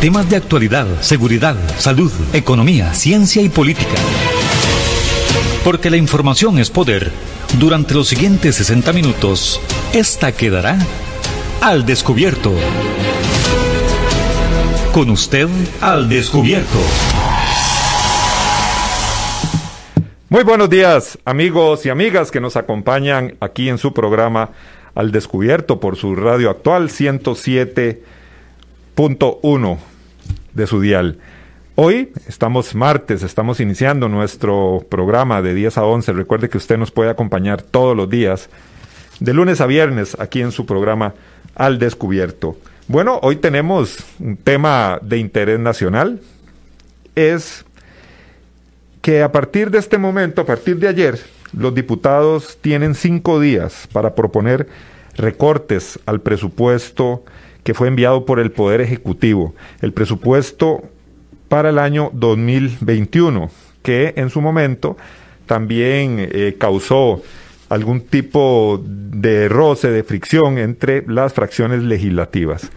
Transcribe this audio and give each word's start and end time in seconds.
Temas 0.00 0.30
de 0.30 0.36
actualidad, 0.36 0.86
seguridad, 1.02 1.56
salud, 1.76 2.10
economía, 2.32 2.94
ciencia 2.94 3.42
y 3.42 3.50
política. 3.50 3.96
Porque 5.62 5.90
la 5.90 5.98
información 5.98 6.58
es 6.58 6.70
poder. 6.70 7.12
Durante 7.58 7.92
los 7.92 8.08
siguientes 8.08 8.54
60 8.54 8.94
minutos, 8.94 9.60
esta 9.92 10.32
quedará 10.32 10.78
al 11.60 11.84
descubierto. 11.84 12.50
Con 14.94 15.10
usted 15.10 15.48
al 15.82 16.08
descubierto. 16.08 16.78
Muy 20.30 20.44
buenos 20.44 20.70
días, 20.70 21.18
amigos 21.26 21.84
y 21.84 21.90
amigas 21.90 22.30
que 22.30 22.40
nos 22.40 22.56
acompañan 22.56 23.34
aquí 23.38 23.68
en 23.68 23.76
su 23.76 23.92
programa 23.92 24.48
Al 24.94 25.12
Descubierto 25.12 25.78
por 25.78 25.96
su 25.96 26.14
radio 26.16 26.48
actual 26.48 26.88
107.1 29.00 29.78
de 30.52 30.66
su 30.66 30.80
dial. 30.80 31.18
Hoy 31.74 32.12
estamos 32.28 32.74
martes, 32.74 33.22
estamos 33.22 33.58
iniciando 33.58 34.10
nuestro 34.10 34.84
programa 34.90 35.40
de 35.40 35.54
10 35.54 35.78
a 35.78 35.84
11. 35.84 36.12
Recuerde 36.12 36.50
que 36.50 36.58
usted 36.58 36.76
nos 36.76 36.90
puede 36.90 37.08
acompañar 37.08 37.62
todos 37.62 37.96
los 37.96 38.10
días, 38.10 38.50
de 39.18 39.32
lunes 39.32 39.62
a 39.62 39.66
viernes, 39.66 40.18
aquí 40.20 40.42
en 40.42 40.52
su 40.52 40.66
programa 40.66 41.14
Al 41.54 41.78
Descubierto. 41.78 42.58
Bueno, 42.88 43.18
hoy 43.22 43.36
tenemos 43.36 43.96
un 44.18 44.36
tema 44.36 44.98
de 45.00 45.16
interés 45.16 45.58
nacional. 45.58 46.20
Es 47.14 47.64
que 49.00 49.22
a 49.22 49.32
partir 49.32 49.70
de 49.70 49.78
este 49.78 49.96
momento, 49.96 50.42
a 50.42 50.46
partir 50.46 50.78
de 50.78 50.88
ayer, 50.88 51.18
los 51.56 51.74
diputados 51.74 52.58
tienen 52.60 52.94
cinco 52.94 53.40
días 53.40 53.88
para 53.92 54.14
proponer 54.14 54.68
recortes 55.16 55.98
al 56.04 56.20
presupuesto 56.20 57.24
que 57.64 57.74
fue 57.74 57.88
enviado 57.88 58.24
por 58.24 58.40
el 58.40 58.50
Poder 58.50 58.80
Ejecutivo. 58.80 59.54
El 59.80 59.92
presupuesto 59.92 60.82
para 61.48 61.70
el 61.70 61.78
año 61.78 62.10
2021, 62.14 63.50
que 63.82 64.14
en 64.16 64.30
su 64.30 64.40
momento 64.40 64.96
también 65.46 66.16
eh, 66.18 66.56
causó 66.58 67.22
algún 67.68 68.02
tipo 68.02 68.82
de 68.84 69.48
roce, 69.48 69.90
de 69.90 70.02
fricción 70.02 70.58
entre 70.58 71.04
las 71.06 71.32
fracciones 71.32 71.82
legislativas. 71.82 72.70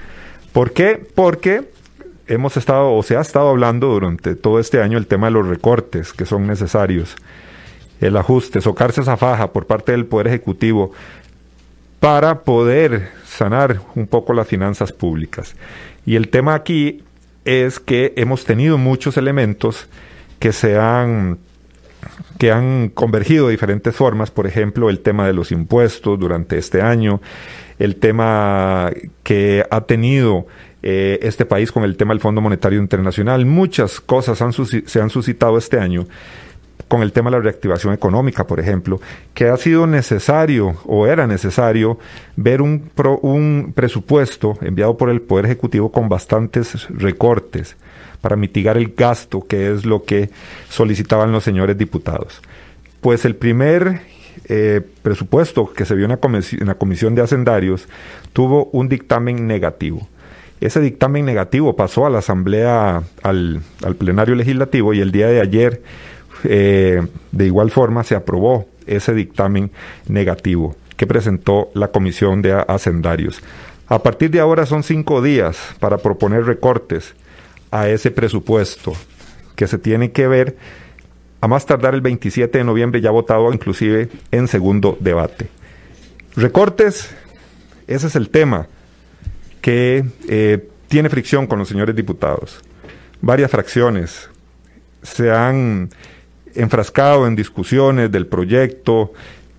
¿Por 0.53 0.71
qué? 0.71 1.03
Porque 1.15 1.69
hemos 2.27 2.57
estado 2.57 2.93
o 2.93 3.03
se 3.03 3.17
ha 3.17 3.21
estado 3.21 3.49
hablando 3.49 3.87
durante 3.87 4.35
todo 4.35 4.59
este 4.59 4.81
año 4.81 4.97
el 4.97 5.07
tema 5.07 5.27
de 5.27 5.33
los 5.33 5.47
recortes 5.47 6.13
que 6.13 6.25
son 6.25 6.47
necesarios, 6.47 7.15
el 8.01 8.17
ajuste, 8.17 8.61
socarse 8.61 9.01
esa 9.01 9.17
faja 9.17 9.51
por 9.51 9.65
parte 9.65 9.91
del 9.91 10.05
Poder 10.05 10.27
Ejecutivo 10.27 10.91
para 11.99 12.41
poder 12.41 13.11
sanar 13.33 13.81
un 13.95 14.07
poco 14.07 14.33
las 14.33 14.47
finanzas 14.47 14.91
públicas. 14.91 15.55
Y 16.05 16.15
el 16.15 16.29
tema 16.29 16.53
aquí 16.53 17.03
es 17.45 17.79
que 17.79 18.13
hemos 18.15 18.45
tenido 18.45 18.77
muchos 18.77 19.17
elementos 19.17 19.87
que 20.39 20.51
se 20.51 20.77
han 20.77 21.39
que 22.37 22.51
han 22.51 22.89
convergido 22.89 23.47
de 23.47 23.51
diferentes 23.51 23.95
formas, 23.95 24.29
por 24.29 24.45
ejemplo, 24.45 24.89
el 24.89 24.99
tema 24.99 25.25
de 25.25 25.31
los 25.31 25.53
impuestos 25.53 26.19
durante 26.19 26.57
este 26.57 26.81
año, 26.81 27.21
el 27.79 27.95
tema 27.95 28.91
que 29.23 29.65
ha 29.71 29.81
tenido 29.81 30.45
eh, 30.81 31.19
este 31.21 31.45
país 31.45 31.71
con 31.71 31.83
el 31.83 31.95
tema 31.95 32.13
del 32.13 32.19
Fondo 32.19 32.41
Monetario 32.41 32.79
Internacional, 32.79 33.45
muchas 33.45 34.01
cosas 34.01 34.37
se 34.85 34.99
han 35.01 35.09
suscitado 35.09 35.57
este 35.57 35.79
año 35.79 36.07
con 36.93 37.01
el 37.01 37.11
tema 37.11 37.31
de 37.31 37.37
la 37.37 37.41
reactivación 37.41 37.91
económica, 37.91 38.45
por 38.45 38.59
ejemplo, 38.59 39.01
que 39.33 39.47
ha 39.47 39.57
sido 39.57 39.87
necesario 39.87 40.75
o 40.85 41.07
era 41.07 41.25
necesario 41.25 41.97
ver 42.35 42.61
un, 42.61 42.91
un 43.23 43.73
presupuesto 43.73 44.59
enviado 44.61 44.95
por 44.95 45.09
el 45.09 45.19
Poder 45.19 45.45
Ejecutivo 45.45 45.91
con 45.91 46.07
bastantes 46.07 46.87
recortes 46.89 47.77
para 48.21 48.35
mitigar 48.35 48.77
el 48.77 48.93
gasto, 48.95 49.43
que 49.43 49.73
es 49.73 49.85
lo 49.87 50.03
que 50.03 50.29
solicitaban 50.69 51.31
los 51.31 51.43
señores 51.43 51.79
diputados. 51.79 52.43
Pues 53.01 53.25
el 53.25 53.37
primer 53.37 54.01
eh, 54.45 54.81
presupuesto 55.01 55.73
que 55.73 55.85
se 55.85 55.95
vio 55.95 56.05
en 56.05 56.11
la, 56.67 56.75
Comisión 56.75 57.15
de 57.15 57.23
Hacendarios 57.23 57.87
tuvo 58.33 58.65
un 58.65 58.87
dictamen 58.87 59.47
negativo. 59.47 60.07
Ese 60.61 60.79
dictamen 60.79 61.25
negativo 61.25 61.75
pasó 61.75 62.05
a 62.05 62.11
la 62.11 62.19
Asamblea, 62.19 63.01
al, 63.23 63.61
al 63.83 63.95
plenario 63.95 64.35
legislativo 64.35 64.93
y 64.93 65.01
el 65.01 65.11
día 65.11 65.25
de 65.25 65.41
ayer 65.41 65.81
eh, 66.43 67.01
de 67.31 67.45
igual 67.45 67.71
forma 67.71 68.03
se 68.03 68.15
aprobó 68.15 68.67
ese 68.85 69.13
dictamen 69.13 69.71
negativo 70.07 70.75
que 70.97 71.07
presentó 71.07 71.69
la 71.73 71.89
Comisión 71.89 72.41
de 72.41 72.53
Hacendarios. 72.67 73.41
A 73.87 73.99
partir 74.01 74.31
de 74.31 74.39
ahora 74.39 74.65
son 74.65 74.83
cinco 74.83 75.21
días 75.21 75.75
para 75.79 75.97
proponer 75.97 76.45
recortes 76.45 77.13
a 77.71 77.89
ese 77.89 78.11
presupuesto 78.11 78.93
que 79.55 79.67
se 79.67 79.77
tiene 79.77 80.11
que 80.11 80.27
ver 80.27 80.57
a 81.41 81.47
más 81.47 81.65
tardar 81.65 81.93
el 81.93 82.01
27 82.01 82.57
de 82.57 82.63
noviembre 82.63 83.01
ya 83.01 83.11
votado 83.11 83.51
inclusive 83.51 84.09
en 84.31 84.47
segundo 84.47 84.97
debate. 84.99 85.49
Recortes, 86.35 87.13
ese 87.87 88.07
es 88.07 88.15
el 88.15 88.29
tema 88.29 88.67
que 89.61 90.05
eh, 90.29 90.67
tiene 90.87 91.09
fricción 91.09 91.47
con 91.47 91.59
los 91.59 91.67
señores 91.67 91.95
diputados. 91.95 92.61
Varias 93.21 93.51
fracciones 93.51 94.29
se 95.01 95.31
han 95.31 95.89
enfrascado 96.55 97.27
en 97.27 97.35
discusiones 97.35 98.11
del 98.11 98.27
proyecto, 98.27 99.13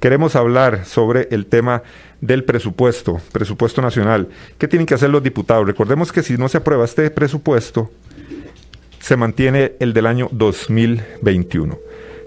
Queremos 0.00 0.34
hablar 0.34 0.86
sobre 0.86 1.28
el 1.30 1.44
tema 1.44 1.82
del 2.20 2.44
presupuesto, 2.44 3.20
presupuesto 3.32 3.82
nacional. 3.82 4.28
¿Qué 4.58 4.68
tienen 4.68 4.86
que 4.86 4.94
hacer 4.94 5.10
los 5.10 5.22
diputados? 5.22 5.66
Recordemos 5.66 6.12
que 6.12 6.22
si 6.22 6.36
no 6.36 6.48
se 6.48 6.58
aprueba 6.58 6.84
este 6.84 7.10
presupuesto, 7.10 7.90
se 9.00 9.16
mantiene 9.16 9.72
el 9.80 9.92
del 9.92 10.06
año 10.06 10.28
2021. 10.32 11.78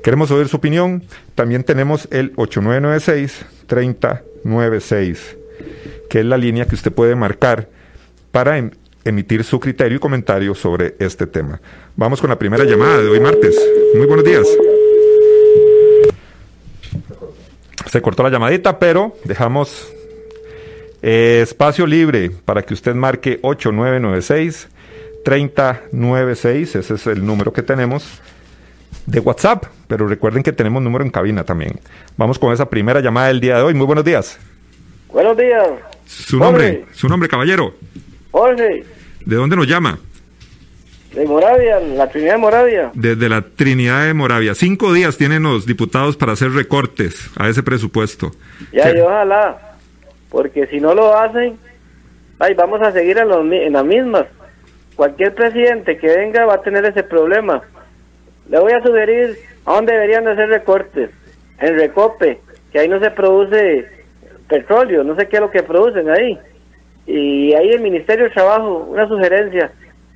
Queremos 0.03 0.29
oír 0.31 0.49
su 0.49 0.57
opinión. 0.57 1.03
También 1.35 1.63
tenemos 1.63 2.09
el 2.11 2.35
8996-3096, 2.35 5.17
que 6.09 6.19
es 6.19 6.25
la 6.25 6.37
línea 6.37 6.65
que 6.65 6.75
usted 6.75 6.91
puede 6.91 7.15
marcar 7.15 7.69
para 8.31 8.57
em, 8.57 8.71
emitir 9.05 9.45
su 9.45 9.59
criterio 9.59 9.97
y 9.97 9.99
comentario 9.99 10.55
sobre 10.55 10.95
este 10.99 11.27
tema. 11.27 11.61
Vamos 11.95 12.19
con 12.19 12.29
la 12.29 12.39
primera 12.39 12.65
llamada 12.65 13.01
de 13.01 13.07
hoy 13.07 13.19
martes. 13.19 13.55
Muy 13.95 14.07
buenos 14.07 14.25
días. 14.25 14.47
Se 17.93 18.01
cortó 18.01 18.23
la 18.23 18.31
llamadita, 18.31 18.79
pero 18.79 19.15
dejamos 19.23 19.87
eh, 21.03 21.41
espacio 21.43 21.85
libre 21.85 22.31
para 22.31 22.63
que 22.63 22.73
usted 22.73 22.95
marque 22.95 23.37
8996 23.43 24.67
3096, 25.23 26.75
ese 26.75 26.93
es 26.95 27.05
el 27.05 27.23
número 27.23 27.53
que 27.53 27.61
tenemos 27.61 28.19
de 29.05 29.19
WhatsApp, 29.19 29.65
pero 29.87 30.07
recuerden 30.07 30.41
que 30.41 30.51
tenemos 30.51 30.81
número 30.81 31.05
en 31.05 31.11
cabina 31.11 31.43
también. 31.43 31.79
Vamos 32.17 32.39
con 32.39 32.51
esa 32.51 32.67
primera 32.67 32.99
llamada 32.99 33.27
del 33.27 33.39
día 33.39 33.57
de 33.57 33.61
hoy. 33.61 33.75
Muy 33.75 33.85
buenos 33.85 34.05
días. 34.05 34.39
Buenos 35.09 35.37
días. 35.37 35.69
Su 36.07 36.39
nombre, 36.39 36.85
su 36.93 37.07
nombre, 37.07 37.29
caballero. 37.29 37.75
Jorge. 38.31 38.85
¿De 39.23 39.35
dónde 39.35 39.55
nos 39.55 39.67
llama? 39.67 39.99
De 41.13 41.25
Moravia, 41.28 41.79
la 41.79 42.09
Trinidad 42.09 42.34
de 42.34 42.40
Moravia. 42.40 42.91
Desde 42.96 43.29
la 43.29 43.41
Trinidad 43.41 44.06
de 44.06 44.16
Moravia. 44.16 44.56
Cinco 44.56 44.91
días 44.94 45.16
tienen 45.18 45.44
los 45.44 45.68
diputados 45.68 46.18
para 46.18 46.31
hacer 46.31 46.51
recortes 46.51 47.30
a 47.38 47.50
ese 47.50 47.62
presupuesto. 47.62 48.31
Ya, 48.71 48.92
y 48.95 49.00
ojalá, 49.00 49.77
porque 50.30 50.65
si 50.68 50.80
no 50.80 50.95
lo 50.95 51.15
hacen, 51.15 51.60
ay, 52.39 52.56
vamos 52.56 52.81
a 52.81 52.92
seguir 52.92 53.19
en, 53.19 53.27
los, 53.27 53.45
en 53.45 53.74
las 53.74 53.86
mismas. 53.86 54.25
Cualquier 54.95 55.36
presidente 55.36 55.98
que 55.98 56.07
venga 56.07 56.45
va 56.45 56.56
a 56.56 56.62
tener 56.62 56.83
ese 56.86 57.04
problema. 57.04 57.62
Le 58.50 58.59
voy 58.59 58.74
a 58.74 58.81
sugerir 58.81 59.38
a 59.66 59.74
dónde 59.74 59.94
deberían 59.94 60.25
de 60.25 60.31
hacer 60.31 60.50
recortes. 60.50 61.12
En 61.59 61.77
Recope, 61.77 62.39
que 62.71 62.80
ahí 62.80 62.89
no 62.89 63.00
se 63.00 63.12
produce 63.12 63.86
petróleo, 64.50 65.04
no 65.04 65.16
sé 65.16 65.27
qué 65.27 65.38
es 65.38 65.42
lo 65.42 65.51
que 65.51 65.62
producen 65.62 66.09
ahí. 66.09 66.39
Y 67.06 67.54
ahí 67.54 67.69
el 67.69 67.81
Ministerio 67.81 68.25
de 68.25 68.31
Trabajo, 68.31 68.88
una 68.89 69.07
sugerencia, 69.07 69.71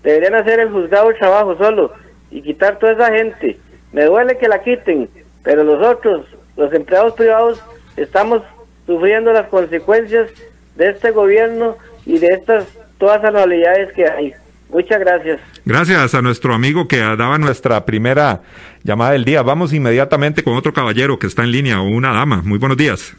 Deberían 0.07 0.35
hacer 0.35 0.61
el 0.61 0.69
juzgado 0.69 1.09
de 1.09 1.15
trabajo 1.15 1.57
solo 1.57 1.91
y 2.31 2.41
quitar 2.41 2.79
toda 2.79 2.93
esa 2.93 3.11
gente. 3.11 3.57
Me 3.91 4.05
duele 4.05 4.37
que 4.37 4.47
la 4.47 4.63
quiten, 4.63 5.09
pero 5.43 5.65
los 5.65 5.85
otros, 5.85 6.25
los 6.55 6.71
empleados 6.71 7.13
privados, 7.15 7.61
estamos 7.97 8.41
sufriendo 8.85 9.33
las 9.33 9.49
consecuencias 9.49 10.29
de 10.77 10.91
este 10.91 11.11
gobierno 11.11 11.75
y 12.05 12.19
de 12.19 12.27
estas 12.27 12.67
todas 12.97 13.21
anualidades 13.21 13.91
que 13.91 14.07
hay. 14.07 14.33
Muchas 14.69 14.97
gracias. 15.01 15.41
Gracias 15.65 16.15
a 16.15 16.21
nuestro 16.21 16.53
amigo 16.53 16.87
que 16.87 16.99
daba 16.99 17.37
nuestra 17.37 17.83
primera 17.83 18.43
llamada 18.85 19.11
del 19.11 19.25
día. 19.25 19.41
Vamos 19.41 19.73
inmediatamente 19.73 20.41
con 20.41 20.55
otro 20.55 20.71
caballero 20.71 21.19
que 21.19 21.27
está 21.27 21.43
en 21.43 21.51
línea 21.51 21.81
o 21.81 21.83
una 21.83 22.13
dama. 22.13 22.41
Muy 22.45 22.59
buenos 22.59 22.77
días. 22.77 23.13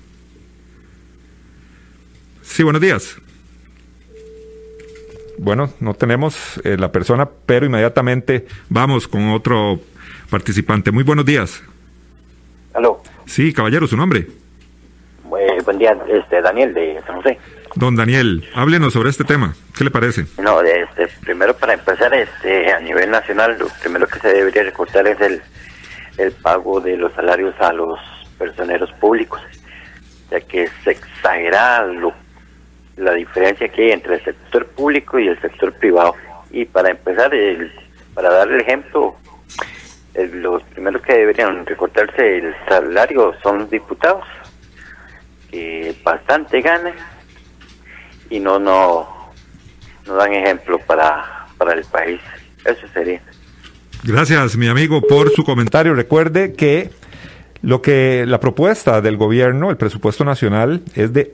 Sí, 2.40 2.62
buenos 2.62 2.80
días. 2.80 3.20
Bueno, 5.38 5.70
no 5.80 5.94
tenemos 5.94 6.60
eh, 6.64 6.76
la 6.76 6.90
persona, 6.90 7.28
pero 7.46 7.66
inmediatamente 7.66 8.46
vamos 8.68 9.06
con 9.06 9.30
otro 9.30 9.78
participante. 10.30 10.90
Muy 10.90 11.04
buenos 11.04 11.24
días. 11.24 11.62
Aló. 12.74 13.02
Sí, 13.26 13.52
caballero, 13.52 13.86
su 13.86 13.96
nombre. 13.96 14.26
buen 15.22 15.78
día, 15.78 15.96
este, 16.08 16.40
Daniel 16.42 16.74
de 16.74 17.00
San 17.06 17.16
José. 17.16 17.38
Don 17.74 17.94
Daniel, 17.94 18.48
háblenos 18.54 18.92
sobre 18.92 19.10
este 19.10 19.24
tema. 19.24 19.54
¿Qué 19.76 19.84
le 19.84 19.90
parece? 19.90 20.26
No, 20.42 20.60
este, 20.62 21.08
primero 21.20 21.54
para 21.54 21.74
empezar, 21.74 22.12
este, 22.14 22.72
a 22.72 22.80
nivel 22.80 23.10
nacional, 23.10 23.56
lo 23.58 23.68
primero 23.80 24.06
que 24.06 24.18
se 24.18 24.28
debería 24.28 24.64
recortar 24.64 25.06
es 25.06 25.20
el, 25.20 25.40
el 26.16 26.32
pago 26.32 26.80
de 26.80 26.96
los 26.96 27.12
salarios 27.12 27.54
a 27.60 27.72
los 27.72 27.98
personeros 28.38 28.90
públicos, 28.94 29.40
ya 30.30 30.40
que 30.40 30.68
se 30.82 30.92
exagera 30.92 31.86
la 32.98 33.12
diferencia 33.12 33.68
que 33.68 33.84
hay 33.84 33.90
entre 33.92 34.16
el 34.16 34.24
sector 34.24 34.66
público 34.66 35.18
y 35.18 35.28
el 35.28 35.40
sector 35.40 35.72
privado. 35.74 36.14
Y 36.50 36.64
para 36.64 36.90
empezar, 36.90 37.34
el, 37.34 37.72
para 38.14 38.30
dar 38.30 38.48
el 38.48 38.60
ejemplo, 38.60 39.16
los 40.14 40.62
primeros 40.64 41.02
que 41.02 41.12
deberían 41.12 41.64
recortarse 41.64 42.38
el 42.38 42.54
salario 42.68 43.34
son 43.42 43.60
los 43.60 43.70
diputados, 43.70 44.24
que 45.50 45.94
bastante 46.02 46.60
ganan 46.60 46.94
y 48.30 48.40
no 48.40 48.58
no 48.58 49.08
no 50.06 50.14
dan 50.14 50.32
ejemplo 50.32 50.78
para, 50.80 51.46
para 51.56 51.74
el 51.74 51.84
país. 51.84 52.20
Eso 52.64 52.86
sería. 52.92 53.20
Gracias, 54.04 54.56
mi 54.56 54.68
amigo, 54.68 55.02
por 55.02 55.30
su 55.30 55.44
comentario. 55.44 55.94
Recuerde 55.94 56.54
que 56.54 56.90
lo 57.62 57.82
que 57.82 58.24
la 58.26 58.40
propuesta 58.40 59.00
del 59.00 59.16
gobierno, 59.16 59.70
el 59.70 59.76
presupuesto 59.76 60.24
nacional, 60.24 60.82
es 60.94 61.12
de 61.12 61.28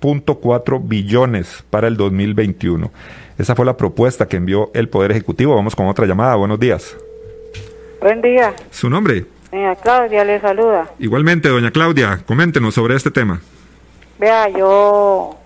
11.4 0.00 0.80
billones 0.82 1.64
para 1.70 1.88
el 1.88 1.96
2021. 1.96 2.90
Esa 3.38 3.54
fue 3.54 3.64
la 3.64 3.76
propuesta 3.76 4.28
que 4.28 4.36
envió 4.36 4.70
el 4.74 4.88
Poder 4.88 5.12
Ejecutivo. 5.12 5.54
Vamos 5.54 5.74
con 5.74 5.86
otra 5.86 6.06
llamada. 6.06 6.36
Buenos 6.36 6.60
días. 6.60 6.96
Buen 8.00 8.20
día. 8.22 8.54
¿Su 8.70 8.88
nombre? 8.90 9.24
Doña 9.50 9.74
Claudia 9.76 10.24
le 10.24 10.40
saluda. 10.40 10.90
Igualmente, 10.98 11.48
doña 11.48 11.70
Claudia, 11.70 12.20
coméntenos 12.26 12.74
sobre 12.74 12.94
este 12.94 13.10
tema. 13.10 13.40
Vea, 14.18 14.48
yo 14.50 15.36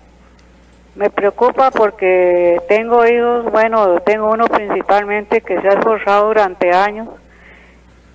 me 0.95 1.09
preocupa 1.09 1.71
porque 1.71 2.59
tengo 2.67 3.05
hijos, 3.05 3.51
bueno, 3.51 3.99
tengo 4.01 4.31
uno 4.31 4.47
principalmente 4.47 5.41
que 5.41 5.59
se 5.59 5.67
ha 5.67 5.73
esforzado 5.73 6.27
durante 6.27 6.71
años. 6.71 7.09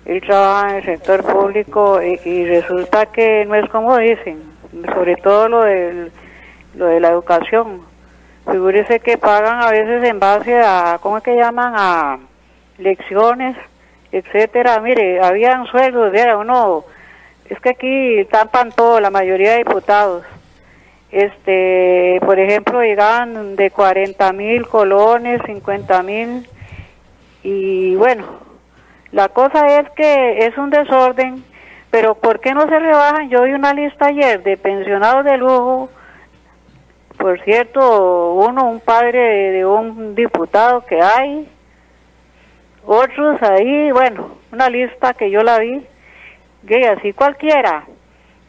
Él 0.05 0.21
trabaja 0.21 0.71
en 0.71 0.75
el 0.77 0.85
sector 0.85 1.23
público 1.23 1.99
y, 2.01 2.45
resulta 2.45 3.05
que 3.07 3.45
no 3.45 3.55
es 3.55 3.69
como 3.69 3.97
dicen, 3.97 4.41
sobre 4.95 5.15
todo 5.17 5.47
lo, 5.47 5.63
del, 5.63 6.11
lo 6.75 6.85
de 6.87 6.99
la 6.99 7.09
educación. 7.09 7.81
Figúrese 8.49 8.99
que 8.99 9.17
pagan 9.17 9.61
a 9.61 9.69
veces 9.69 10.03
en 10.03 10.19
base 10.19 10.59
a, 10.61 10.99
¿cómo 11.01 11.17
es 11.17 11.23
que 11.23 11.35
llaman? 11.35 11.73
A 11.75 12.19
lecciones, 12.77 13.55
etcétera. 14.11 14.79
Mire, 14.79 15.21
habían 15.21 15.65
sueldos, 15.67 16.11
de 16.11 16.35
uno, 16.35 16.83
es 17.49 17.59
que 17.59 17.69
aquí 17.69 18.25
tapan 18.31 18.71
todo, 18.71 18.99
la 18.99 19.09
mayoría 19.09 19.51
de 19.51 19.57
diputados 19.59 20.23
este, 21.11 22.19
por 22.21 22.39
ejemplo, 22.39 22.81
llegaban 22.81 23.55
de 23.57 23.69
40 23.69 24.31
mil 24.31 24.65
colones, 24.67 25.41
50 25.45 26.03
mil, 26.03 26.47
y 27.43 27.95
bueno, 27.95 28.25
la 29.11 29.27
cosa 29.29 29.79
es 29.79 29.89
que 29.91 30.45
es 30.45 30.57
un 30.57 30.69
desorden, 30.69 31.43
pero 31.89 32.15
¿por 32.15 32.39
qué 32.39 32.53
no 32.53 32.67
se 32.67 32.79
rebajan? 32.79 33.29
Yo 33.29 33.43
vi 33.43 33.51
una 33.51 33.73
lista 33.73 34.07
ayer 34.07 34.41
de 34.41 34.55
pensionados 34.55 35.25
de 35.25 35.37
lujo, 35.37 35.89
por 37.21 37.39
cierto, 37.41 38.33
uno, 38.33 38.65
un 38.65 38.79
padre 38.79 39.51
de, 39.51 39.65
un 39.65 40.15
diputado 40.15 40.83
que 40.83 40.99
hay, 40.99 41.47
otros 42.83 43.39
ahí, 43.43 43.91
bueno, 43.91 44.37
una 44.51 44.69
lista 44.69 45.13
que 45.13 45.29
yo 45.29 45.43
la 45.43 45.59
vi, 45.59 45.85
que 46.67 46.87
así 46.87 47.13
cualquiera, 47.13 47.85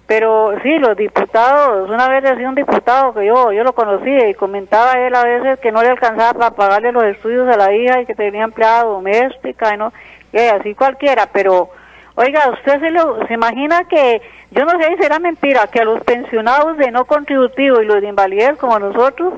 pero 0.06 0.54
sí, 0.62 0.78
los 0.78 0.96
diputados, 0.96 1.90
una 1.90 2.08
vez 2.08 2.22
decía 2.22 2.48
un 2.48 2.54
diputado 2.54 3.12
que 3.12 3.26
yo 3.26 3.52
yo 3.52 3.62
lo 3.62 3.74
conocía 3.74 4.28
y 4.28 4.34
comentaba 4.34 4.94
él 4.94 5.14
a 5.14 5.22
veces 5.22 5.58
que 5.60 5.70
no 5.70 5.82
le 5.82 5.90
alcanzaba 5.90 6.32
para 6.32 6.50
pagarle 6.56 6.92
los 6.92 7.04
estudios 7.04 7.46
a 7.48 7.58
la 7.58 7.74
hija 7.74 8.00
y 8.00 8.06
que 8.06 8.14
tenía 8.14 8.44
empleada 8.44 8.84
doméstica, 8.84 9.74
y 9.74 9.76
¿no? 9.76 9.92
Y 10.32 10.38
así 10.38 10.74
cualquiera, 10.74 11.28
pero 11.30 11.68
oiga, 12.14 12.50
usted 12.50 12.80
se, 12.80 12.90
lo, 12.90 13.26
se 13.26 13.34
imagina 13.34 13.84
que, 13.84 14.22
yo 14.50 14.64
no 14.64 14.78
sé 14.78 14.88
si 14.88 15.02
será 15.02 15.18
mentira, 15.18 15.66
que 15.68 15.80
a 15.80 15.84
los 15.84 16.02
pensionados 16.04 16.76
de 16.76 16.90
no 16.90 17.04
contributivo 17.04 17.80
y 17.80 17.86
los 17.86 18.00
de 18.00 18.08
invalidez 18.08 18.58
como 18.58 18.78
nosotros, 18.78 19.34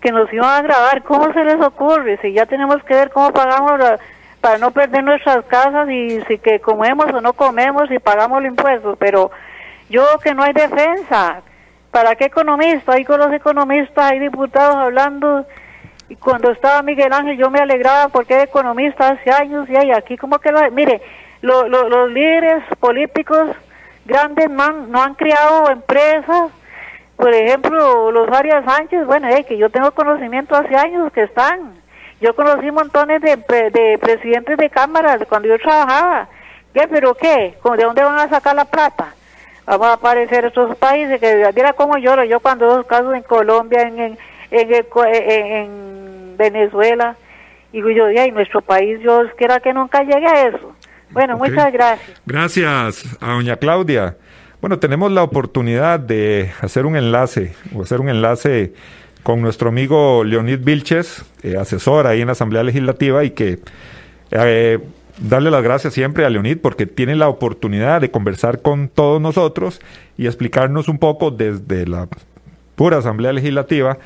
que 0.00 0.12
nos 0.12 0.30
iban 0.32 0.50
a 0.50 0.62
grabar, 0.62 1.02
¿cómo 1.02 1.32
se 1.32 1.44
les 1.44 1.60
ocurre? 1.60 2.18
Si 2.18 2.32
ya 2.32 2.46
tenemos 2.46 2.82
que 2.84 2.94
ver 2.94 3.10
cómo 3.10 3.32
pagamos 3.32 3.80
para 4.40 4.58
no 4.58 4.70
perder 4.70 5.02
nuestras 5.02 5.44
casas 5.46 5.88
y 5.88 6.20
si 6.28 6.38
que 6.38 6.60
comemos 6.60 7.06
o 7.12 7.22
no 7.22 7.32
comemos 7.32 7.90
y 7.90 7.98
pagamos 7.98 8.42
los 8.42 8.50
impuestos, 8.50 8.98
pero 8.98 9.30
yo 9.88 10.04
que 10.22 10.34
no 10.34 10.42
hay 10.42 10.52
defensa. 10.52 11.40
¿Para 11.90 12.16
qué 12.16 12.24
economista? 12.26 12.92
Ahí 12.92 13.04
con 13.04 13.20
los 13.20 13.32
economistas, 13.32 14.12
hay 14.12 14.18
diputados 14.18 14.76
hablando. 14.76 15.46
Y 16.08 16.16
cuando 16.16 16.50
estaba 16.50 16.82
Miguel 16.82 17.12
Ángel 17.12 17.38
yo 17.38 17.50
me 17.50 17.60
alegraba 17.60 18.08
porque 18.08 18.34
era 18.34 18.42
economista 18.42 19.08
hace 19.08 19.30
años 19.30 19.70
y 19.70 19.76
hay 19.76 19.92
aquí 19.92 20.18
como 20.18 20.38
que 20.38 20.52
lo... 20.52 20.60
Mire, 20.72 21.00
los 21.44 22.10
líderes 22.10 22.62
políticos 22.80 23.50
grandes 24.04 24.50
no 24.50 24.62
han, 24.62 24.90
no 24.90 25.02
han 25.02 25.14
creado 25.14 25.70
empresas. 25.70 26.50
Por 27.16 27.32
ejemplo, 27.32 28.10
los 28.10 28.28
Arias 28.30 28.64
Sánchez, 28.64 29.06
bueno, 29.06 29.28
es 29.28 29.46
que 29.46 29.56
yo 29.56 29.70
tengo 29.70 29.90
conocimiento 29.92 30.56
hace 30.56 30.74
años 30.74 31.12
que 31.12 31.22
están. 31.22 31.74
Yo 32.20 32.34
conocí 32.34 32.70
montones 32.70 33.20
de, 33.20 33.36
de 33.36 33.98
presidentes 33.98 34.56
de 34.56 34.70
cámaras 34.70 35.20
cuando 35.28 35.48
yo 35.48 35.58
trabajaba. 35.58 36.28
¿Qué? 36.72 36.88
¿Pero 36.88 37.14
qué? 37.14 37.54
¿De 37.76 37.84
dónde 37.84 38.02
van 38.02 38.18
a 38.18 38.28
sacar 38.28 38.56
la 38.56 38.64
plata? 38.64 39.14
vamos 39.66 39.86
a 39.86 39.92
aparecer 39.94 40.44
estos 40.44 40.76
países 40.76 41.20
que 41.20 41.50
mira 41.54 41.72
cómo 41.72 41.96
lloro 41.96 42.24
yo 42.24 42.40
cuando 42.40 42.66
dos 42.66 42.86
casos 42.86 43.14
en 43.14 43.22
Colombia 43.22 43.82
en 43.82 43.98
en, 43.98 44.18
en, 44.50 46.36
Venezuela 46.36 47.16
y 47.72 47.80
yo 47.94 48.10
y 48.10 48.30
nuestro 48.32 48.60
país 48.60 49.00
yo 49.00 49.22
quiera 49.36 49.60
que 49.60 49.72
nunca 49.72 50.02
llegue 50.02 50.26
a 50.26 50.48
eso 50.48 50.74
bueno 51.14 51.38
muchas 51.38 51.72
gracias. 51.72 52.20
Gracias 52.26 53.16
a 53.20 53.32
doña 53.32 53.56
Claudia. 53.56 54.16
Bueno 54.60 54.78
tenemos 54.78 55.10
la 55.10 55.22
oportunidad 55.22 55.98
de 55.98 56.52
hacer 56.60 56.84
un 56.84 56.96
enlace 56.96 57.54
o 57.74 57.82
hacer 57.82 58.00
un 58.00 58.08
enlace 58.08 58.74
con 59.22 59.40
nuestro 59.40 59.70
amigo 59.70 60.22
Leonid 60.24 60.58
Vilches 60.60 61.24
eh, 61.42 61.56
asesor 61.56 62.06
ahí 62.06 62.20
en 62.20 62.26
la 62.26 62.32
Asamblea 62.32 62.62
Legislativa 62.62 63.24
y 63.24 63.30
que 63.30 63.60
eh, 64.30 64.78
darle 65.18 65.50
las 65.50 65.62
gracias 65.62 65.94
siempre 65.94 66.24
a 66.26 66.30
Leonid 66.30 66.58
porque 66.58 66.86
tiene 66.86 67.14
la 67.14 67.28
oportunidad 67.28 68.00
de 68.00 68.10
conversar 68.10 68.60
con 68.60 68.88
todos 68.88 69.20
nosotros 69.20 69.80
y 70.18 70.26
explicarnos 70.26 70.88
un 70.88 70.98
poco 70.98 71.30
desde 71.30 71.86
la 71.86 72.08
pura 72.74 72.98
Asamblea 72.98 73.32
Legislativa 73.32 73.98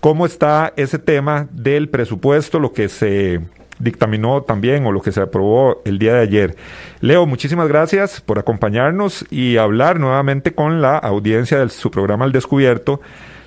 cómo 0.00 0.26
está 0.26 0.72
ese 0.76 0.98
tema 0.98 1.48
del 1.50 1.88
presupuesto, 1.88 2.58
lo 2.58 2.72
que 2.72 2.88
se 2.88 3.40
dictaminó 3.78 4.42
también 4.42 4.86
o 4.86 4.92
lo 4.92 5.02
que 5.02 5.12
se 5.12 5.20
aprobó 5.20 5.82
el 5.84 5.98
día 5.98 6.14
de 6.14 6.20
ayer. 6.20 6.56
Leo, 7.00 7.26
muchísimas 7.26 7.68
gracias 7.68 8.20
por 8.20 8.38
acompañarnos 8.38 9.24
y 9.30 9.56
hablar 9.56 10.00
nuevamente 10.00 10.54
con 10.54 10.80
la 10.80 10.98
audiencia 10.98 11.58
de 11.58 11.68
su 11.68 11.90
programa 11.90 12.24
Al 12.24 12.32
Descubierto 12.32 13.00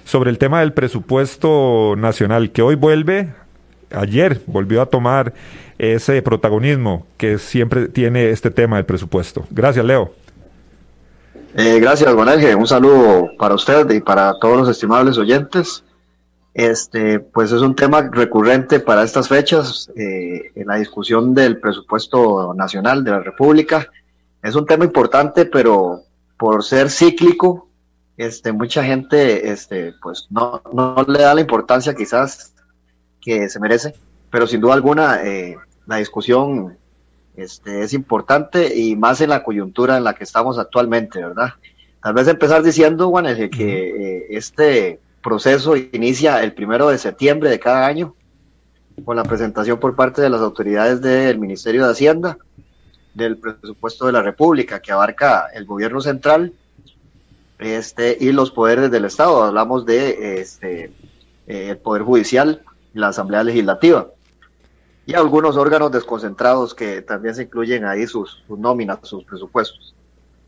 sobre 0.06 0.30
el 0.30 0.38
tema 0.38 0.62
del 0.62 0.74
presupuesto 0.74 1.96
nacional 1.98 2.52
que 2.52 2.62
hoy 2.62 2.76
vuelve, 2.76 3.30
ayer 3.92 4.42
volvió 4.48 4.82
a 4.82 4.88
tomar 4.88 5.34
ese 5.78 6.22
protagonismo 6.22 7.06
que 7.18 7.38
siempre 7.38 7.88
tiene 7.88 8.30
este 8.30 8.52
tema 8.52 8.78
del 8.78 8.86
presupuesto. 8.86 9.46
Gracias, 9.50 9.86
Leo. 9.86 10.14
Eh, 11.56 11.80
gracias, 11.80 12.14
Juan 12.14 12.30
Un 12.58 12.68
saludo 12.68 13.30
para 13.38 13.56
usted 13.56 13.90
y 13.92 14.02
para 14.02 14.34
todos 14.40 14.58
los 14.58 14.70
estimables 14.70 15.18
oyentes. 15.18 15.84
Este, 16.54 17.20
pues 17.20 17.52
es 17.52 17.62
un 17.62 17.76
tema 17.76 18.02
recurrente 18.02 18.80
para 18.80 19.04
estas 19.04 19.28
fechas 19.28 19.90
eh, 19.96 20.52
en 20.56 20.68
la 20.68 20.76
discusión 20.76 21.34
del 21.34 21.60
presupuesto 21.60 22.54
nacional 22.54 23.04
de 23.04 23.12
la 23.12 23.20
República. 23.20 23.88
Es 24.42 24.56
un 24.56 24.66
tema 24.66 24.86
importante, 24.86 25.46
pero 25.46 26.04
por 26.38 26.64
ser 26.64 26.90
cíclico, 26.90 27.70
este, 28.18 28.52
mucha 28.52 28.84
gente, 28.84 29.52
este, 29.52 29.94
pues 30.02 30.28
no, 30.30 30.62
no 30.74 31.06
le 31.08 31.20
da 31.20 31.36
la 31.36 31.42
importancia 31.42 31.94
quizás 31.94 32.54
que 33.22 33.48
se 33.48 33.60
merece, 33.60 33.94
pero 34.30 34.48
sin 34.48 34.62
duda 34.62 34.74
alguna 34.74 35.24
eh, 35.24 35.56
la 35.86 35.98
discusión 35.98 36.78
este, 37.36 37.84
es 37.84 37.94
importante 37.94 38.76
y 38.76 38.96
más 38.96 39.22
en 39.22 39.30
la 39.30 39.44
coyuntura 39.44 39.98
en 39.98 40.04
la 40.04 40.14
que 40.14 40.24
estamos 40.24 40.58
actualmente, 40.58 41.20
¿verdad? 41.20 41.54
Tal 42.02 42.14
vez 42.14 42.28
empezar 42.28 42.64
diciendo, 42.64 43.10
Juan, 43.10 43.26
que 43.50 44.18
eh, 44.20 44.28
este 44.32 45.00
proceso 45.22 45.76
inicia 45.76 46.44
el 46.44 46.54
primero 46.54 46.90
de 46.90 46.98
septiembre 46.98 47.50
de 47.50 47.60
cada 47.60 47.86
año 47.86 48.16
con 49.06 49.16
la 49.16 49.24
presentación 49.24 49.80
por 49.80 49.96
parte 49.96 50.22
de 50.22 50.30
las 50.30 50.42
autoridades 50.42 51.02
del 51.02 51.40
Ministerio 51.40 51.86
de 51.86 51.92
Hacienda 51.92 52.38
del 53.14 53.38
presupuesto 53.38 54.06
de 54.06 54.12
la 54.12 54.22
República, 54.22 54.82
que 54.82 54.92
abarca 54.92 55.48
el 55.54 55.66
gobierno 55.66 56.02
central 56.02 56.54
este, 57.58 58.18
y 58.20 58.32
los 58.32 58.52
poderes 58.52 58.92
del 58.92 59.06
Estado. 59.06 59.44
Hablamos 59.44 59.86
de 59.86 60.42
este, 60.42 60.92
el 61.48 61.78
Poder 61.78 62.04
Judicial 62.04 62.62
la 62.94 63.10
Asamblea 63.10 63.44
Legislativa. 63.44 64.08
Y 65.06 65.16
algunos 65.16 65.58
órganos 65.58 65.92
desconcentrados 65.92 66.76
que 66.76 67.02
también 67.02 67.34
se 67.34 67.44
incluyen 67.44 67.86
ahí 67.86 68.06
sus 68.06 68.44
nóminas, 68.48 69.00
sus 69.04 69.24
presupuestos. 69.24 69.96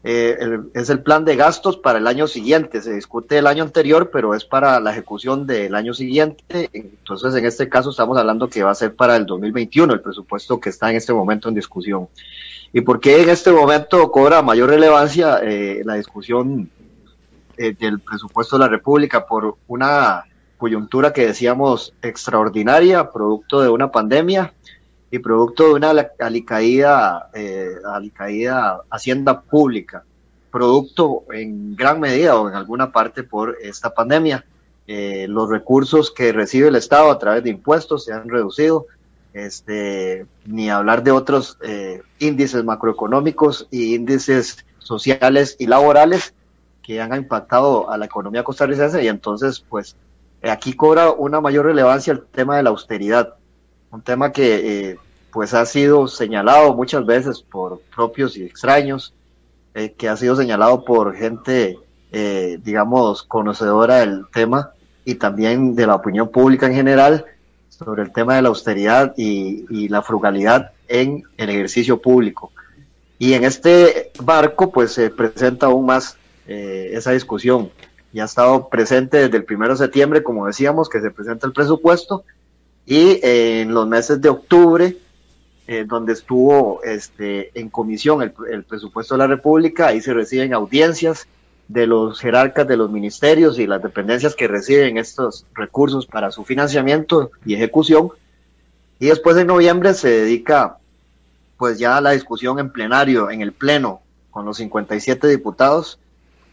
Eh, 0.04 0.60
es 0.74 0.90
el 0.90 1.04
plan 1.04 1.26
de 1.26 1.36
gastos 1.36 1.78
para 1.78 2.00
el 2.00 2.08
año 2.08 2.28
siguiente. 2.28 2.82
Se 2.82 2.94
discute 2.94 3.38
el 3.38 3.48
año 3.48 3.64
anterior, 3.64 4.10
pero 4.12 4.34
es 4.34 4.46
para 4.46 4.80
la 4.80 4.92
ejecución 4.92 5.46
del 5.46 5.76
año 5.76 5.94
siguiente. 5.94 6.70
Entonces, 6.74 7.36
en 7.36 7.46
este 7.46 7.70
caso, 7.70 7.92
estamos 7.92 8.18
hablando 8.18 8.50
que 8.50 8.64
va 8.64 8.72
a 8.72 8.76
ser 8.76 8.96
para 8.96 9.16
el 9.16 9.26
2021, 9.26 9.94
el 9.94 10.02
presupuesto 10.02 10.60
que 10.60 10.70
está 10.70 10.90
en 10.90 10.98
este 10.98 11.14
momento 11.14 11.50
en 11.50 11.56
discusión. 11.56 12.08
¿Y 12.74 12.82
por 12.82 13.00
qué 13.00 13.22
en 13.22 13.30
este 13.30 13.52
momento 13.52 14.12
cobra 14.12 14.42
mayor 14.42 14.70
relevancia 14.70 15.40
eh, 15.44 15.82
la 15.86 15.96
discusión 15.96 16.70
eh, 17.58 17.76
del 17.78 18.00
presupuesto 18.00 18.58
de 18.58 18.62
la 18.62 18.70
República? 18.70 19.26
Por 19.28 19.58
una 19.68 20.26
coyuntura 20.58 21.14
que 21.14 21.28
decíamos 21.28 21.94
extraordinaria, 22.02 23.12
producto 23.12 23.62
de 23.62 23.70
una 23.70 23.92
pandemia 23.92 24.54
y 25.12 25.20
producto 25.20 25.68
de 25.68 25.74
una 25.74 26.10
alicaída, 26.20 27.30
eh, 27.34 27.76
alicaída 27.86 28.82
hacienda 28.90 29.42
pública, 29.42 30.06
producto 30.50 31.26
en 31.34 31.76
gran 31.76 32.00
medida 32.00 32.40
o 32.40 32.48
en 32.48 32.56
alguna 32.56 32.92
parte 32.94 33.24
por 33.24 33.58
esta 33.62 33.94
pandemia. 33.94 34.46
Eh, 34.88 35.28
los 35.28 35.50
recursos 35.50 36.12
que 36.12 36.32
recibe 36.32 36.70
el 36.70 36.76
Estado 36.76 37.12
a 37.12 37.20
través 37.20 37.44
de 37.44 37.50
impuestos 37.50 38.06
se 38.06 38.14
han 38.14 38.30
reducido, 38.30 38.88
este, 39.34 40.26
ni 40.46 40.70
hablar 40.70 41.04
de 41.04 41.12
otros 41.12 41.58
eh, 41.62 42.02
índices 42.20 42.64
macroeconómicos 42.64 43.68
y 43.70 43.96
índices 43.96 44.66
sociales 44.80 45.58
y 45.60 45.68
laborales 45.68 46.34
que 46.82 47.02
han 47.02 47.14
impactado 47.14 47.90
a 47.90 47.98
la 47.98 48.06
economía 48.06 48.44
costarricense 48.44 49.04
y 49.04 49.08
entonces 49.08 49.64
pues 49.70 49.96
aquí 50.44 50.74
cobra 50.74 51.12
una 51.12 51.40
mayor 51.40 51.68
relevancia 51.68 52.12
el 52.12 52.24
tema 52.24 52.58
de 52.58 52.64
la 52.64 52.72
austeridad 52.72 53.36
un 53.92 54.02
tema 54.02 54.32
que 54.32 54.90
eh, 54.92 54.98
pues 55.32 55.54
ha 55.54 55.66
sido 55.66 56.08
señalado 56.08 56.74
muchas 56.74 57.06
veces 57.06 57.42
por 57.42 57.82
propios 57.94 58.38
y 58.38 58.44
extraños, 58.44 59.14
eh, 59.74 59.94
que 59.98 60.10
ha 60.10 60.18
sido 60.18 60.36
señalado 60.36 60.84
por 60.84 61.16
gente, 61.16 61.78
eh, 62.12 62.60
digamos, 62.64 63.24
conocedora 63.24 63.98
del 63.98 64.26
tema 64.34 64.72
y 65.06 65.16
también 65.16 65.76
de 65.76 65.88
la 65.88 65.96
opinión 65.96 66.30
pública 66.30 66.68
en 66.68 66.74
general 66.74 67.26
sobre 67.70 68.04
el 68.04 68.12
tema 68.12 68.36
de 68.36 68.42
la 68.42 68.50
austeridad 68.50 69.14
y, 69.18 69.88
la 69.90 70.02
frugalidad 70.02 70.72
en 70.88 71.24
el 71.38 71.50
ejercicio 71.50 72.02
público. 72.02 72.52
Y 73.18 73.34
en 73.34 73.44
este 73.44 74.12
barco, 74.22 74.72
pues 74.72 74.94
se 74.94 75.10
presenta 75.10 75.68
aún 75.68 75.86
más 75.86 76.18
esa 76.46 77.12
discusión. 77.12 77.72
Y 78.14 78.20
ha 78.20 78.26
estado 78.26 78.68
presente 78.68 79.18
desde 79.18 79.38
el 79.38 79.46
primero 79.46 79.74
de 79.74 79.78
septiembre, 79.78 80.22
como 80.22 80.46
decíamos, 80.46 80.90
que 80.90 81.02
se 81.02 81.12
presenta 81.12 81.48
el 81.48 81.54
presupuesto, 81.54 82.24
y 82.86 83.20
en 83.22 83.74
los 83.74 83.88
meses 83.88 84.22
de 84.22 84.30
octubre, 84.30 84.98
eh, 85.68 85.86
donde 85.88 86.14
estuvo 86.14 86.84
este, 86.84 87.58
en 87.60 87.70
comisión 87.70 88.22
el, 88.22 88.64
presupuesto 88.64 89.14
de 89.14 89.20
la 89.20 89.28
República, 89.28 89.88
ahí 89.88 90.02
se 90.02 90.14
reciben 90.14 90.54
audiencias 90.54 91.28
de 91.68 91.88
los 91.88 92.20
jerarcas 92.20 92.68
de 92.68 92.76
los 92.76 92.92
ministerios 92.92 93.58
y 93.58 93.68
las 93.68 93.82
dependencias 93.82 94.36
que 94.36 94.48
reciben 94.48 94.98
estos 94.98 95.46
recursos 95.54 96.06
para 96.06 96.32
su 96.32 96.44
financiamiento 96.44 97.32
y 97.46 97.54
ejecución. 97.54 98.10
Y 99.00 99.08
después 99.08 99.38
en 99.38 99.48
noviembre 99.48 99.94
se 99.94 100.10
dedica 100.10 100.78
pues 101.58 101.80
ya 101.80 101.96
a 101.96 102.02
la 102.02 102.12
discusión 102.12 102.60
en 102.60 102.72
plenario, 102.72 103.30
en 103.30 103.42
el 103.42 103.54
pleno, 103.54 104.02
con 104.32 104.46
los 104.46 104.58
57 104.58 105.28
diputados, 105.28 106.00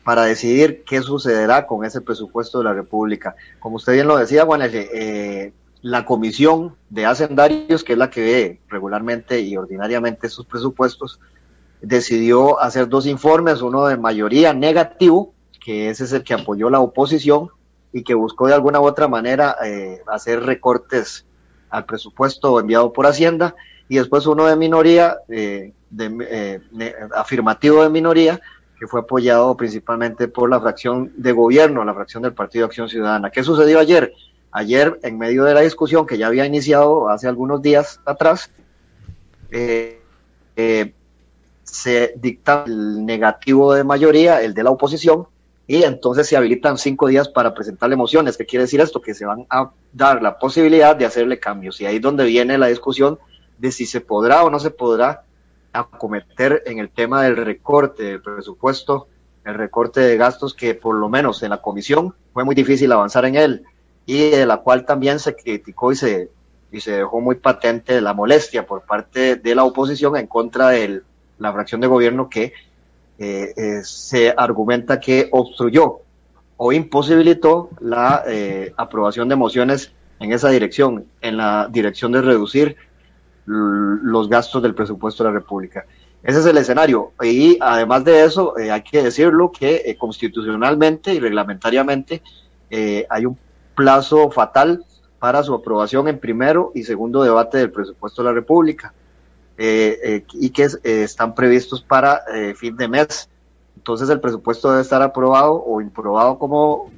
para 0.04 0.24
decidir 0.24 0.84
qué 0.86 1.02
sucederá 1.02 1.66
con 1.66 1.84
ese 1.84 2.00
presupuesto 2.00 2.58
de 2.58 2.64
la 2.64 2.74
República. 2.74 3.34
Como 3.58 3.76
usted 3.76 3.94
bien 3.94 4.06
lo 4.06 4.16
decía, 4.16 4.44
Juan, 4.44 4.60
eh, 4.62 5.52
la 5.82 6.04
comisión 6.04 6.76
de 6.90 7.06
hacendarios, 7.06 7.84
que 7.84 7.92
es 7.92 7.98
la 7.98 8.10
que 8.10 8.20
ve 8.20 8.60
regularmente 8.68 9.40
y 9.40 9.56
ordinariamente 9.56 10.26
estos 10.26 10.46
presupuestos, 10.46 11.20
decidió 11.80 12.60
hacer 12.60 12.88
dos 12.88 13.06
informes, 13.06 13.62
uno 13.62 13.86
de 13.86 13.96
mayoría 13.96 14.52
negativo, 14.52 15.32
que 15.64 15.90
ese 15.90 16.04
es 16.04 16.12
el 16.12 16.24
que 16.24 16.34
apoyó 16.34 16.70
la 16.70 16.80
oposición 16.80 17.50
y 17.92 18.02
que 18.02 18.14
buscó 18.14 18.46
de 18.46 18.54
alguna 18.54 18.80
u 18.80 18.84
otra 18.84 19.08
manera 19.08 19.56
eh, 19.64 20.02
hacer 20.08 20.42
recortes 20.42 21.24
al 21.70 21.84
presupuesto 21.84 22.58
enviado 22.58 22.92
por 22.92 23.06
Hacienda, 23.06 23.54
y 23.88 23.96
después 23.96 24.26
uno 24.26 24.46
de 24.46 24.56
minoría, 24.56 25.18
eh, 25.28 25.72
de, 25.90 26.60
eh, 26.80 26.94
afirmativo 27.14 27.82
de 27.82 27.88
minoría, 27.88 28.40
que 28.78 28.86
fue 28.86 29.00
apoyado 29.00 29.56
principalmente 29.56 30.28
por 30.28 30.50
la 30.50 30.60
fracción 30.60 31.12
de 31.16 31.32
gobierno, 31.32 31.84
la 31.84 31.94
fracción 31.94 32.22
del 32.22 32.34
Partido 32.34 32.64
de 32.64 32.66
Acción 32.66 32.88
Ciudadana. 32.88 33.30
¿Qué 33.30 33.42
sucedió 33.42 33.80
ayer? 33.80 34.12
Ayer, 34.50 34.98
en 35.02 35.18
medio 35.18 35.44
de 35.44 35.54
la 35.54 35.60
discusión 35.60 36.06
que 36.06 36.18
ya 36.18 36.26
había 36.26 36.46
iniciado 36.46 37.08
hace 37.10 37.28
algunos 37.28 37.60
días 37.60 38.00
atrás, 38.04 38.50
eh, 39.50 40.00
eh, 40.56 40.92
se 41.62 42.14
dicta 42.16 42.64
el 42.66 43.04
negativo 43.04 43.74
de 43.74 43.84
mayoría, 43.84 44.40
el 44.40 44.54
de 44.54 44.62
la 44.62 44.70
oposición, 44.70 45.26
y 45.66 45.82
entonces 45.82 46.26
se 46.26 46.36
habilitan 46.36 46.78
cinco 46.78 47.08
días 47.08 47.28
para 47.28 47.52
presentarle 47.52 47.94
mociones. 47.94 48.38
¿Qué 48.38 48.46
quiere 48.46 48.64
decir 48.64 48.80
esto? 48.80 49.02
Que 49.02 49.12
se 49.12 49.26
van 49.26 49.46
a 49.50 49.70
dar 49.92 50.22
la 50.22 50.38
posibilidad 50.38 50.96
de 50.96 51.04
hacerle 51.04 51.38
cambios. 51.38 51.78
Y 51.82 51.86
ahí 51.86 51.96
es 51.96 52.02
donde 52.02 52.24
viene 52.24 52.56
la 52.56 52.68
discusión 52.68 53.18
de 53.58 53.70
si 53.70 53.84
se 53.84 54.00
podrá 54.00 54.44
o 54.44 54.50
no 54.50 54.58
se 54.58 54.70
podrá 54.70 55.24
acometer 55.74 56.62
en 56.64 56.78
el 56.78 56.88
tema 56.88 57.22
del 57.22 57.36
recorte 57.36 58.04
del 58.04 58.22
presupuesto, 58.22 59.08
el 59.44 59.54
recorte 59.54 60.00
de 60.00 60.16
gastos 60.16 60.54
que 60.54 60.74
por 60.74 60.94
lo 60.94 61.10
menos 61.10 61.42
en 61.42 61.50
la 61.50 61.60
comisión 61.60 62.14
fue 62.32 62.44
muy 62.44 62.54
difícil 62.54 62.90
avanzar 62.92 63.26
en 63.26 63.36
él 63.36 63.64
y 64.08 64.30
de 64.30 64.46
la 64.46 64.56
cual 64.56 64.86
también 64.86 65.18
se 65.18 65.36
criticó 65.36 65.92
y 65.92 65.96
se, 65.96 66.30
y 66.72 66.80
se 66.80 66.92
dejó 66.92 67.20
muy 67.20 67.34
patente 67.34 68.00
la 68.00 68.14
molestia 68.14 68.66
por 68.66 68.80
parte 68.80 69.36
de 69.36 69.54
la 69.54 69.64
oposición 69.64 70.16
en 70.16 70.26
contra 70.26 70.70
de 70.70 71.02
la 71.36 71.52
fracción 71.52 71.82
de 71.82 71.88
gobierno 71.88 72.30
que 72.30 72.54
eh, 73.18 73.52
eh, 73.54 73.80
se 73.84 74.32
argumenta 74.34 74.98
que 74.98 75.28
obstruyó 75.30 75.98
o 76.56 76.72
imposibilitó 76.72 77.68
la 77.80 78.24
eh, 78.26 78.72
aprobación 78.78 79.28
de 79.28 79.36
mociones 79.36 79.92
en 80.20 80.32
esa 80.32 80.48
dirección, 80.48 81.04
en 81.20 81.36
la 81.36 81.68
dirección 81.70 82.10
de 82.12 82.22
reducir 82.22 82.76
los 83.44 84.30
gastos 84.30 84.62
del 84.62 84.74
presupuesto 84.74 85.22
de 85.22 85.28
la 85.28 85.34
República. 85.34 85.84
Ese 86.22 86.38
es 86.40 86.46
el 86.46 86.56
escenario. 86.56 87.12
Y 87.22 87.58
además 87.60 88.04
de 88.04 88.24
eso, 88.24 88.54
hay 88.56 88.82
que 88.82 89.02
decirlo 89.02 89.52
que 89.52 89.94
constitucionalmente 89.98 91.12
y 91.14 91.20
reglamentariamente 91.20 92.22
hay 92.70 93.24
un 93.26 93.38
plazo 93.78 94.28
fatal 94.32 94.84
para 95.20 95.44
su 95.44 95.54
aprobación 95.54 96.08
en 96.08 96.18
primero 96.18 96.72
y 96.74 96.82
segundo 96.82 97.22
debate 97.22 97.58
del 97.58 97.70
presupuesto 97.70 98.22
de 98.22 98.28
la 98.28 98.34
República 98.34 98.92
eh, 99.56 100.00
eh, 100.02 100.24
y 100.32 100.50
que 100.50 100.64
eh, 100.64 101.02
están 101.04 101.32
previstos 101.32 101.80
para 101.80 102.22
fin 102.56 102.76
de 102.76 102.88
mes. 102.88 103.30
Entonces 103.76 104.08
el 104.10 104.18
presupuesto 104.18 104.70
debe 104.70 104.82
estar 104.82 105.00
aprobado 105.00 105.62
o 105.64 105.80
improbado 105.80 106.40
como, 106.40 106.90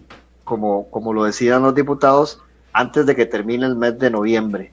como, 0.43 0.91
como 0.91 1.13
lo 1.13 1.25
decidan 1.25 1.63
los 1.63 1.75
diputados 1.75 2.41
antes 2.73 3.05
de 3.05 3.15
que 3.15 3.27
termine 3.27 3.67
el 3.67 3.77
mes 3.77 3.99
de 3.99 4.11
noviembre. 4.11 4.73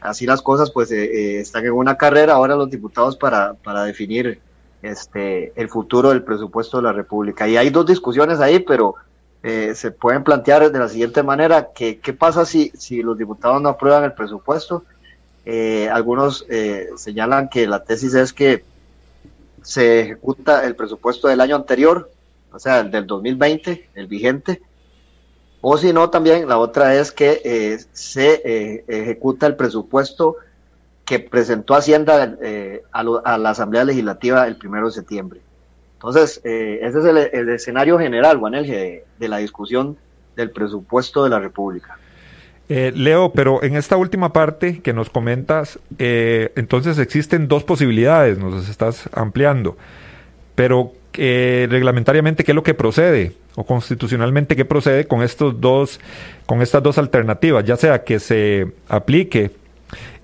Así 0.00 0.26
las 0.26 0.42
cosas 0.42 0.72
pues 0.72 0.90
están 0.90 1.66
en 1.66 1.72
una 1.72 1.96
carrera 1.96 2.34
ahora 2.34 2.56
los 2.56 2.68
diputados 2.68 3.16
para, 3.16 3.54
para 3.54 3.84
definir 3.84 4.40
este, 4.82 5.52
el 5.54 5.68
futuro 5.68 6.08
del 6.08 6.24
presupuesto 6.24 6.78
de 6.78 6.82
la 6.82 6.92
República. 6.92 7.46
Y 7.46 7.56
hay 7.56 7.70
dos 7.70 7.86
discusiones 7.86 8.40
ahí, 8.40 8.58
pero 8.58 8.96
eh, 9.42 9.74
se 9.76 9.92
pueden 9.92 10.24
plantear 10.24 10.70
de 10.70 10.78
la 10.78 10.88
siguiente 10.88 11.22
manera, 11.22 11.68
que, 11.72 12.00
¿qué 12.00 12.12
pasa 12.12 12.44
si, 12.44 12.70
si 12.76 13.02
los 13.02 13.16
diputados 13.16 13.62
no 13.62 13.68
aprueban 13.68 14.04
el 14.04 14.12
presupuesto? 14.12 14.84
Eh, 15.44 15.88
algunos 15.90 16.44
eh, 16.48 16.88
señalan 16.96 17.48
que 17.48 17.66
la 17.66 17.84
tesis 17.84 18.14
es 18.14 18.32
que 18.32 18.64
se 19.62 20.00
ejecuta 20.00 20.64
el 20.64 20.74
presupuesto 20.74 21.28
del 21.28 21.40
año 21.40 21.54
anterior, 21.54 22.10
o 22.52 22.58
sea, 22.58 22.80
el 22.80 22.90
del 22.90 23.06
2020, 23.06 23.90
el 23.94 24.06
vigente, 24.08 24.60
o 25.60 25.76
si 25.76 25.92
no, 25.92 26.10
también 26.10 26.48
la 26.48 26.58
otra 26.58 26.94
es 26.94 27.12
que 27.12 27.78
se 27.92 28.84
ejecuta 28.86 29.46
el 29.46 29.56
presupuesto 29.56 30.36
que 31.04 31.18
presentó 31.18 31.74
Hacienda 31.74 32.36
a, 32.92 33.00
a, 33.00 33.38
la 33.38 33.50
Asamblea 33.50 33.84
Legislativa 33.84 34.46
el 34.46 34.56
primero 34.56 34.86
de 34.86 34.92
septiembre. 34.92 35.40
Entonces, 35.98 36.40
eh, 36.44 36.78
ese 36.82 37.00
es 37.00 37.04
el, 37.04 37.48
escenario 37.48 37.98
general, 37.98 38.38
Juan 38.38 38.52
de, 38.52 39.04
la 39.18 39.38
discusión 39.38 39.96
del 40.36 40.52
presupuesto 40.52 41.24
de 41.24 41.30
la 41.30 41.40
República. 41.40 41.98
Eh, 42.68 42.92
Leo, 42.94 43.32
pero 43.32 43.64
en 43.64 43.74
esta 43.74 43.96
última 43.96 44.32
parte 44.32 44.80
que 44.80 44.92
nos 44.92 45.10
comentas, 45.10 45.80
eh, 45.98 46.52
entonces 46.54 46.98
existen 46.98 47.48
dos 47.48 47.64
posibilidades, 47.64 48.38
nos 48.38 48.68
estás 48.68 49.08
ampliando, 49.12 49.76
pero 50.54 50.92
reglamentariamente, 51.14 52.44
¿qué 52.44 52.52
es 52.52 52.56
lo 52.56 52.62
que 52.62 52.74
procede? 52.74 53.32
o 53.58 53.64
constitucionalmente 53.64 54.54
qué 54.54 54.64
procede 54.64 55.08
con 55.08 55.20
estos 55.24 55.60
dos, 55.60 55.98
con 56.46 56.62
estas 56.62 56.80
dos 56.80 56.96
alternativas, 56.96 57.64
ya 57.64 57.76
sea 57.76 58.04
que 58.04 58.20
se 58.20 58.68
aplique 58.88 59.50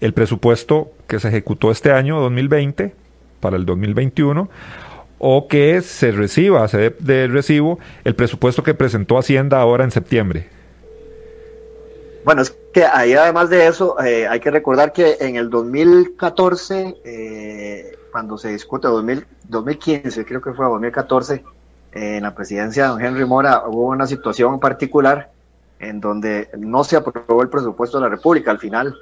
el 0.00 0.12
presupuesto 0.12 0.92
que 1.08 1.18
se 1.18 1.30
ejecutó 1.30 1.72
este 1.72 1.90
año 1.90 2.20
2020 2.20 2.94
para 3.40 3.56
el 3.56 3.66
2021 3.66 4.48
o 5.18 5.48
que 5.48 5.80
se 5.82 6.10
reciba, 6.12 6.66
se 6.68 6.78
dé 6.78 6.96
de 6.98 7.26
recibo 7.28 7.78
el 8.04 8.14
presupuesto 8.14 8.62
que 8.62 8.74
presentó 8.74 9.18
Hacienda 9.18 9.60
ahora 9.60 9.84
en 9.84 9.90
septiembre. 9.90 10.48
Bueno, 12.24 12.42
es 12.42 12.56
que 12.72 12.84
ahí 12.84 13.12
además 13.12 13.50
de 13.50 13.66
eso, 13.66 14.00
eh, 14.02 14.26
hay 14.26 14.40
que 14.40 14.50
recordar 14.50 14.92
que 14.92 15.18
en 15.20 15.36
el 15.36 15.50
2014, 15.50 16.96
eh, 17.04 17.96
cuando 18.10 18.38
se 18.38 18.48
discute, 18.48 18.88
2000, 18.88 19.26
2015, 19.48 20.24
creo 20.24 20.40
que 20.40 20.52
fue 20.54 20.64
2014, 20.64 21.44
eh, 21.92 22.16
en 22.16 22.22
la 22.22 22.34
presidencia 22.34 22.84
de 22.84 22.88
don 22.88 23.04
Henry 23.04 23.24
Mora 23.26 23.64
hubo 23.66 23.88
una 23.88 24.06
situación 24.06 24.58
particular 24.58 25.30
en 25.78 26.00
donde 26.00 26.48
no 26.58 26.82
se 26.82 26.96
aprobó 26.96 27.42
el 27.42 27.50
presupuesto 27.50 27.98
de 27.98 28.04
la 28.04 28.08
República. 28.08 28.50
Al 28.50 28.58
final, 28.58 28.96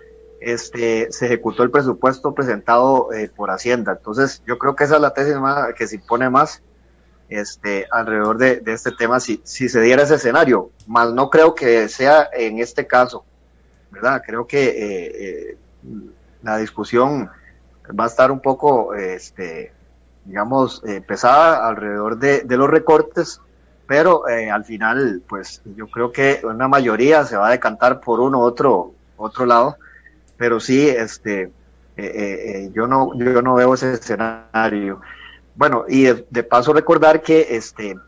este, 0.44 1.12
se 1.12 1.26
ejecutó 1.26 1.62
el 1.62 1.70
presupuesto 1.70 2.34
presentado 2.34 3.12
eh, 3.12 3.30
por 3.34 3.50
Hacienda. 3.50 3.92
Entonces, 3.92 4.42
yo 4.46 4.58
creo 4.58 4.74
que 4.74 4.84
esa 4.84 4.96
es 4.96 5.00
la 5.00 5.14
tesis 5.14 5.36
más, 5.36 5.72
que 5.74 5.86
se 5.86 5.96
impone 5.96 6.28
más 6.28 6.62
este, 7.28 7.86
alrededor 7.90 8.38
de, 8.38 8.62
este 8.66 8.90
tema 8.92 9.20
si, 9.20 9.40
si 9.44 9.68
se 9.68 9.80
diera 9.80 10.02
ese 10.02 10.16
escenario. 10.16 10.70
Más 10.86 11.12
no 11.12 11.30
creo 11.30 11.54
que 11.54 11.88
sea 11.88 12.28
en 12.32 12.58
este 12.58 12.86
caso, 12.86 13.24
¿verdad? 13.90 14.22
Creo 14.26 14.46
que 14.46 14.64
eh, 14.64 15.52
eh, 15.52 15.56
la 16.42 16.56
discusión 16.56 17.30
va 17.98 18.04
a 18.04 18.08
estar 18.08 18.32
un 18.32 18.40
poco, 18.40 18.94
este, 18.94 19.72
digamos, 20.24 20.82
pesada 21.06 21.68
alrededor 21.68 22.18
de, 22.18 22.44
los 22.48 22.68
recortes, 22.68 23.40
pero 23.86 24.24
al 24.26 24.64
final, 24.64 25.22
pues 25.28 25.62
yo 25.76 25.88
creo 25.88 26.10
que 26.10 26.40
una 26.44 26.68
mayoría 26.68 27.24
se 27.24 27.36
va 27.36 27.48
a 27.48 27.50
decantar 27.50 28.00
por 28.00 28.20
uno 28.20 28.38
u 28.38 28.42
otro, 28.42 28.92
otro 29.16 29.46
lado 29.46 29.76
pero 30.36 30.60
sí, 30.60 30.88
este, 30.88 31.50
eh, 31.96 32.04
eh, 32.04 32.64
eh, 32.64 32.70
yo, 32.74 32.86
no, 32.86 33.12
yo 33.18 33.42
no 33.42 33.54
veo 33.54 33.74
ese 33.74 33.92
escenario. 33.94 35.00
Bueno, 35.54 35.84
y 35.88 36.04
de, 36.04 36.42
paso 36.42 36.72
recordar 36.72 37.22
que 37.22 37.48
este, 37.50 37.98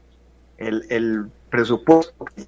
el, 0.56 0.86
el 0.88 1.26
presupuesto 1.50 2.24
que 2.34 2.46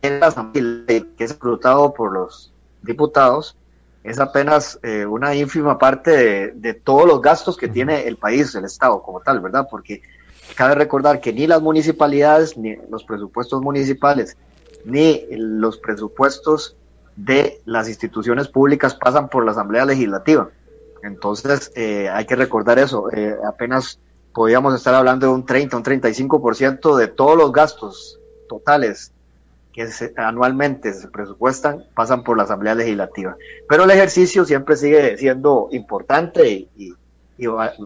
es 1.19 1.31
escrutado 1.31 1.93
por 1.93 2.13
los 2.13 2.53
diputados 2.83 3.57
es 4.03 4.21
apenas 4.21 4.79
una 5.09 5.35
ínfima 5.35 5.79
parte 5.79 6.53
de, 6.55 6.75
todos 6.75 7.07
los 7.07 7.21
gastos 7.21 7.57
que 7.57 7.67
tiene 7.67 8.07
el 8.07 8.17
país, 8.17 8.55
el 8.55 8.65
Estado 8.65 9.03
como 9.03 9.21
tal, 9.21 9.41
¿verdad? 9.41 9.67
Porque 9.69 10.01
cabe 10.55 10.77
recordar 10.77 11.21
que 11.21 11.33
ni 11.33 11.49
las 11.49 11.61
municipalidades, 11.61 12.57
ni 12.57 12.77
los 12.89 13.03
presupuestos 13.03 13.61
municipales, 13.61 14.37
ni 14.85 15.27
los 15.31 15.79
presupuestos 15.79 16.77
de 17.17 17.61
las 17.65 17.89
instituciones 17.89 18.49
públicas 18.49 18.95
pasan 18.95 19.29
por 19.29 19.45
la 19.45 19.53
Asamblea 19.53 19.85
Legislativa. 19.85 20.51
Entonces, 21.03 21.73
eh, 21.75 22.09
hay 22.09 22.27
que 22.27 22.37
recordar 22.37 22.79
eso. 22.79 23.11
Eh, 23.13 23.35
apenas 23.47 23.99
podríamos 24.33 24.75
estar 24.75 24.95
hablando 24.95 25.27
de 25.27 25.33
un 25.33 25.47
30, 25.47 25.77
un 25.77 25.83
35% 25.83 26.97
de 26.97 27.09
todos 27.09 27.37
los 27.37 27.53
gastos 27.53 28.21
totales 28.49 29.13
que 29.73 29.87
anualmente 30.17 30.93
se 30.95 31.09
presupuestan 31.09 31.85
pasan 31.95 32.23
por 32.23 32.37
la 32.37 32.45
Asamblea 32.45 32.75
Legislativa. 32.75 33.37
Pero 33.69 33.85
el 33.85 33.91
ejercicio 33.91 34.45
siempre 34.45 34.77
sigue 34.77 35.19
siendo 35.19 35.69
importante 35.71 36.69
y 36.77 36.95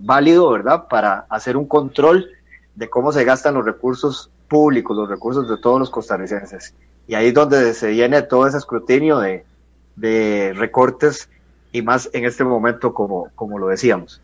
válido, 0.02 0.50
¿verdad?, 0.50 0.86
para 0.88 1.26
hacer 1.28 1.56
un 1.56 1.66
control 1.66 2.28
de 2.76 2.88
cómo 2.88 3.10
se 3.12 3.24
gastan 3.24 3.54
los 3.54 3.64
recursos 3.64 4.30
públicos, 4.48 4.96
los 4.96 5.08
recursos 5.08 5.48
de 5.48 5.58
todos 5.58 5.80
los 5.80 5.90
costarricenses. 5.90 6.74
Y 7.10 7.16
ahí 7.16 7.26
es 7.26 7.34
donde 7.34 7.74
se 7.74 7.88
viene 7.88 8.22
todo 8.22 8.46
ese 8.46 8.56
escrutinio 8.56 9.18
de, 9.18 10.52
recortes 10.54 11.28
y 11.72 11.82
más 11.82 12.08
en 12.12 12.24
este 12.24 12.44
momento 12.44 12.94
como, 12.94 13.58
lo 13.58 13.66
decíamos. 13.66 14.20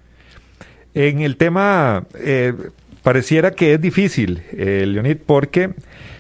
En 0.95 1.21
el 1.21 1.37
tema, 1.37 2.05
eh, 2.15 2.55
pareciera 3.03 3.51
que 3.51 3.75
es 3.75 3.81
difícil, 3.81 4.41
eh, 4.53 4.85
Leonid, 4.87 5.17
porque 5.27 5.75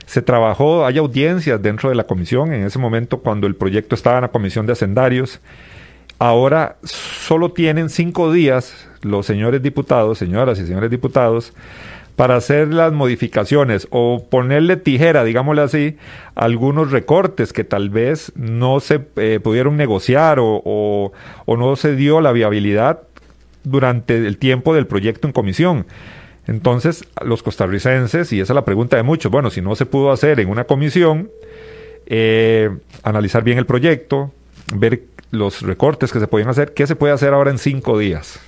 se 0.06 0.22
trabajó, 0.22 0.84
hay 0.84 0.98
audiencias 0.98 1.62
dentro 1.62 1.88
de 1.88 1.94
la 1.94 2.02
comisión, 2.02 2.52
en 2.52 2.64
ese 2.64 2.80
momento 2.80 3.20
cuando 3.20 3.46
el 3.46 3.54
proyecto 3.54 3.94
estaba 3.94 4.16
en 4.16 4.22
la 4.22 4.32
comisión 4.32 4.66
de 4.66 4.72
hacendarios. 4.72 5.38
Ahora 6.18 6.78
solo 6.82 7.52
tienen 7.52 7.90
cinco 7.90 8.32
días 8.32 8.88
los 9.02 9.24
señores 9.24 9.62
diputados, 9.62 10.18
señoras 10.18 10.58
y 10.58 10.66
señores 10.66 10.90
diputados, 10.90 11.52
para 12.16 12.36
hacer 12.36 12.72
las 12.72 12.92
modificaciones 12.92 13.86
o 13.90 14.26
ponerle 14.28 14.78
tijera, 14.78 15.22
digámosle 15.22 15.62
así, 15.62 15.96
algunos 16.34 16.90
recortes 16.90 17.52
que 17.52 17.62
tal 17.62 17.90
vez 17.90 18.32
no 18.34 18.80
se 18.80 19.02
eh, 19.16 19.38
pudieron 19.42 19.76
negociar 19.76 20.38
o, 20.40 21.12
no 21.46 21.76
se 21.76 21.94
dio 21.94 22.22
la 22.22 22.32
viabilidad 22.32 23.02
durante 23.64 24.16
el 24.16 24.38
tiempo 24.38 24.74
del 24.74 24.86
proyecto 24.86 25.28
en 25.28 25.32
comisión. 25.32 25.86
Entonces, 26.46 27.04
los 27.22 27.42
costarricenses, 27.42 28.32
y 28.32 28.40
esa 28.40 28.52
es 28.52 28.54
la 28.54 28.64
pregunta 28.64 28.96
de 28.96 29.02
muchos, 29.02 29.30
bueno, 29.30 29.50
si 29.50 29.60
no 29.60 29.76
se 29.76 29.84
pudo 29.84 30.10
hacer 30.10 30.40
en 30.40 30.48
una 30.48 30.64
comisión, 30.64 31.30
eh, 32.06 32.70
analizar 33.02 33.42
bien 33.42 33.58
el 33.58 33.66
proyecto, 33.66 34.32
ver 34.74 35.02
los 35.32 35.62
recortes 35.62 36.12
que 36.12 36.20
se 36.20 36.28
podían 36.28 36.48
hacer, 36.48 36.72
¿qué 36.72 36.86
se 36.86 36.96
puede 36.96 37.12
hacer 37.12 37.34
ahora 37.34 37.50
en 37.50 37.58
cinco 37.58 37.98
días? 37.98 38.40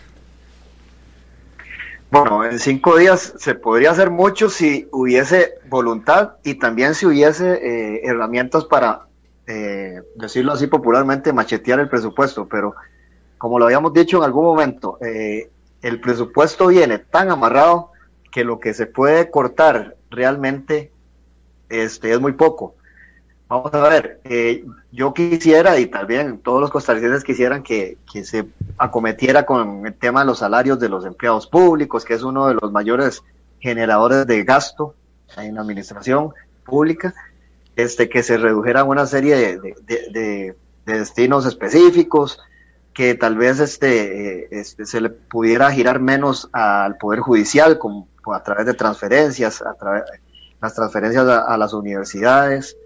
Bueno, 2.11 2.42
en 2.42 2.59
cinco 2.59 2.97
días 2.97 3.35
se 3.37 3.55
podría 3.55 3.90
hacer 3.90 4.11
mucho 4.11 4.49
si 4.49 4.88
hubiese 4.92 5.57
voluntad 5.68 6.37
y 6.42 6.55
también 6.55 6.94
si 6.94 7.05
hubiese 7.05 7.53
eh, 7.53 8.01
herramientas 8.03 8.64
para, 8.64 9.09
eh, 9.47 10.01
decirlo 10.14 10.53
así 10.53 10.68
popularmente, 10.68 11.35
machetear 11.35 11.81
el 11.81 11.88
presupuesto. 11.90 12.49
Pero 12.49 12.75
como 13.37 13.59
lo 13.59 13.66
habíamos 13.66 13.92
dicho 13.92 14.16
en 14.16 14.25
algún 14.25 14.44
momento, 14.44 14.97
eh, 15.03 15.51
el 15.83 16.01
presupuesto 16.01 16.68
viene 16.68 16.99
tan 16.99 17.31
amarrado 17.31 17.92
que 18.33 18.42
lo 18.42 18.59
que 18.59 18.73
se 18.73 18.87
puede 18.87 19.31
cortar 19.31 19.97
realmente 20.09 20.90
este, 21.68 22.12
es 22.12 22.21
muy 22.21 22.33
poco. 22.33 22.75
Vamos 23.48 23.72
a 23.72 23.88
ver, 23.88 24.20
eh, 24.24 24.62
yo 24.92 25.14
quisiera 25.14 25.80
y 25.80 25.87
también 25.87 26.38
todos 26.38 26.61
los 26.61 26.70
costarricenses 26.70 27.24
quisieran 27.24 27.62
que, 27.62 27.96
se 28.22 28.46
acometiera 28.76 29.46
con 29.46 29.87
el 29.87 29.94
tema 29.94 30.20
de 30.20 30.26
los 30.26 30.40
salarios 30.40 30.78
de 30.78 30.90
los 30.90 31.06
empleados 31.06 31.46
públicos, 31.46 32.04
que 32.04 32.12
es 32.12 32.22
uno 32.22 32.46
de 32.48 32.54
los 32.61 32.70
mayores 32.72 33.22
generadores 33.58 34.26
de 34.26 34.44
gasto 34.44 34.94
en 35.38 35.54
la 35.54 35.62
administración 35.62 36.34
pública, 36.62 37.14
este, 37.74 38.11
que 38.11 38.22
se 38.22 38.37
redujeran 38.37 38.87
una 38.87 39.06
serie 39.06 39.58
de, 39.58 40.54
destinos 40.84 41.46
específicos, 41.46 42.38
que 42.92 43.14
tal 43.14 43.38
vez 43.38 43.61
este, 43.61 44.42
eh, 44.42 44.48
este, 44.50 44.84
se 44.84 45.00
le 45.00 45.08
pudiera 45.08 45.70
girar 45.70 46.00
menos 46.00 46.50
al 46.52 46.98
Poder 46.98 47.20
Judicial 47.20 47.78
como, 47.78 48.08
a 48.26 48.42
través 48.42 48.66
de 48.66 48.74
transferencias, 48.74 49.62
a 49.62 49.72
través 49.72 50.02
las 50.61 50.74
transferencias 50.74 51.26
a 51.26 51.56
las 51.56 51.72
universidades, 51.72 52.76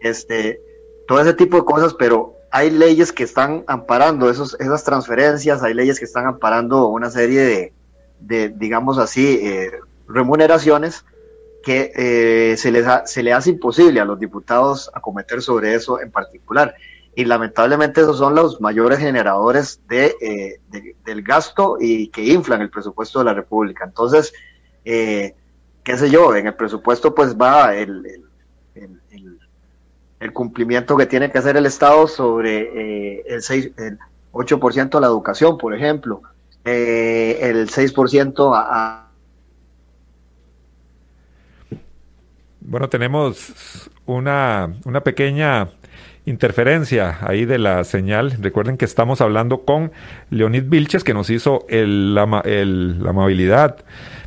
este, 0.00 0.60
todo 1.06 1.20
ese 1.20 1.34
tipo 1.34 1.56
de 1.56 1.64
cosas, 1.64 1.94
pero 1.94 2.38
hay 2.50 2.70
leyes 2.70 3.12
que 3.12 3.24
están 3.24 3.64
amparando 3.66 4.30
esos, 4.30 4.58
esas 4.60 4.84
transferencias, 4.84 5.62
hay 5.62 5.74
leyes 5.74 5.98
que 5.98 6.04
están 6.04 6.26
amparando 6.26 6.88
una 6.88 7.10
serie 7.10 7.72
de, 8.20 8.48
digamos 8.50 8.98
así, 8.98 9.38
eh, 9.42 9.72
remuneraciones 10.06 11.04
que 11.62 11.92
eh, 11.94 12.56
se, 12.56 12.70
les 12.70 12.86
se 13.06 13.22
le 13.22 13.32
hace 13.32 13.50
imposible 13.50 14.00
a 14.00 14.04
los 14.04 14.18
diputados 14.18 14.90
acometer 14.94 15.42
sobre 15.42 15.74
eso 15.74 16.00
en 16.00 16.10
particular. 16.10 16.74
Y 17.14 17.24
lamentablemente 17.24 18.00
esos 18.00 18.18
son 18.18 18.34
los 18.34 18.60
mayores 18.60 19.00
generadores 19.00 19.80
de, 19.88 20.14
eh, 20.20 20.60
del 21.04 21.22
gasto 21.22 21.76
y 21.80 22.08
que 22.08 22.24
inflan 22.24 22.62
el 22.62 22.70
presupuesto 22.70 23.18
de 23.18 23.24
la 23.24 23.34
República. 23.34 23.84
Entonces, 23.84 24.32
qué 24.84 25.34
sé 25.84 26.10
yo, 26.10 26.34
en 26.36 26.46
el 26.46 26.54
presupuesto 26.54 27.14
pues 27.14 27.36
va 27.36 27.74
el 27.74 28.27
cumplimiento 30.32 30.96
que 30.96 31.06
tiene 31.06 31.30
que 31.30 31.38
hacer 31.38 31.56
el 31.56 31.66
Estado 31.66 32.06
sobre 32.08 33.18
eh, 33.18 33.24
el, 33.26 33.42
6, 33.42 33.70
el 33.76 33.98
8% 34.32 34.96
a 34.96 35.00
la 35.00 35.06
educación, 35.06 35.58
por 35.58 35.74
ejemplo, 35.74 36.22
eh, 36.64 37.38
el 37.42 37.68
6% 37.68 38.52
a, 38.54 39.04
Bueno, 42.60 42.90
tenemos 42.90 43.88
una, 44.04 44.74
una 44.84 45.00
pequeña 45.00 45.70
interferencia 46.26 47.16
ahí 47.22 47.46
de 47.46 47.58
la 47.58 47.82
señal. 47.84 48.36
Recuerden 48.42 48.76
que 48.76 48.84
estamos 48.84 49.22
hablando 49.22 49.62
con 49.62 49.90
Leonid 50.28 50.64
Vilches, 50.64 51.02
que 51.02 51.14
nos 51.14 51.30
hizo 51.30 51.64
el, 51.70 52.14
la, 52.14 52.42
el, 52.44 53.02
la 53.02 53.10
amabilidad 53.10 53.84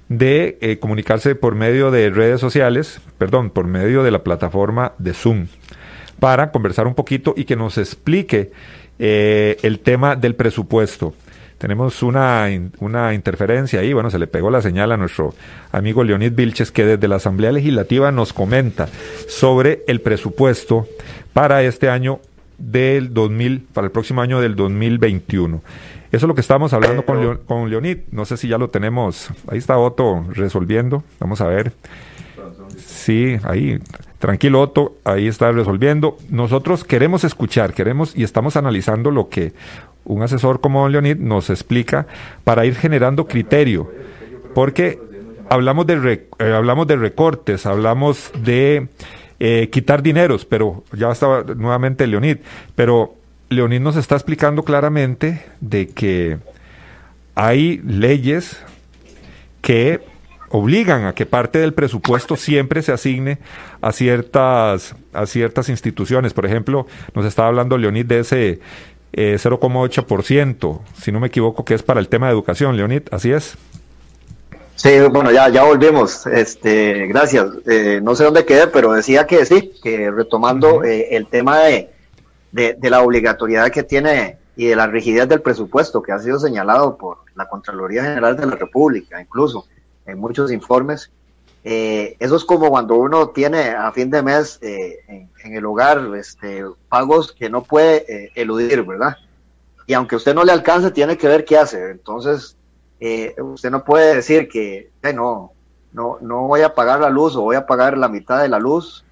de 0.09 0.57
eh, 0.61 0.79
comunicarse 0.79 1.35
por 1.35 1.53
medio 1.53 1.91
de 1.91 2.09
redes 2.09 2.41
sociales, 2.41 2.99
perdón, 3.19 3.51
por 3.51 3.67
medio 3.67 4.01
de 4.01 4.09
la 4.09 4.23
plataforma 4.23 4.93
de 4.97 5.13
Zoom 5.13 5.45
para 6.21 6.51
conversar 6.51 6.85
un 6.85 6.93
poquito 6.93 7.33
y 7.35 7.45
que 7.45 7.55
nos 7.55 7.79
explique 7.79 8.51
eh, 8.99 9.57
el 9.63 9.79
tema 9.79 10.15
del 10.15 10.35
presupuesto. 10.35 11.15
tenemos 11.57 12.03
una, 12.03 12.47
una 12.77 13.15
interferencia 13.15 13.79
ahí. 13.79 13.91
Bueno, 13.91 14.11
se 14.11 14.19
le 14.19 14.27
pegó 14.27 14.51
la 14.51 14.61
señal 14.61 14.91
a 14.91 14.97
nuestro 14.97 15.33
amigo 15.71 16.03
Leonid 16.03 16.33
Vilches, 16.33 16.71
que 16.71 16.85
desde 16.85 17.07
la 17.07 17.15
Asamblea 17.15 17.51
Legislativa 17.51 18.11
nos 18.11 18.33
comenta 18.33 18.87
sobre 19.27 19.81
el 19.87 19.99
presupuesto 20.01 20.87
para 21.33 21.63
este 21.63 21.89
año 21.89 22.19
del 22.59 23.15
2000, 23.15 23.61
para 23.73 23.85
el 23.85 23.91
próximo 23.91 24.21
año 24.21 24.41
del 24.41 24.55
2021. 24.55 25.59
Eso 26.11 26.25
es 26.25 26.27
lo 26.27 26.35
que 26.35 26.41
estábamos 26.41 26.71
hablando 26.73 27.03
con, 27.03 27.37
con 27.47 27.67
Leonid. 27.67 27.97
No 28.11 28.25
sé 28.25 28.37
si 28.37 28.47
ya 28.47 28.59
lo 28.59 28.69
tenemos. 28.69 29.31
Ahí 29.47 29.57
está 29.57 29.79
Otto 29.79 30.23
resolviendo. 30.29 31.03
Vamos 31.19 31.41
a 31.41 31.47
ver. 31.47 31.73
Sí, 32.77 33.37
ahí. 33.41 33.79
Tranquilo, 34.21 34.61
Otto. 34.61 34.97
Ahí 35.03 35.27
está 35.27 35.51
resolviendo. 35.51 36.15
Nosotros 36.29 36.83
queremos 36.83 37.23
escuchar, 37.23 37.73
queremos 37.73 38.15
y 38.15 38.23
estamos 38.23 38.55
analizando 38.55 39.09
lo 39.09 39.29
que 39.29 39.53
un 40.05 40.21
asesor 40.21 40.61
como 40.61 40.87
Leonid 40.87 41.17
nos 41.17 41.49
explica 41.49 42.05
para 42.43 42.67
ir 42.67 42.75
generando 42.75 43.25
criterio. 43.25 43.91
Porque 44.53 44.99
hablamos 45.49 45.87
de, 45.87 46.27
eh, 46.37 46.53
hablamos 46.53 46.85
de 46.85 46.97
recortes, 46.97 47.65
hablamos 47.65 48.31
de 48.37 48.89
eh, 49.39 49.69
quitar 49.71 50.03
dineros, 50.03 50.45
pero 50.45 50.83
ya 50.93 51.11
estaba 51.11 51.43
nuevamente 51.43 52.05
Leonid, 52.05 52.37
pero 52.75 53.15
Leonid 53.49 53.79
nos 53.79 53.95
está 53.95 54.13
explicando 54.13 54.61
claramente 54.61 55.43
de 55.61 55.87
que 55.87 56.37
hay 57.33 57.81
leyes 57.83 58.61
que 59.61 60.10
obligan 60.51 61.05
a 61.05 61.13
que 61.13 61.25
parte 61.25 61.59
del 61.59 61.73
presupuesto 61.73 62.35
siempre 62.35 62.81
se 62.81 62.91
asigne 62.91 63.39
a 63.81 63.91
ciertas, 63.91 64.95
a 65.13 65.25
ciertas 65.25 65.69
instituciones. 65.69 66.33
Por 66.33 66.45
ejemplo, 66.45 66.87
nos 67.13 67.25
estaba 67.25 67.47
hablando 67.47 67.77
Leonid 67.77 68.05
de 68.05 68.19
ese 68.19 68.59
eh, 69.13 69.37
0,8%, 69.39 70.79
si 71.01 71.11
no 71.11 71.19
me 71.19 71.27
equivoco, 71.27 71.65
que 71.65 71.73
es 71.73 71.83
para 71.83 71.99
el 71.99 72.07
tema 72.07 72.27
de 72.27 72.33
educación. 72.33 72.77
Leonid, 72.77 73.03
¿así 73.11 73.31
es? 73.31 73.57
Sí, 74.75 74.89
bueno, 75.11 75.31
ya, 75.31 75.49
ya 75.49 75.63
volvimos. 75.63 76.25
Este, 76.27 77.07
gracias. 77.07 77.47
Eh, 77.67 77.99
no 78.01 78.15
sé 78.15 78.23
dónde 78.23 78.45
quedé, 78.45 78.67
pero 78.67 78.93
decía 78.93 79.27
que 79.27 79.45
sí, 79.45 79.73
que 79.83 80.09
retomando 80.09 80.83
eh, 80.83 81.15
el 81.15 81.27
tema 81.27 81.59
de, 81.59 81.89
de, 82.51 82.89
la 82.89 83.01
obligatoriedad 83.01 83.69
que 83.69 83.83
tiene 83.83 84.37
y 84.55 84.65
de 84.65 84.75
la 84.75 84.87
rigidez 84.87 85.27
del 85.29 85.41
presupuesto 85.41 86.01
que 86.01 86.11
ha 86.11 86.19
sido 86.19 86.39
señalado 86.39 86.97
por 86.97 87.19
la 87.35 87.47
Contraloría 87.47 88.03
General 88.03 88.35
de 88.35 88.45
la 88.45 88.55
República, 88.55 89.21
incluso 89.21 89.67
en 90.11 90.19
muchos 90.19 90.51
informes. 90.51 91.11
Eh, 91.63 92.15
eso 92.19 92.35
es 92.35 92.45
como 92.45 92.69
cuando 92.69 92.95
uno 92.95 93.29
tiene 93.29 93.69
a 93.69 93.91
fin 93.91 94.09
de 94.09 94.23
mes 94.23 94.59
en, 94.61 95.29
el 95.43 95.65
hogar 95.65 96.09
este, 96.15 96.63
pagos 96.89 97.31
que 97.31 97.49
no 97.49 97.63
puede 97.63 98.31
eludir, 98.35 98.83
¿verdad? 98.83 99.17
Y 99.85 99.93
aunque 99.93 100.15
usted 100.15 100.33
no 100.33 100.43
le 100.43 100.51
alcance, 100.51 100.91
tiene 100.91 101.17
que 101.17 101.27
ver 101.27 101.45
qué 101.45 101.57
hace. 101.57 101.91
Entonces, 101.91 102.55
eh, 102.99 103.35
usted 103.39 103.71
no 103.71 103.83
puede 103.83 104.15
decir 104.15 104.47
que 104.47 104.89
no, 105.13 105.51
no, 105.91 106.17
no 106.21 106.47
voy 106.47 106.61
a 106.61 106.73
pagar 106.73 106.99
la 106.99 107.09
luz 107.09 107.35
o 107.35 107.41
voy 107.41 107.55
a 107.55 107.65
pagar 107.65 107.97
la 107.97 108.07
mitad 108.07 108.41
de 108.41 108.47
la 108.47 108.59
luz, 108.59 109.03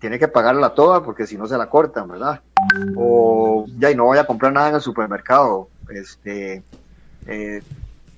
tiene 0.00 0.18
que 0.18 0.28
pagarla 0.28 0.74
toda 0.74 1.02
porque 1.02 1.26
si 1.26 1.36
no 1.36 1.46
se 1.46 1.56
la 1.56 1.70
cortan, 1.70 2.08
¿verdad? 2.08 2.40
O 2.96 3.66
ya 3.78 3.90
y 3.90 3.94
no 3.94 4.04
voy 4.04 4.18
a 4.18 4.26
comprar 4.26 4.52
nada 4.52 4.68
en 4.70 4.74
el 4.74 4.80
supermercado, 4.80 5.68
este, 5.88 6.62
eh, 7.26 7.62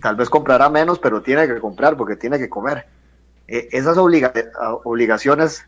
tal 0.01 0.17
vez 0.17 0.29
comprará 0.31 0.69
menos, 0.69 0.99
pero 0.99 1.23
tiene 1.23 1.47
que 1.47 1.61
comprar 1.61 1.97
porque 1.97 2.17
tiene 2.17 2.39
que 2.39 2.49
comer. 2.49 2.87
Eh, 3.47 3.69
esas 3.73 3.97
obligaciones 3.99 5.65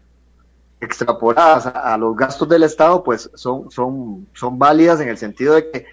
extrapoladas 0.81 1.67
a, 1.67 1.97
los 1.99 2.17
gastos 2.17 2.49
del 2.49 2.63
Estado, 2.63 3.03
pues 3.05 3.31
son, 3.35 3.71
son, 3.71 4.27
son 4.35 4.59
válidas 4.59 5.01
en 5.01 5.09
el 5.09 5.19
sentido 5.19 5.55
de 5.55 5.71
que 5.71 5.87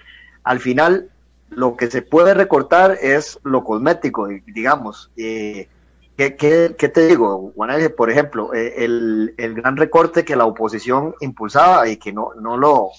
al 0.44 0.60
final 0.60 1.10
lo 1.50 1.76
que 1.76 1.90
se 1.90 2.02
puede 2.02 2.34
recortar 2.34 2.98
es 3.02 3.40
lo 3.44 3.64
cosmético, 3.64 4.28
digamos. 4.28 5.12
Eh, 5.18 5.68
¿qué, 6.16 6.36
qué, 6.36 6.90
te 6.90 7.08
digo, 7.08 7.52
Juan 7.56 7.72
Por 7.96 8.10
ejemplo, 8.10 8.54
eh, 8.54 8.86
el, 8.86 9.34
el, 9.38 9.54
gran 9.54 9.78
recorte 9.78 10.26
que 10.26 10.36
la 10.36 10.46
oposición 10.46 11.16
impulsaba 11.22 11.88
y 11.88 11.98
que 11.98 12.12
no, 12.12 12.32
no, 12.40 12.58
lo, 12.58 12.90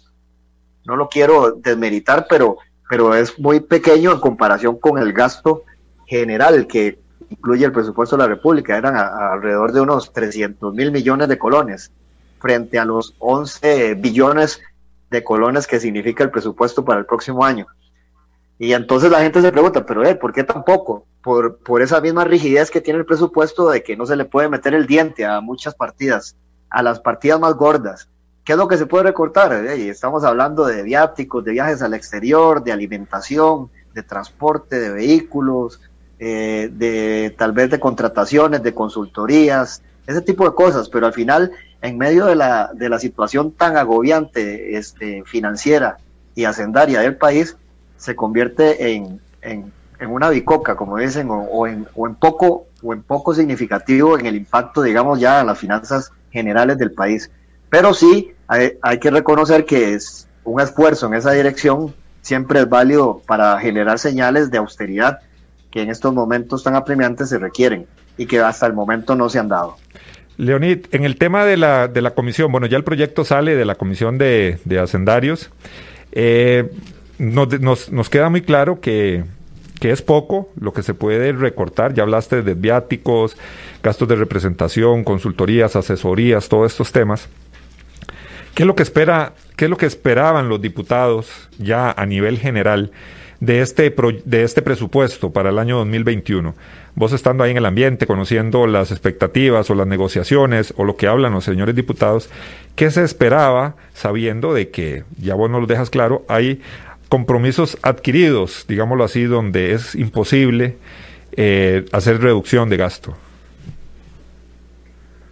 no 0.84 0.96
lo 0.96 1.08
quiero 1.08 1.52
desmeritar, 1.52 2.26
pero, 2.28 2.58
pero 2.88 3.14
es 3.14 3.38
muy 3.38 3.60
pequeño 3.60 4.12
en 4.12 4.20
comparación 4.20 4.78
con 4.78 4.98
el 4.98 5.12
gasto 5.12 5.64
general 6.06 6.66
que 6.66 6.98
incluye 7.28 7.64
el 7.64 7.72
presupuesto 7.72 8.16
de 8.16 8.22
la 8.22 8.28
República. 8.28 8.76
Eran 8.76 8.96
alrededor 8.96 9.72
de 9.72 9.80
unos 9.80 10.12
300 10.12 10.74
mil 10.74 10.90
millones 10.90 11.28
de 11.28 11.38
colones 11.38 11.92
frente 12.40 12.78
a 12.78 12.84
los 12.84 13.14
11 13.18 13.94
billones 13.94 14.60
de 15.10 15.24
colones 15.24 15.66
que 15.66 15.80
significa 15.80 16.24
el 16.24 16.30
presupuesto 16.30 16.84
para 16.84 17.00
el 17.00 17.06
próximo 17.06 17.44
año. 17.44 17.66
Y 18.58 18.72
entonces 18.72 19.10
la 19.10 19.20
gente 19.20 19.40
se 19.40 19.52
pregunta, 19.52 19.86
pero 19.86 20.04
eh, 20.04 20.14
¿por 20.16 20.32
qué 20.32 20.44
tampoco? 20.44 21.06
Por, 21.22 21.58
por 21.58 21.82
esa 21.82 22.00
misma 22.00 22.24
rigidez 22.24 22.70
que 22.70 22.80
tiene 22.80 22.98
el 22.98 23.06
presupuesto 23.06 23.70
de 23.70 23.82
que 23.82 23.96
no 23.96 24.06
se 24.06 24.16
le 24.16 24.24
puede 24.24 24.48
meter 24.48 24.74
el 24.74 24.86
diente 24.86 25.24
a 25.24 25.40
muchas 25.40 25.74
partidas, 25.74 26.36
a 26.70 26.82
las 26.82 27.00
partidas 27.00 27.38
más 27.38 27.54
gordas. 27.54 28.08
¿Qué 28.48 28.54
es 28.54 28.58
lo 28.58 28.66
que 28.66 28.78
se 28.78 28.86
puede 28.86 29.04
recortar? 29.04 29.52
Eh, 29.52 29.90
estamos 29.90 30.24
hablando 30.24 30.64
de 30.64 30.82
viáticos, 30.82 31.44
de 31.44 31.52
viajes 31.52 31.82
al 31.82 31.92
exterior, 31.92 32.64
de 32.64 32.72
alimentación, 32.72 33.68
de 33.92 34.02
transporte, 34.02 34.80
de 34.80 34.90
vehículos, 34.90 35.82
eh, 36.18 36.70
de 36.72 37.34
tal 37.36 37.52
vez 37.52 37.68
de 37.68 37.78
contrataciones, 37.78 38.62
de 38.62 38.72
consultorías, 38.72 39.82
ese 40.06 40.22
tipo 40.22 40.48
de 40.48 40.54
cosas, 40.54 40.88
pero 40.88 41.04
al 41.04 41.12
final, 41.12 41.52
en 41.82 41.98
medio 41.98 42.24
de 42.24 42.36
la, 42.36 42.70
de 42.72 42.88
la 42.88 42.98
situación 42.98 43.52
tan 43.52 43.76
agobiante 43.76 44.78
este, 44.78 45.24
financiera 45.26 45.98
y 46.34 46.46
hacendaria 46.46 47.00
del 47.00 47.16
país, 47.16 47.54
se 47.98 48.16
convierte 48.16 48.94
en, 48.94 49.20
en, 49.42 49.70
una 50.08 50.30
bicoca, 50.30 50.74
como 50.74 50.96
dicen, 50.96 51.28
o, 51.30 51.66
en, 51.66 51.86
o, 51.94 52.06
en, 52.06 52.14
poco, 52.14 52.64
o 52.82 52.94
en 52.94 53.02
poco 53.02 53.34
significativo 53.34 54.18
en 54.18 54.24
el 54.24 54.36
impacto, 54.36 54.80
digamos, 54.80 55.20
ya 55.20 55.38
a 55.38 55.44
las 55.44 55.58
finanzas 55.58 56.12
generales 56.30 56.78
del 56.78 56.92
país. 56.92 57.30
Pero 57.68 57.92
sí, 57.92 58.32
hay, 58.48 58.98
que 58.98 59.10
reconocer 59.10 59.64
que 59.64 59.94
es 59.94 60.26
un 60.44 60.60
esfuerzo 60.60 61.06
en 61.06 61.14
esa 61.14 61.32
dirección 61.32 61.94
siempre 62.22 62.60
es 62.60 62.68
válido 62.68 63.22
para 63.26 63.58
generar 63.60 63.98
señales 63.98 64.50
de 64.50 64.58
austeridad 64.58 65.20
que 65.70 65.82
en 65.82 65.90
estos 65.90 66.14
momentos 66.14 66.64
tan 66.64 66.74
apremiantes 66.74 67.28
se 67.28 67.38
requieren 67.38 67.86
y 68.16 68.26
que 68.26 68.40
hasta 68.40 68.66
el 68.66 68.72
momento 68.72 69.14
no 69.14 69.28
se 69.28 69.38
han 69.38 69.48
dado. 69.48 69.76
Leonid, 70.38 70.86
en 70.92 71.04
el 71.04 71.16
tema 71.16 71.44
de 71.44 71.56
la, 71.56 71.88
de 71.88 72.00
la 72.00 72.12
comisión, 72.12 72.50
bueno, 72.50 72.66
ya 72.66 72.76
el 72.76 72.84
proyecto 72.84 73.24
sale 73.24 73.54
de 73.54 73.64
la 73.64 73.74
comisión 73.74 74.18
de, 74.18 74.58
de 74.64 74.78
hacendarios. 74.78 75.50
Eh, 76.12 76.70
nos, 77.18 77.90
nos, 77.90 78.08
queda 78.08 78.30
muy 78.30 78.42
claro 78.42 78.80
que, 78.80 79.24
que 79.80 79.90
es 79.90 80.00
poco 80.00 80.48
lo 80.58 80.72
que 80.72 80.82
se 80.82 80.94
puede 80.94 81.32
recortar. 81.32 81.92
Ya 81.92 82.04
hablaste 82.04 82.42
de 82.42 82.54
viáticos, 82.54 83.36
gastos 83.82 84.08
de 84.08 84.14
representación, 84.14 85.04
consultorías, 85.04 85.76
asesorías, 85.76 86.48
todos 86.48 86.72
estos 86.72 86.92
temas. 86.92 87.28
¿Qué 88.58 88.64
es 88.64 88.66
lo 88.66 88.74
que 88.74 88.82
espera, 88.82 89.34
qué 89.54 89.66
es 89.66 89.70
lo 89.70 89.76
que 89.76 89.86
esperaban 89.86 90.48
los 90.48 90.60
diputados 90.60 91.48
ya 91.58 91.92
a 91.92 92.06
nivel 92.06 92.40
general 92.40 92.90
de 93.38 93.60
este, 93.60 93.94
de 94.24 94.42
este 94.42 94.62
presupuesto 94.62 95.30
para 95.30 95.50
el 95.50 95.60
año 95.60 95.76
2021? 95.76 96.56
Vos 96.96 97.12
estando 97.12 97.44
ahí 97.44 97.52
en 97.52 97.58
el 97.58 97.66
ambiente, 97.66 98.08
conociendo 98.08 98.66
las 98.66 98.90
expectativas 98.90 99.70
o 99.70 99.76
las 99.76 99.86
negociaciones 99.86 100.74
o 100.76 100.82
lo 100.82 100.96
que 100.96 101.06
hablan 101.06 101.34
los 101.34 101.44
señores 101.44 101.76
diputados, 101.76 102.30
¿qué 102.74 102.90
se 102.90 103.04
esperaba 103.04 103.76
sabiendo 103.94 104.52
de 104.52 104.70
que, 104.70 105.04
ya 105.20 105.36
vos 105.36 105.48
nos 105.48 105.60
lo 105.60 105.68
dejas 105.68 105.88
claro, 105.88 106.24
hay 106.26 106.60
compromisos 107.08 107.78
adquiridos, 107.82 108.64
digámoslo 108.66 109.04
así, 109.04 109.22
donde 109.22 109.72
es 109.72 109.94
imposible 109.94 110.78
eh, 111.30 111.84
hacer 111.92 112.20
reducción 112.20 112.68
de 112.70 112.76
gasto? 112.76 113.16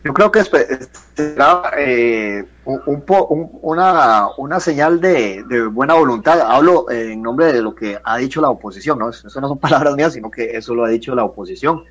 Yo 0.05 0.15
creo 0.15 0.31
que 0.31 0.45
será 1.17 1.73
eh, 1.77 2.45
un, 2.67 3.51
una, 3.63 4.29
una, 4.37 4.61
señal 4.61 5.01
de, 5.01 5.69
buena 5.71 5.95
voluntad. 5.95 6.41
Hablo 6.41 6.91
en 6.91 7.23
nombre 7.23 7.53
de 7.53 7.63
lo 7.63 7.75
que 7.75 7.99
ha 8.03 8.17
dicho 8.19 8.41
la 8.41 8.51
oposición, 8.51 8.99
¿no? 8.99 9.11
Eso 9.11 9.41
no 9.41 9.49
son 9.49 9.59
palabras 9.61 9.95
mías, 9.95 10.13
sino 10.13 10.31
que 10.31 10.57
eso 10.57 10.75
lo 10.75 10.85
ha 10.85 10.89
dicho 10.89 11.15
la 11.15 11.25
oposición. 11.25 11.85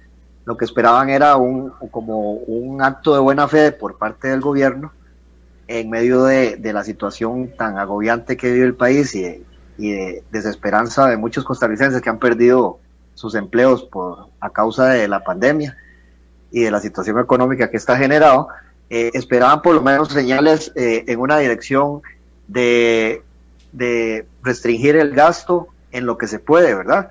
Lo 0.46 0.58
que 0.58 0.66
esperaban 0.66 1.10
era 1.10 1.38
un, 1.38 1.72
como 1.92 2.34
un 2.34 2.82
acto 2.82 3.14
de 3.14 3.20
buena 3.20 3.48
fe 3.48 3.72
por 3.72 3.98
parte 3.98 4.28
del 4.28 4.42
gobierno 4.42 4.92
en 5.68 5.90
medio 5.90 6.26
de, 6.26 6.58
de 6.58 6.74
la 6.74 6.84
situación 6.84 7.52
tan 7.58 7.80
agobiante 7.80 8.38
que 8.38 8.52
vive 8.52 8.66
el 8.66 8.76
país 8.76 9.16
y, 9.16 9.44
y 9.78 9.92
de 9.92 10.24
desesperanza 10.32 11.08
de 11.08 11.18
muchos 11.18 11.44
costarricenses 11.44 12.02
que 12.02 12.10
han 12.10 12.20
perdido 12.20 12.80
sus 13.16 13.36
empleos 13.36 13.84
por, 13.84 14.28
a 14.40 14.50
causa 14.52 14.88
de 14.90 15.08
la 15.08 15.24
pandemia 15.24 15.78
y 16.52 16.62
de 16.62 16.72
la 16.72 16.80
situación 16.80 17.20
económica 17.20 17.70
que 17.70 17.78
está 17.78 17.98
generado, 17.98 18.48
eh, 18.90 19.12
esperaban 19.14 19.62
por 19.62 19.76
lo 19.76 19.82
menos 19.82 20.10
señales 20.10 20.72
eh, 20.76 21.06
en 21.08 21.20
una 21.20 21.40
dirección 21.40 22.02
de, 22.48 23.24
de 23.72 24.28
restringir 24.44 24.96
el 24.96 25.16
gasto 25.16 25.70
en 25.92 26.06
lo 26.06 26.18
que 26.18 26.28
se 26.28 26.40
puede, 26.40 26.76
¿verdad? 26.76 27.10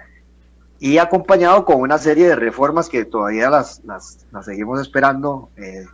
Y 0.78 0.98
acompañado 0.98 1.64
con 1.64 1.80
una 1.80 1.98
serie 1.98 2.28
de 2.28 2.36
reformas 2.36 2.88
que 2.88 3.04
todavía 3.04 3.50
las, 3.50 3.82
las, 3.84 4.18
seguimos 4.44 4.80
esperando 4.80 5.48
eh, 5.56 5.86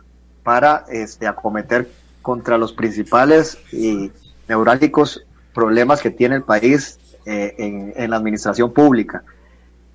para 0.43 0.85
este, 0.89 1.25
acometer 1.25 1.89
contra 2.21 2.57
los 2.57 2.73
principales 2.73 3.57
y 3.71 4.11
neurálgicos 4.47 5.25
problemas 5.53 6.01
que 6.01 6.11
tiene 6.11 6.35
el 6.35 6.43
país 6.43 6.99
en, 7.25 7.93
en, 7.95 8.09
la 8.09 8.17
administración 8.17 8.73
pública. 8.73 9.23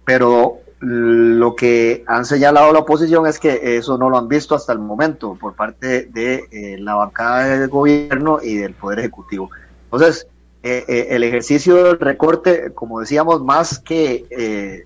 Pero 0.05 0.61
lo 0.89 1.57
que 1.57 2.05
han 2.07 2.25
señalado 2.25 2.73
la 2.73 2.79
oposición 2.81 3.27
es 3.27 3.41
que 3.41 3.77
eso 3.77 3.99
no 3.99 4.09
lo 4.09 4.19
han 4.19 4.29
visto 4.29 4.55
hasta 4.55 4.73
el 4.73 4.79
momento 4.79 5.37
por 5.41 5.55
parte 5.55 6.05
de 6.05 6.77
la 6.81 6.95
bancada 6.95 7.59
del 7.59 7.69
gobierno 7.69 8.39
y 8.41 8.55
del 8.57 8.75
Poder 8.75 9.01
Ejecutivo. 9.01 9.51
Entonces, 9.85 10.29
el 10.63 11.25
ejercicio 11.25 11.83
del 11.83 11.99
recorte, 11.99 12.73
como 12.73 13.01
decíamos, 13.01 13.43
más 13.43 13.81
que 13.81 14.85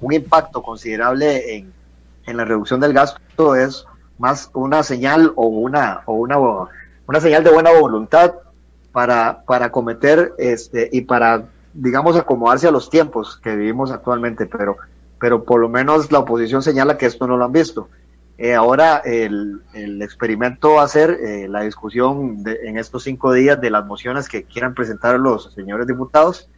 un 0.00 0.12
impacto 0.12 0.62
considerable 0.62 1.56
en, 1.56 1.72
en 2.26 2.36
la 2.36 2.44
reducción 2.44 2.80
del 2.80 2.92
gasto 2.92 3.54
es 3.54 3.84
más 4.18 4.50
una 4.54 4.82
señal 4.82 5.32
o 5.36 5.46
una 5.46 6.02
o 6.06 6.14
una 6.14 6.38
una 7.06 7.20
señal 7.20 7.42
de 7.42 7.50
buena 7.50 7.72
voluntad 7.72 8.34
para 8.92 9.42
para 9.46 9.70
cometer 9.70 10.32
este 10.38 10.88
y 10.92 11.02
para 11.02 11.44
digamos 11.72 12.16
acomodarse 12.16 12.68
a 12.68 12.70
los 12.70 12.90
tiempos 12.90 13.38
que 13.42 13.56
vivimos 13.56 13.90
actualmente 13.90 14.46
pero 14.46 14.76
pero 15.20 15.44
por 15.44 15.60
lo 15.60 15.68
menos 15.68 16.10
la 16.10 16.20
oposición 16.20 16.62
señala 16.62 16.98
que 16.98 17.06
esto 17.06 17.26
no 17.26 17.36
lo 17.36 17.44
han 17.44 17.52
visto 17.52 17.88
eh, 18.38 18.54
ahora 18.54 19.02
el, 19.04 19.60
el, 19.74 20.00
experimento 20.00 20.74
va 20.74 20.84
a 20.84 20.88
ser 20.88 21.10
eh, 21.10 21.46
la 21.46 21.60
discusión 21.60 22.42
en 22.46 22.78
estos 22.78 23.02
cinco 23.04 23.32
días 23.34 23.60
de 23.60 23.68
las 23.68 23.84
mociones 23.84 24.28
que 24.30 24.44
quieran 24.44 24.72
presentar 24.72 25.20
los 25.20 25.52
señores 25.52 25.86
diputados 25.86 26.48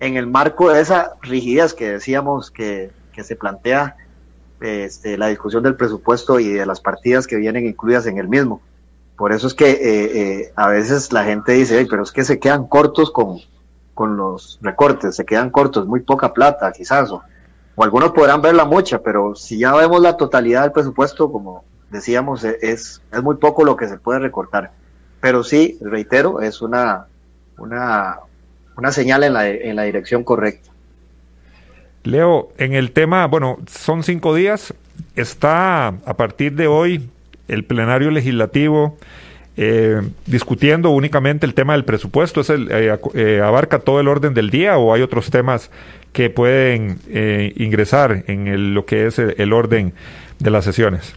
en 0.00 0.16
el 0.16 0.26
marco 0.26 0.70
de 0.70 0.80
esa 0.80 1.12
rigidez 1.22 1.72
que 1.72 1.92
decíamos 1.92 2.50
que, 2.50 2.90
que 3.12 3.22
se 3.22 3.36
plantea 3.36 3.96
este, 4.60 5.16
la 5.16 5.28
discusión 5.28 5.62
del 5.62 5.76
presupuesto 5.76 6.40
y 6.40 6.50
de 6.52 6.66
las 6.66 6.80
partidas 6.80 7.26
que 7.26 7.36
vienen 7.36 7.66
incluidas 7.66 8.06
en 8.06 8.18
el 8.18 8.28
mismo. 8.28 8.60
Por 9.16 9.32
eso 9.32 9.46
es 9.46 9.54
que 9.54 9.70
eh, 9.70 9.78
eh, 10.40 10.52
a 10.56 10.68
veces 10.68 11.12
la 11.12 11.24
gente 11.24 11.52
dice, 11.52 11.86
pero 11.88 12.02
es 12.02 12.10
que 12.10 12.24
se 12.24 12.38
quedan 12.38 12.66
cortos 12.66 13.10
con, 13.10 13.38
con 13.94 14.16
los 14.16 14.58
recortes, 14.62 15.16
se 15.16 15.24
quedan 15.24 15.50
cortos, 15.50 15.86
muy 15.86 16.00
poca 16.00 16.32
plata 16.32 16.72
quizás, 16.72 17.10
o, 17.10 17.22
algunos 17.82 18.12
podrán 18.12 18.40
verla 18.40 18.64
mucha, 18.64 19.02
pero 19.02 19.34
si 19.34 19.58
ya 19.58 19.74
vemos 19.74 20.00
la 20.00 20.16
totalidad 20.16 20.62
del 20.62 20.72
presupuesto, 20.72 21.30
como 21.30 21.64
decíamos, 21.90 22.44
e, 22.44 22.58
es, 22.62 23.02
es 23.12 23.22
muy 23.22 23.36
poco 23.36 23.64
lo 23.64 23.76
que 23.76 23.88
se 23.88 23.98
puede 23.98 24.20
recortar. 24.20 24.72
Pero 25.20 25.42
sí, 25.42 25.78
reitero, 25.80 26.40
es 26.40 26.62
una, 26.62 27.06
una, 27.58 28.18
una 28.76 28.92
señal 28.92 29.24
en 29.24 29.32
la, 29.32 29.48
en 29.48 29.76
la 29.76 29.84
dirección 29.84 30.22
correcta. 30.22 30.70
Leo, 32.04 32.50
en 32.58 32.74
el 32.74 32.92
tema, 32.92 33.26
bueno, 33.26 33.58
son 33.66 34.02
cinco 34.02 34.34
días, 34.34 34.74
está 35.16 35.88
a 35.88 36.14
partir 36.16 36.52
de 36.52 36.66
hoy 36.66 37.08
el 37.48 37.64
plenario 37.64 38.10
legislativo 38.10 38.96
eh, 39.56 40.02
discutiendo 40.26 40.90
únicamente 40.90 41.46
el 41.46 41.54
tema 41.54 41.74
del 41.74 41.84
presupuesto, 41.84 42.40
¿es 42.40 42.50
el, 42.50 42.68
eh, 42.70 42.98
eh, 43.14 43.40
abarca 43.40 43.78
todo 43.78 44.00
el 44.00 44.08
orden 44.08 44.34
del 44.34 44.50
día 44.50 44.76
o 44.78 44.92
hay 44.92 45.00
otros 45.00 45.30
temas 45.30 45.70
que 46.14 46.30
pueden 46.30 46.98
ingresar 47.56 48.24
en 48.26 48.72
lo 48.72 48.86
que 48.86 49.06
es 49.06 49.18
el, 49.18 49.52
orden 49.52 49.92
de 50.38 50.50
las 50.50 50.64
sesiones? 50.64 51.14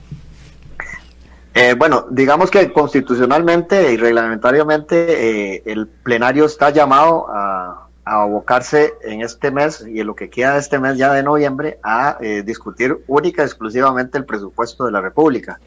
bueno, 1.77 2.05
digamos 2.11 2.51
que 2.51 2.71
constitucionalmente 2.71 3.93
y 3.93 3.97
reglamentariamente 3.97 5.71
el 5.71 5.87
plenario 5.87 6.45
está 6.45 6.69
llamado 6.69 7.27
a 7.29 7.87
a 8.07 8.23
abocarse 8.23 8.93
en 9.01 9.21
este 9.21 9.51
mes 9.51 9.85
y 9.85 9.99
en 9.99 10.07
lo 10.07 10.15
que 10.15 10.29
queda 10.29 10.53
de 10.53 10.59
este 10.59 10.79
mes 10.79 10.97
ya 10.97 11.11
de 11.11 11.23
noviembre 11.23 11.77
a 11.83 12.17
eh, 12.21 12.41
discutir 12.41 13.03
única 13.07 13.41
y 13.41 13.45
exclusivamente 13.45 14.17
el 14.17 14.25
presupuesto 14.25 14.85
de 14.85 14.91
la 14.91 15.01
República. 15.01 15.59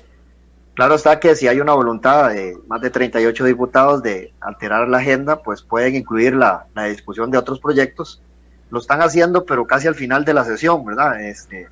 Claro 0.74 0.94
está 0.94 1.20
que 1.20 1.36
si 1.36 1.48
hay 1.48 1.60
una 1.60 1.74
voluntad 1.74 2.30
de 2.30 2.56
más 2.66 2.80
de 2.80 2.88
38 2.88 3.44
diputados 3.44 4.02
de 4.02 4.32
alterar 4.40 4.88
la 4.88 4.98
agenda, 4.98 5.42
pues 5.42 5.60
pueden 5.60 5.96
incluir 5.96 6.34
la, 6.34 6.66
la 6.74 6.84
discusión 6.84 7.30
de 7.30 7.36
otros 7.36 7.60
proyectos. 7.60 8.22
Lo 8.70 8.78
están 8.78 9.02
haciendo, 9.02 9.44
pero 9.44 9.66
casi 9.66 9.88
al 9.88 9.94
final 9.94 10.24
de 10.24 10.34
la 10.34 10.44
sesión, 10.44 10.84
¿verdad? 10.84 11.20
Este, 11.22 11.68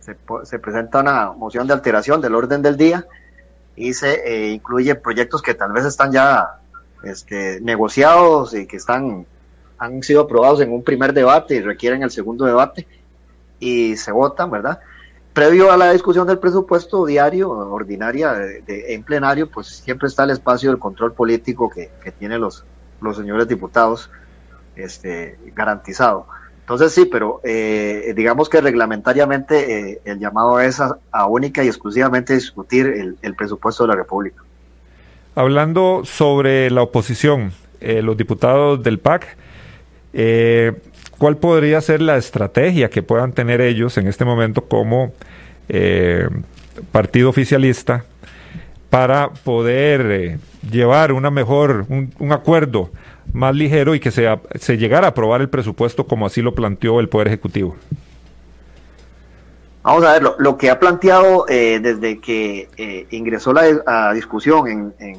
se, 0.00 0.16
se 0.44 0.58
presenta 0.58 1.00
una 1.00 1.32
moción 1.32 1.66
de 1.66 1.72
alteración 1.72 2.20
del 2.20 2.34
orden 2.34 2.62
del 2.62 2.76
día 2.76 3.06
y 3.76 3.94
se 3.94 4.14
eh, 4.26 4.48
incluye 4.50 4.94
proyectos 4.94 5.42
que 5.42 5.54
tal 5.54 5.72
vez 5.72 5.84
están 5.84 6.12
ya 6.12 6.58
este, 7.04 7.60
negociados 7.60 8.54
y 8.54 8.66
que 8.66 8.76
están 8.76 9.26
han 9.78 10.00
sido 10.04 10.22
aprobados 10.22 10.60
en 10.60 10.72
un 10.72 10.84
primer 10.84 11.12
debate 11.12 11.56
y 11.56 11.60
requieren 11.60 12.04
el 12.04 12.10
segundo 12.12 12.44
debate 12.44 12.86
y 13.58 13.96
se 13.96 14.12
votan, 14.12 14.48
¿verdad? 14.48 14.78
Previo 15.32 15.72
a 15.72 15.76
la 15.76 15.92
discusión 15.92 16.24
del 16.26 16.38
presupuesto 16.38 17.04
diario, 17.04 17.50
ordinaria, 17.50 18.32
de, 18.32 18.94
en 18.94 19.02
plenario, 19.02 19.50
pues 19.50 19.66
siempre 19.66 20.06
está 20.06 20.22
el 20.22 20.30
espacio 20.30 20.70
del 20.70 20.78
control 20.78 21.14
político 21.14 21.68
que, 21.68 21.90
que 22.00 22.12
tienen 22.12 22.40
los, 22.40 22.64
los 23.00 23.16
señores 23.16 23.48
diputados 23.48 24.08
este, 24.76 25.36
garantizado. 25.52 26.26
Entonces 26.62 26.92
sí, 26.92 27.06
pero 27.06 27.40
eh, 27.42 28.12
digamos 28.14 28.48
que 28.48 28.60
reglamentariamente 28.60 29.90
eh, 29.90 30.00
el 30.04 30.20
llamado 30.20 30.60
es 30.60 30.80
a, 30.80 31.26
única 31.26 31.64
y 31.64 31.66
exclusivamente 31.66 32.34
discutir 32.34 32.86
el, 33.20 33.34
presupuesto 33.34 33.82
de 33.82 33.88
la 33.88 33.96
República. 33.96 34.42
Hablando 35.34 36.02
sobre 36.04 36.70
la 36.70 36.82
oposición, 36.82 37.52
eh, 37.80 38.00
los 38.00 38.16
diputados 38.16 38.82
del 38.82 39.00
PAC 39.00 39.36
eh, 40.12 40.72
¿Cuál 41.18 41.36
podría 41.36 41.80
ser 41.80 42.02
la 42.02 42.16
estrategia 42.16 42.90
que 42.90 43.02
puedan 43.02 43.32
tener 43.32 43.60
ellos 43.60 43.96
en 43.96 44.08
este 44.08 44.24
momento 44.24 44.64
como 44.64 45.12
partido 46.90 47.30
oficialista 47.30 48.04
para 48.90 49.30
poder 49.30 50.38
llevar 50.68 51.12
una 51.12 51.30
mejor, 51.30 51.86
un, 51.88 52.32
acuerdo 52.32 52.90
más 53.32 53.54
ligero 53.54 53.94
y 53.94 54.00
que 54.00 54.10
se, 54.10 54.28
se 54.58 54.76
llegara 54.76 55.06
a 55.06 55.10
aprobar 55.10 55.40
el 55.40 55.48
presupuesto 55.48 56.06
como 56.06 56.26
así 56.26 56.42
lo 56.42 56.54
planteó 56.54 57.00
el 57.00 57.08
Poder 57.08 57.28
Ejecutivo? 57.28 57.76
Vamos 59.82 60.04
a 60.04 60.12
ver, 60.12 60.22
lo, 60.38 60.56
que 60.56 60.70
ha 60.70 60.78
planteado 60.78 61.44
desde 61.48 62.20
que 62.20 63.08
ingresó 63.10 63.52
la 63.52 64.12
discusión 64.12 64.94
en, 65.00 65.16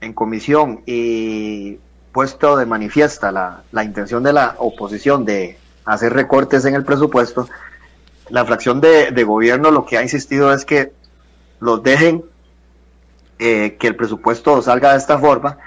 en, 0.00 0.12
comisión 0.12 0.80
y 0.84 1.78
puesto 2.10 2.56
de 2.56 2.66
manifiesta 2.66 3.30
la, 3.30 3.62
la 3.70 3.84
intención 3.84 4.24
de 4.24 4.32
la 4.32 4.56
oposición 4.58 5.24
de 5.24 5.58
hacer 5.84 6.12
recortes 6.12 6.64
en 6.64 6.74
el 6.74 6.84
presupuesto, 6.84 7.48
la 8.30 8.44
fracción 8.44 8.80
de, 8.80 9.24
gobierno 9.24 9.70
lo 9.70 9.84
que 9.84 9.98
ha 9.98 10.02
insistido 10.02 10.52
es 10.52 10.64
que 10.64 10.92
los 11.60 11.82
dejen 11.82 12.24
eh, 13.38 13.76
que 13.78 13.88
el 13.88 13.96
presupuesto 13.96 14.62
salga 14.62 14.92
de 14.92 14.98
esta 14.98 15.18
forma 15.18 15.58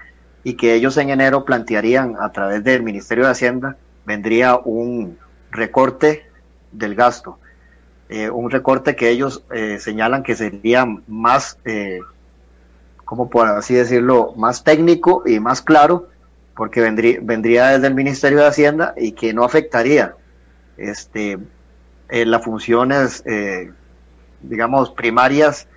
y 0.48 0.54
que 0.54 0.74
ellos 0.74 0.96
en 0.98 1.10
enero 1.10 1.44
plantearían 1.44 2.16
a 2.20 2.32
través 2.32 2.64
del 2.64 2.84
Ministerio 2.84 3.26
de 3.26 3.32
Hacienda 3.32 3.78
vendría 4.06 4.56
un 4.56 5.18
recorte 5.52 6.26
del 6.72 6.96
gasto, 6.96 7.38
eh, 8.10 8.30
un 8.30 8.50
recorte 8.50 8.96
que 8.96 9.10
ellos 9.10 9.44
eh, 9.52 9.78
señalan 9.80 10.24
que 10.24 10.36
sería 10.36 10.86
más, 11.08 11.58
como 13.04 13.30
por 13.30 13.48
así 13.48 13.74
decirlo, 13.74 14.34
más 14.38 14.64
técnico 14.64 15.24
y 15.26 15.40
más 15.40 15.62
claro 15.62 16.08
porque 16.58 16.82
vendría, 16.82 17.20
vendría 17.22 17.68
desde 17.68 17.88
el 17.88 17.94
Ministerio 17.94 18.40
de 18.40 18.48
Hacienda 18.48 18.94
y 18.98 19.12
que 19.12 19.34
no 19.34 19.44
afectaría 19.44 20.16
este, 20.78 21.38
eh, 22.10 22.26
las 22.26 22.44
funciones, 22.44 23.22
eh, 23.26 23.72
digamos, 24.42 24.92
primarias 24.92 25.68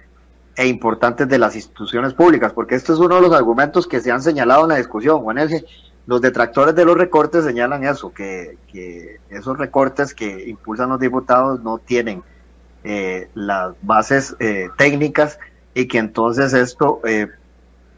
e 0.56 0.66
importantes 0.66 1.28
de 1.28 1.38
las 1.38 1.54
instituciones 1.54 2.14
públicas, 2.14 2.52
porque 2.52 2.74
esto 2.74 2.92
es 2.92 2.98
uno 2.98 3.16
de 3.16 3.22
los 3.22 3.32
argumentos 3.32 3.86
que 3.86 4.00
se 4.00 4.10
han 4.10 4.22
señalado 4.22 4.62
en 4.62 4.70
la 4.70 4.76
discusión, 4.76 5.20
Juan 5.20 5.38
Los 6.06 6.20
detractores 6.20 6.74
de 6.74 6.84
los 6.84 6.96
recortes 6.96 7.44
señalan 7.44 7.84
eso, 7.84 8.12
que, 8.12 8.58
esos 9.30 9.58
recortes 9.58 10.14
que 10.14 10.48
impulsan 10.48 10.90
los 10.90 11.00
diputados 11.00 11.62
no 11.62 11.78
tienen 11.78 12.22
eh, 12.82 13.28
las 13.34 13.74
bases 13.82 14.36
técnicas 14.76 15.38
y 15.74 15.86
que 15.86 15.98
entonces 15.98 16.52
esto 16.52 17.00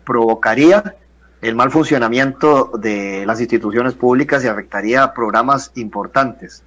provocaría 0.05 0.97
el 1.43 1.57
mal 1.57 1.71
funcionamiento 1.71 2.71
de 2.79 3.25
las 3.27 3.41
instituciones 3.41 3.95
públicas 3.95 4.45
y 4.45 4.49
afectaría 4.49 5.03
a 5.03 5.13
programas 5.13 5.73
importantes. 5.75 6.63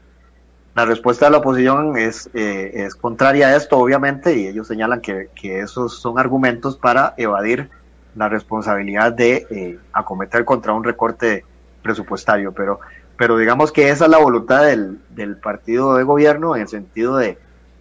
La 0.76 0.84
respuesta 0.84 1.26
de 1.26 1.32
la 1.32 1.38
oposición 1.38 1.98
es, 1.98 2.30
eh, 2.34 2.72
es 2.74 2.96
contraria 2.96 3.48
a 3.48 3.56
esto, 3.56 3.78
obviamente, 3.78 4.38
y 4.38 4.48
ellos 4.48 4.68
señalan 4.68 5.00
que, 5.00 5.30
que 5.34 5.62
esos 5.62 6.00
son 6.02 6.20
argumentos 6.20 6.76
para 6.76 7.14
evadir 7.16 7.70
la 8.14 8.28
responsabilidad 8.28 9.14
de 9.14 9.48
eh, 9.50 9.80
acometer 9.94 10.44
contra 10.44 10.74
un 10.74 10.84
recorte 10.84 11.46
presupuestario. 11.82 12.52
Pero, 12.52 12.82
pero 13.16 13.38
digamos 13.38 13.72
que 13.72 13.90
esa 13.90 14.04
es 14.04 14.12
la 14.12 14.18
voluntad 14.18 14.66
del, 14.66 15.00
del 15.12 15.38
partido 15.38 15.96
de 15.96 16.04
gobierno 16.04 16.58
en 16.58 16.64
el 16.64 16.68
sentido 16.68 17.16
de, 17.16 17.38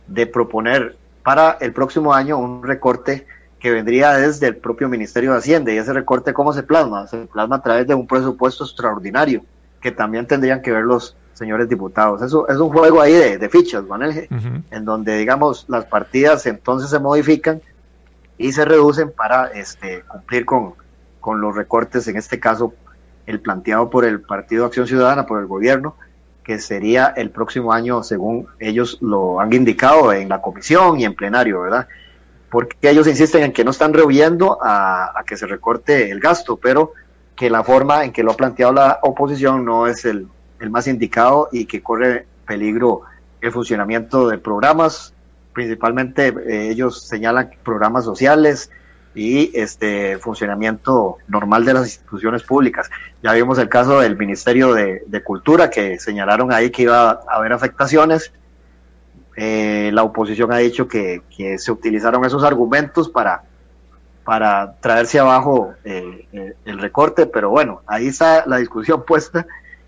de 0.07 0.27
proponer 0.29 0.97
para 1.25 1.59
el 1.61 1.73
próximo 1.73 2.15
año 2.15 2.39
un 2.39 2.63
recorte 2.63 3.27
que 3.59 3.73
vendría 3.73 4.13
desde 4.13 4.47
el 4.47 4.57
propio 4.57 4.89
Ministerio 4.89 5.33
de 5.33 5.39
Hacienda. 5.39 5.73
¿Y 5.73 5.79
ese 5.79 5.93
recorte 5.93 6.33
cómo 6.33 6.53
se 6.53 6.63
plasma? 6.63 7.09
Se 7.09 7.27
plasma 7.27 7.57
a 7.57 7.63
través 7.63 7.89
de 7.89 7.95
un 7.95 8.07
presupuesto 8.07 8.63
extraordinario, 8.63 9.43
que 9.85 9.92
también 9.92 10.27
tendrían 10.27 10.62
que 10.62 10.73
ver 10.73 10.83
los 10.83 11.14
señores 11.35 11.68
diputados. 11.68 12.23
Eso 12.23 12.49
es 12.49 12.57
un 12.57 12.70
juego 12.70 13.03
ahí 13.03 13.12
de, 13.12 13.49
fichas, 13.51 13.85
Manuel, 13.85 14.29
en 14.70 14.85
donde, 14.87 15.18
digamos, 15.18 15.66
las 15.68 15.85
partidas 15.85 16.47
entonces 16.47 16.88
se 16.88 16.99
modifican 16.99 17.61
y 18.38 18.53
se 18.53 18.64
reducen 18.64 19.12
para 19.12 19.49
este, 19.49 20.03
cumplir 20.09 20.47
con, 20.47 20.73
con 21.20 21.42
los 21.42 21.55
recortes, 21.55 22.09
en 22.09 22.16
este 22.16 22.40
caso, 22.40 22.73
el 23.27 23.40
planteado 23.40 23.90
por 23.90 24.07
el 24.07 24.23
Partido 24.23 24.64
Acción 24.64 24.87
Ciudadana, 24.87 25.27
por 25.27 25.38
el 25.38 25.47
gobierno, 25.49 25.97
que 26.44 26.59
sería 26.59 27.12
el 27.14 27.29
próximo 27.29 27.70
año, 27.70 28.03
según 28.03 28.47
ellos 28.61 28.97
lo 29.03 29.38
han 29.38 29.53
indicado 29.53 30.14
en 30.14 30.31
la 30.31 30.40
comisión 30.40 30.99
y 30.99 31.05
en 31.05 31.12
plenario, 31.12 31.61
¿verdad? 31.61 31.88
Porque 32.49 32.88
ellos 32.88 33.07
insisten 33.07 33.42
en 33.42 33.53
que 33.53 33.64
no 33.64 33.70
están 33.70 33.92
rehuyendo 33.92 34.59
a, 34.62 35.12
a 35.14 35.25
que 35.25 35.37
se 35.37 35.47
recorte 35.47 36.11
el 36.11 36.20
gasto, 36.20 36.57
pero 36.57 36.94
que 37.37 37.51
la 37.51 37.64
forma 37.64 38.05
en 38.05 38.12
que 38.12 38.23
lo 38.23 38.33
ha 38.33 38.37
planteado 38.37 38.73
la 38.73 38.99
oposición 39.03 39.64
no 39.64 39.87
es 39.87 40.05
el, 40.05 40.29
el 40.61 40.70
más 40.70 40.87
indicado 40.87 41.49
y 41.53 41.66
que 41.66 41.83
corre 41.83 42.27
peligro 42.47 43.03
el 43.40 43.53
funcionamiento 43.53 44.29
de 44.29 44.38
programas, 44.38 45.12
principalmente 45.53 46.29
eh, 46.29 46.70
ellos 46.70 47.03
señalan 47.03 47.51
programas 47.62 48.05
sociales, 48.05 48.70
y 49.14 49.57
este 49.57 50.18
funcionamiento 50.18 51.18
normal 51.29 51.64
de 51.64 51.75
las 51.75 51.87
instituciones 51.87 52.42
públicas. 52.42 52.90
Ya 53.23 53.33
vimos 53.33 53.59
el 53.59 53.68
caso 53.68 54.01
del 54.01 54.16
Ministerio 54.16 54.75
de, 54.75 55.23
Cultura 55.25 55.70
que 55.70 55.99
señalaron 55.99 56.53
ahí 56.53 56.70
que 56.70 56.83
iba 56.83 57.11
a 57.11 57.20
haber 57.31 57.53
afectaciones. 57.53 58.33
Eh, 59.37 59.90
la 59.92 60.03
oposición 60.03 60.53
ha 60.53 60.59
dicho 60.59 60.88
que, 60.88 61.23
se 61.59 61.73
utilizaron 61.73 62.25
esos 62.25 62.42
argumentos 62.44 63.09
para, 63.09 63.44
para 64.25 64.77
traerse 64.81 65.19
abajo 65.19 65.75
eh, 65.85 66.27
eh, 66.33 66.55
el 66.65 66.79
recorte, 66.79 67.27
pero 67.27 67.51
bueno, 67.51 67.83
ahí 67.87 68.09
está 68.09 68.47
la 68.47 68.57
discusión 68.59 69.05
puesta 69.07 69.47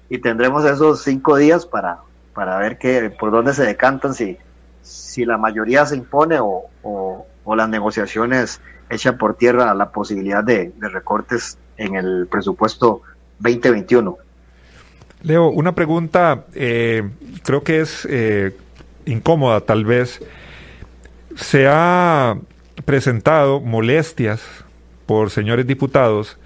y 0.09 0.19
tendremos 0.19 0.65
esos 0.65 1.03
cinco 1.03 1.37
días 1.37 1.67
para, 1.67 1.99
para 2.35 2.59
ver 2.59 2.79
que, 2.79 3.11
por 3.11 3.31
dónde 3.31 3.55
se 3.55 3.65
decantan, 3.65 4.15
si, 4.15 4.37
si 4.83 5.25
la 5.25 5.39
mayoría 5.39 5.87
se 5.87 5.97
impone 5.97 6.39
o, 6.41 6.65
o 6.83 7.57
las 7.57 7.69
negociaciones 7.69 8.61
echa 8.91 9.17
por 9.17 9.37
tierra 9.37 9.73
la 9.75 9.91
posibilidad 9.91 10.45
de, 10.45 10.73
recortes 10.81 11.59
en 11.77 11.95
el 11.95 12.27
presupuesto 12.31 13.03
2021. 13.39 14.19
Leo, 15.23 15.49
una 15.49 15.75
pregunta, 15.75 16.45
eh, 16.55 17.09
creo 17.43 17.63
que 17.63 17.81
es 17.81 18.07
eh, 18.09 18.57
incómoda 19.07 19.61
tal 19.61 19.85
vez. 19.85 20.21
Se 21.37 21.67
ha 21.69 22.37
presentado 22.85 23.61
molestias 23.61 24.43
por 25.07 25.31
señores 25.31 25.67
diputados 25.67 26.37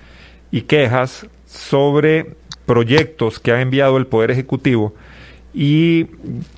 y 0.51 0.63
quejas 0.63 1.27
sobre 1.47 2.35
proyectos 2.67 3.41
que 3.41 3.53
ha 3.53 3.61
enviado 3.61 3.97
el 3.97 4.07
Poder 4.07 4.31
Ejecutivo 4.31 4.95
y 5.53 6.07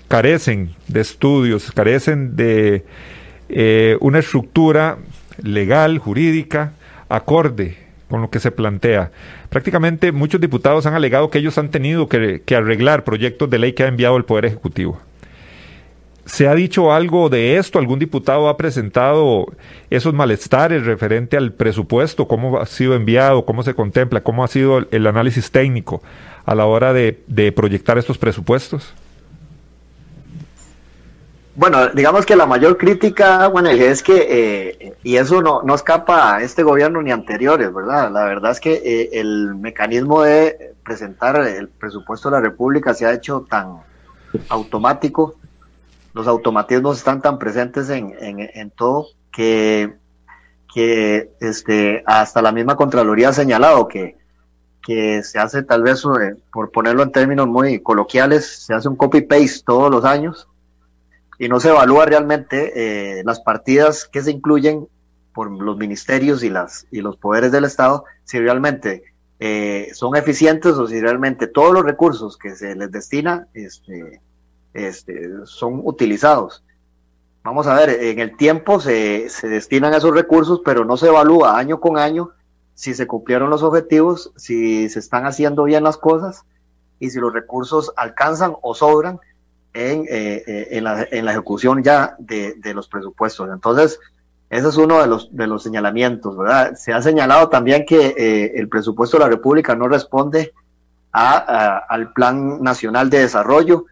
carecen 0.08 0.74
de 0.88 1.00
estudios, 1.00 1.72
carecen 1.72 2.36
de 2.36 2.84
eh, 3.48 3.96
una 4.00 4.18
estructura 4.18 4.98
legal, 5.42 5.98
jurídica, 5.98 6.72
acorde 7.08 7.76
con 8.08 8.20
lo 8.20 8.30
que 8.30 8.40
se 8.40 8.50
plantea. 8.50 9.10
Prácticamente 9.48 10.12
muchos 10.12 10.40
diputados 10.40 10.84
han 10.84 10.94
alegado 10.94 11.30
que 11.30 11.38
ellos 11.38 11.56
han 11.56 11.70
tenido 11.70 12.08
que, 12.08 12.42
arreglar 12.54 13.04
proyectos 13.04 13.48
de 13.48 13.58
ley 13.58 13.72
que 13.72 13.84
ha 13.84 13.88
enviado 13.88 14.16
el 14.16 14.24
Poder 14.24 14.44
Ejecutivo. 14.44 15.00
¿Se 16.24 16.46
ha 16.48 16.54
dicho 16.54 16.92
algo 16.92 17.28
de 17.28 17.56
esto? 17.56 17.78
¿Algún 17.78 17.98
diputado 17.98 18.48
ha 18.48 18.56
presentado 18.56 19.46
esos 19.90 20.14
malestares 20.14 20.86
referente 20.86 21.36
al 21.36 21.52
presupuesto? 21.52 22.28
¿Cómo 22.28 22.60
ha 22.60 22.66
sido 22.66 22.94
enviado? 22.94 23.44
¿Cómo 23.44 23.62
se 23.62 23.74
contempla? 23.74 24.22
¿Cómo 24.22 24.44
ha 24.44 24.48
sido 24.48 24.86
el 24.90 25.06
análisis 25.06 25.50
técnico 25.50 26.02
a 26.44 26.54
la 26.54 26.66
hora 26.66 26.92
de 26.92 27.52
proyectar 27.54 27.98
estos 27.98 28.18
presupuestos? 28.18 28.94
Bueno, 31.54 31.88
digamos 31.88 32.24
que 32.24 32.34
la 32.34 32.46
mayor 32.46 32.78
crítica, 32.78 33.46
bueno, 33.48 33.68
es 33.68 34.02
que, 34.02 34.26
eh, 34.30 34.94
y 35.02 35.16
eso 35.16 35.42
no, 35.42 35.62
no 35.62 35.74
escapa 35.74 36.36
a 36.36 36.42
este 36.42 36.62
gobierno 36.62 37.02
ni 37.02 37.10
anteriores, 37.10 37.72
¿verdad? 37.74 38.10
La 38.10 38.24
verdad 38.24 38.52
es 38.52 38.60
que 38.60 38.72
eh, 38.72 39.10
el 39.20 39.54
mecanismo 39.56 40.22
de 40.22 40.74
presentar 40.82 41.36
el 41.46 41.68
presupuesto 41.68 42.30
de 42.30 42.36
la 42.36 42.40
República 42.40 42.94
se 42.94 43.04
ha 43.04 43.12
hecho 43.12 43.44
tan 43.50 43.82
automático, 44.48 45.34
los 46.14 46.26
automatismos 46.26 46.98
están 46.98 47.22
tan 47.22 47.38
presentes 47.38 47.88
en, 47.90 48.14
en, 48.18 48.70
todo 48.70 49.06
que, 49.30 49.94
que 50.72 51.30
este, 51.40 52.02
hasta 52.06 52.42
la 52.42 52.52
misma 52.52 52.76
Contraloría 52.76 53.30
ha 53.30 53.32
señalado 53.32 53.88
que, 53.88 54.16
que 54.82 55.22
se 55.22 55.38
hace 55.38 55.62
tal 55.62 55.82
vez, 55.82 56.04
eh, 56.04 56.34
por 56.52 56.70
ponerlo 56.70 57.02
en 57.02 57.12
términos 57.12 57.46
muy 57.46 57.80
coloquiales, 57.80 58.66
se 58.66 58.74
hace 58.74 58.88
un 58.88 58.96
copy-paste 58.96 59.62
todos 59.64 59.90
los 59.90 60.04
años 60.04 60.48
y 61.38 61.48
no 61.48 61.60
se 61.60 61.70
evalúa 61.70 62.04
realmente 62.04 63.18
eh, 63.18 63.22
las 63.24 63.40
partidas 63.40 64.04
que 64.04 64.22
se 64.22 64.32
incluyen 64.32 64.88
por 65.34 65.50
los 65.50 65.78
ministerios 65.78 66.42
y, 66.42 66.50
las, 66.50 66.86
y 66.90 67.00
los 67.00 67.16
poderes 67.16 67.52
del 67.52 67.64
Estado, 67.64 68.04
si 68.24 68.38
realmente 68.38 69.02
eh, 69.40 69.88
son 69.94 70.14
eficientes 70.14 70.74
o 70.74 70.86
si 70.86 71.00
realmente 71.00 71.46
todos 71.46 71.72
los 71.72 71.84
recursos 71.84 72.36
que 72.36 72.54
se 72.54 72.76
les 72.76 72.92
destina 72.92 73.46
este, 73.54 74.20
este, 74.74 75.30
son 75.44 75.80
utilizados. 75.84 76.64
Vamos 77.42 77.66
a 77.66 77.74
ver, 77.74 77.90
en 77.90 78.20
el 78.20 78.36
tiempo 78.36 78.80
se, 78.80 79.28
se 79.28 79.48
destinan 79.48 79.94
esos 79.94 80.14
recursos, 80.14 80.62
pero 80.64 80.84
no 80.84 80.96
se 80.96 81.08
evalúa 81.08 81.58
año 81.58 81.80
con 81.80 81.98
año 81.98 82.30
si 82.74 82.94
se 82.94 83.06
cumplieron 83.06 83.50
los 83.50 83.62
objetivos, 83.62 84.32
si 84.36 84.88
se 84.88 84.98
están 84.98 85.26
haciendo 85.26 85.64
bien 85.64 85.84
las 85.84 85.96
cosas 85.96 86.44
y 86.98 87.10
si 87.10 87.18
los 87.18 87.32
recursos 87.32 87.92
alcanzan 87.96 88.54
o 88.62 88.74
sobran 88.74 89.20
en, 89.74 90.02
eh, 90.08 90.42
eh, 90.46 90.68
en, 90.72 90.84
la, 90.84 91.06
en, 91.10 91.24
la, 91.24 91.32
ejecución 91.32 91.82
ya 91.82 92.14
de, 92.18 92.54
de, 92.58 92.74
los 92.74 92.88
presupuestos. 92.88 93.48
Entonces, 93.52 93.98
ese 94.50 94.68
es 94.68 94.76
uno 94.76 95.00
de 95.00 95.06
los, 95.06 95.34
de 95.34 95.46
los 95.46 95.62
señalamientos, 95.62 96.36
¿verdad? 96.36 96.74
Se 96.74 96.92
ha 96.92 97.00
señalado 97.00 97.48
también 97.48 97.86
que 97.86 98.14
eh, 98.16 98.52
el 98.56 98.68
presupuesto 98.68 99.16
de 99.16 99.24
la 99.24 99.30
República 99.30 99.74
no 99.74 99.88
responde 99.88 100.52
a, 101.12 101.78
al 101.88 102.12
Plan 102.12 102.62
Nacional 102.62 103.10
de 103.10 103.20
Desarrollo, 103.20 103.86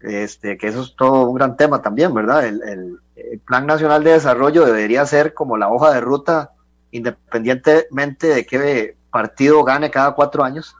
este, 0.00 0.56
que 0.56 0.68
eso 0.68 0.82
es 0.82 0.94
todo 0.96 1.28
un 1.28 1.36
gran 1.36 1.56
tema 1.56 1.82
también, 1.82 2.14
¿verdad? 2.14 2.46
El, 2.46 2.62
el, 2.62 2.98
el 3.16 3.38
Plan 3.40 3.66
Nacional 3.66 4.04
de 4.04 4.12
Desarrollo 4.12 4.64
debería 4.64 5.04
ser 5.06 5.34
como 5.34 5.56
la 5.56 5.68
hoja 5.68 5.92
de 5.92 6.00
ruta, 6.00 6.52
independientemente 6.90 8.28
de 8.28 8.46
qué 8.46 8.96
partido 9.10 9.64
gane 9.64 9.90
cada 9.90 10.12
cuatro 10.12 10.44
años, 10.44 10.76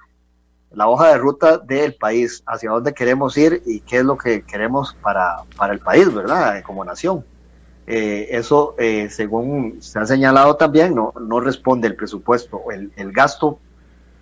la 0.70 0.86
hoja 0.88 1.08
de 1.08 1.18
ruta 1.18 1.58
del 1.58 1.94
país, 1.94 2.42
hacia 2.46 2.70
dónde 2.70 2.92
queremos 2.92 3.36
ir 3.38 3.62
y 3.66 3.80
qué 3.80 3.98
es 3.98 4.04
lo 4.04 4.18
que 4.18 4.42
queremos 4.42 4.94
para, 5.02 5.38
para 5.56 5.72
el 5.72 5.80
país, 5.80 6.12
¿verdad? 6.12 6.62
Como 6.62 6.84
nación. 6.84 7.24
Eh, 7.86 8.36
eso, 8.36 8.74
eh, 8.78 9.08
según 9.08 9.80
se 9.80 9.98
ha 9.98 10.04
señalado 10.04 10.56
también, 10.56 10.94
no, 10.94 11.14
no 11.18 11.40
responde 11.40 11.88
el 11.88 11.96
presupuesto, 11.96 12.70
el, 12.70 12.92
el 12.96 13.12
gasto, 13.12 13.58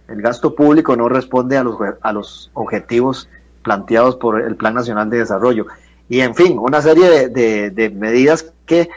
el 0.06 0.22
gasto 0.22 0.54
público 0.54 0.94
no 0.94 1.08
responde 1.08 1.56
a 1.56 1.64
los, 1.64 1.76
a 2.00 2.12
los 2.12 2.50
objetivos 2.54 3.28
planteados 3.66 4.14
por 4.14 4.40
el 4.40 4.54
Plan 4.54 4.74
Nacional 4.74 5.10
de 5.10 5.18
Desarrollo. 5.18 5.66
Y 6.08 6.20
en 6.20 6.36
fin, 6.36 6.56
una 6.56 6.80
serie 6.80 7.28
de, 7.28 7.90
medidas 7.90 8.52
que 8.64 8.88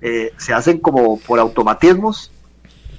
eh, 0.00 0.32
se 0.36 0.52
hacen 0.52 0.78
como 0.78 1.20
por 1.20 1.38
automatismos 1.38 2.32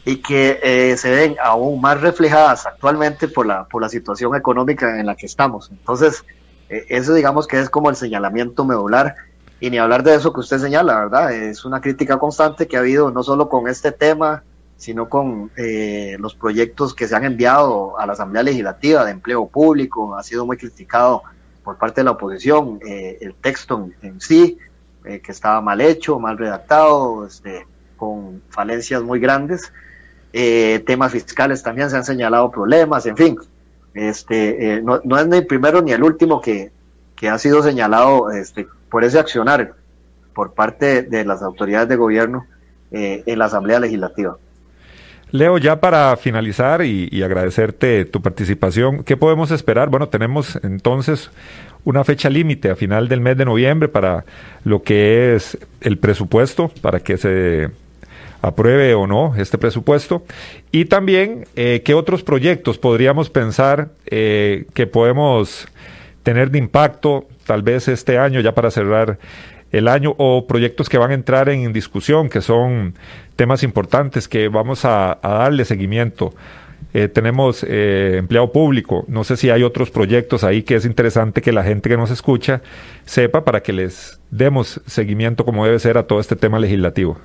y 0.06 0.21
que 0.21 0.58
eh, 0.63 0.95
se 0.95 1.12
ven 1.12 1.36
aún 1.43 1.82
más 1.82 2.00
reflejadas 2.00 2.65
actualmente 2.65 3.28
por 3.28 3.45
la, 3.45 3.65
por 3.65 3.82
la 3.82 3.89
situación 3.89 4.34
económica 4.38 4.97
en 4.97 5.06
la 5.06 5.15
que 5.15 5.26
estamos. 5.26 5.69
Entonces, 5.69 6.24
eh, 6.69 6.86
eso 6.88 7.13
digamos 7.13 7.45
que 7.45 7.60
es 7.60 7.69
como 7.69 7.89
el 7.89 7.97
señalamiento 7.97 8.63
medular 8.63 9.15
y 9.60 9.69
ni 9.69 9.80
hablar 9.80 10.04
de 10.04 10.15
eso 10.15 10.32
que 10.32 10.39
usted 10.39 10.60
señala, 10.60 10.97
¿verdad? 10.97 11.34
Es 11.34 11.65
una 11.65 11.82
crítica 11.82 12.17
constante 12.17 12.69
que 12.69 12.78
ha 12.78 12.80
habido 12.80 13.12
no 13.12 13.21
solo 13.21 13.50
con 13.50 13.67
este 13.67 13.91
tema, 13.91 14.43
sino 14.82 15.08
con 15.08 15.52
eh, 15.56 16.17
los 16.20 16.36
proyectos 16.36 16.94
que 16.94 17.08
se 17.08 17.15
han 17.15 17.24
enviado 17.24 18.00
a 18.00 18.06
la 18.06 18.13
Asamblea 18.13 18.44
Legislativa 18.44 19.06
de 19.06 19.12
Empleo 19.12 19.48
Público, 19.48 20.15
ha 20.15 20.24
sido 20.24 20.46
muy 20.46 20.58
criticado 20.58 21.24
por 21.63 21.78
parte 21.78 22.02
de 22.02 22.06
la 22.06 22.12
oposición, 22.12 22.80
el 22.82 23.36
texto 23.36 23.88
en, 24.02 24.20
sí, 24.20 24.58
que 25.04 25.32
estaba 25.32 25.62
mal 25.62 25.80
hecho, 25.80 26.17
mal 26.17 26.36
redactado, 26.36 27.28
este, 27.28 27.67
con 28.02 28.41
falencias 28.50 29.04
muy 29.04 29.20
grandes. 29.20 29.72
Eh, 30.34 30.82
temas 30.88 31.12
fiscales 31.12 31.62
también 31.62 31.89
se 31.91 31.98
han 31.98 32.04
señalado 32.04 32.50
problemas, 32.50 33.06
en 33.06 33.15
fin. 33.15 33.38
Este, 33.94 34.78
eh, 34.78 34.82
no, 34.82 35.17
es 35.20 35.28
ni 35.28 35.38
el 35.38 35.46
primero 35.46 35.84
ni 35.84 35.91
el 35.91 36.04
último 36.04 36.41
que, 36.41 36.72
ha 37.30 37.38
sido 37.38 37.62
señalado 37.62 38.32
este, 38.32 38.67
por 38.89 39.04
ese 39.04 39.20
accionar 39.20 39.76
por 40.34 40.54
parte 40.54 41.04
de 41.04 41.24
las 41.24 41.44
autoridades 41.44 41.88
de 41.88 41.96
gobierno 41.96 42.48
eh, 42.89 43.22
en 43.28 43.38
la 43.38 43.46
Asamblea 43.46 43.80
Legislativa. 43.80 44.38
Leo, 45.32 45.58
ya 45.58 45.80
para 45.80 46.15
finalizar 46.17 46.84
y, 46.84 47.24
agradecerte 47.24 48.04
tu 48.04 48.22
participación, 48.22 49.03
¿qué 49.06 49.16
podemos 49.16 49.49
esperar? 49.51 49.89
Bueno, 49.89 50.10
tenemos 50.10 50.60
entonces 50.62 51.32
una 51.86 52.03
fecha 52.03 52.30
límite 52.30 52.70
a 52.70 52.76
final 52.76 53.08
del 53.08 53.22
mes 53.22 53.38
de 53.38 53.45
noviembre 53.45 53.88
para 53.88 54.26
lo 54.66 54.84
que 54.84 55.34
es 55.34 55.58
el 55.80 55.97
presupuesto, 55.97 56.70
para 56.82 56.99
que 56.99 57.16
se 57.16 57.70
apruebe 58.41 58.93
o 58.93 59.08
no 59.08 59.34
este 59.38 59.58
presupuesto. 59.58 60.26
Y 60.70 60.86
también, 60.86 61.45
eh, 61.56 61.82
¿qué 61.86 61.93
otros 61.93 62.24
proyectos 62.24 62.78
podríamos 62.78 63.30
pensar 63.30 63.91
eh, 64.08 64.66
que 64.74 64.86
podemos 64.86 65.66
tener 66.24 66.51
de 66.51 66.58
impacto 66.58 67.26
tal 67.45 67.62
vez 67.62 67.88
este 67.88 68.18
año, 68.18 68.41
ya 68.41 68.53
para 68.53 68.70
cerrar 68.70 69.18
el 69.72 69.88
año, 69.88 70.15
o 70.17 70.47
proyectos 70.47 70.89
que 70.89 70.97
van 70.97 71.11
a 71.11 71.13
entrar 71.13 71.49
en 71.49 71.72
discusión, 71.74 72.30
que 72.30 72.41
son 72.41 72.95
temas 73.36 73.63
importantes 73.63 74.28
que 74.28 74.47
vamos 74.47 74.86
a, 74.86 75.19
darle 75.22 75.65
seguimiento? 75.65 76.34
eh, 76.93 77.07
tenemos 77.07 77.63
eh, 77.63 78.17
empleado 78.17 78.51
público. 78.51 79.05
No 79.07 79.24
sé 79.24 79.38
si 79.38 79.49
hay 79.49 79.63
otros 79.63 79.91
proyectos 79.91 80.43
ahí 80.43 80.63
que 80.63 80.76
es 80.76 80.86
interesante 80.86 81.41
que 81.41 81.51
la 81.51 81.63
gente 81.63 81.89
que 81.89 81.97
nos 81.97 82.11
escucha 82.11 82.61
sepa 83.05 83.43
para 83.45 83.61
que 83.61 83.74
les 83.74 84.19
demos 84.30 84.82
seguimiento 84.86 85.45
como 85.45 85.65
debe 85.65 85.80
ser 85.80 85.97
a 85.97 86.03
todo 86.03 86.19
este 86.19 86.36
tema 86.36 86.59
legislativo. 86.59 87.17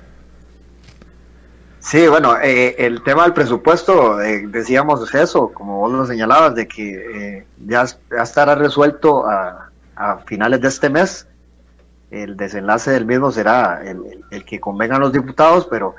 Sí, 1.79 2.07
bueno, 2.07 2.35
eh, 2.41 2.75
el 2.79 3.01
tema 3.03 3.23
del 3.23 3.33
presupuesto, 3.33 4.17
decíamos 4.17 5.13
eso, 5.13 5.53
como 5.53 5.79
vos 5.79 5.91
lo 5.91 6.05
señalabas, 6.05 6.53
de 6.53 6.67
que 6.67 7.45
ya, 7.65 7.85
estará 8.21 8.55
resuelto 8.55 9.25
a, 9.25 9.63
finales 10.27 10.61
de 10.61 10.67
este 10.67 10.89
mes. 10.89 11.27
El 12.09 12.37
desenlace 12.37 12.91
del 12.91 13.05
mismo 13.05 13.31
será 13.31 13.81
el, 13.83 14.23
el 14.31 14.45
que 14.45 14.59
convengan 14.59 15.01
los 15.01 15.11
diputados, 15.11 15.67
pero 15.69 15.95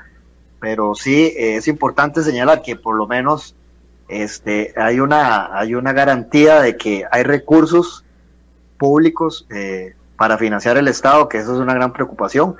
pero 0.59 0.93
sí 0.93 1.33
es 1.37 1.67
importante 1.67 2.21
señalar 2.21 2.61
que 2.61 2.75
por 2.75 2.95
lo 2.95 3.07
menos 3.07 3.55
este, 4.07 4.73
hay, 4.75 4.99
una, 4.99 5.57
hay 5.57 5.75
una 5.75 5.93
garantía 5.93 6.61
de 6.61 6.77
que 6.77 7.05
hay 7.09 7.23
recursos 7.23 8.03
públicos 8.77 9.45
eh, 9.49 9.95
para 10.17 10.37
financiar 10.37 10.77
el 10.77 10.87
Estado, 10.87 11.29
que 11.29 11.37
eso 11.37 11.53
es 11.53 11.59
una 11.59 11.73
gran 11.73 11.93
preocupación, 11.93 12.55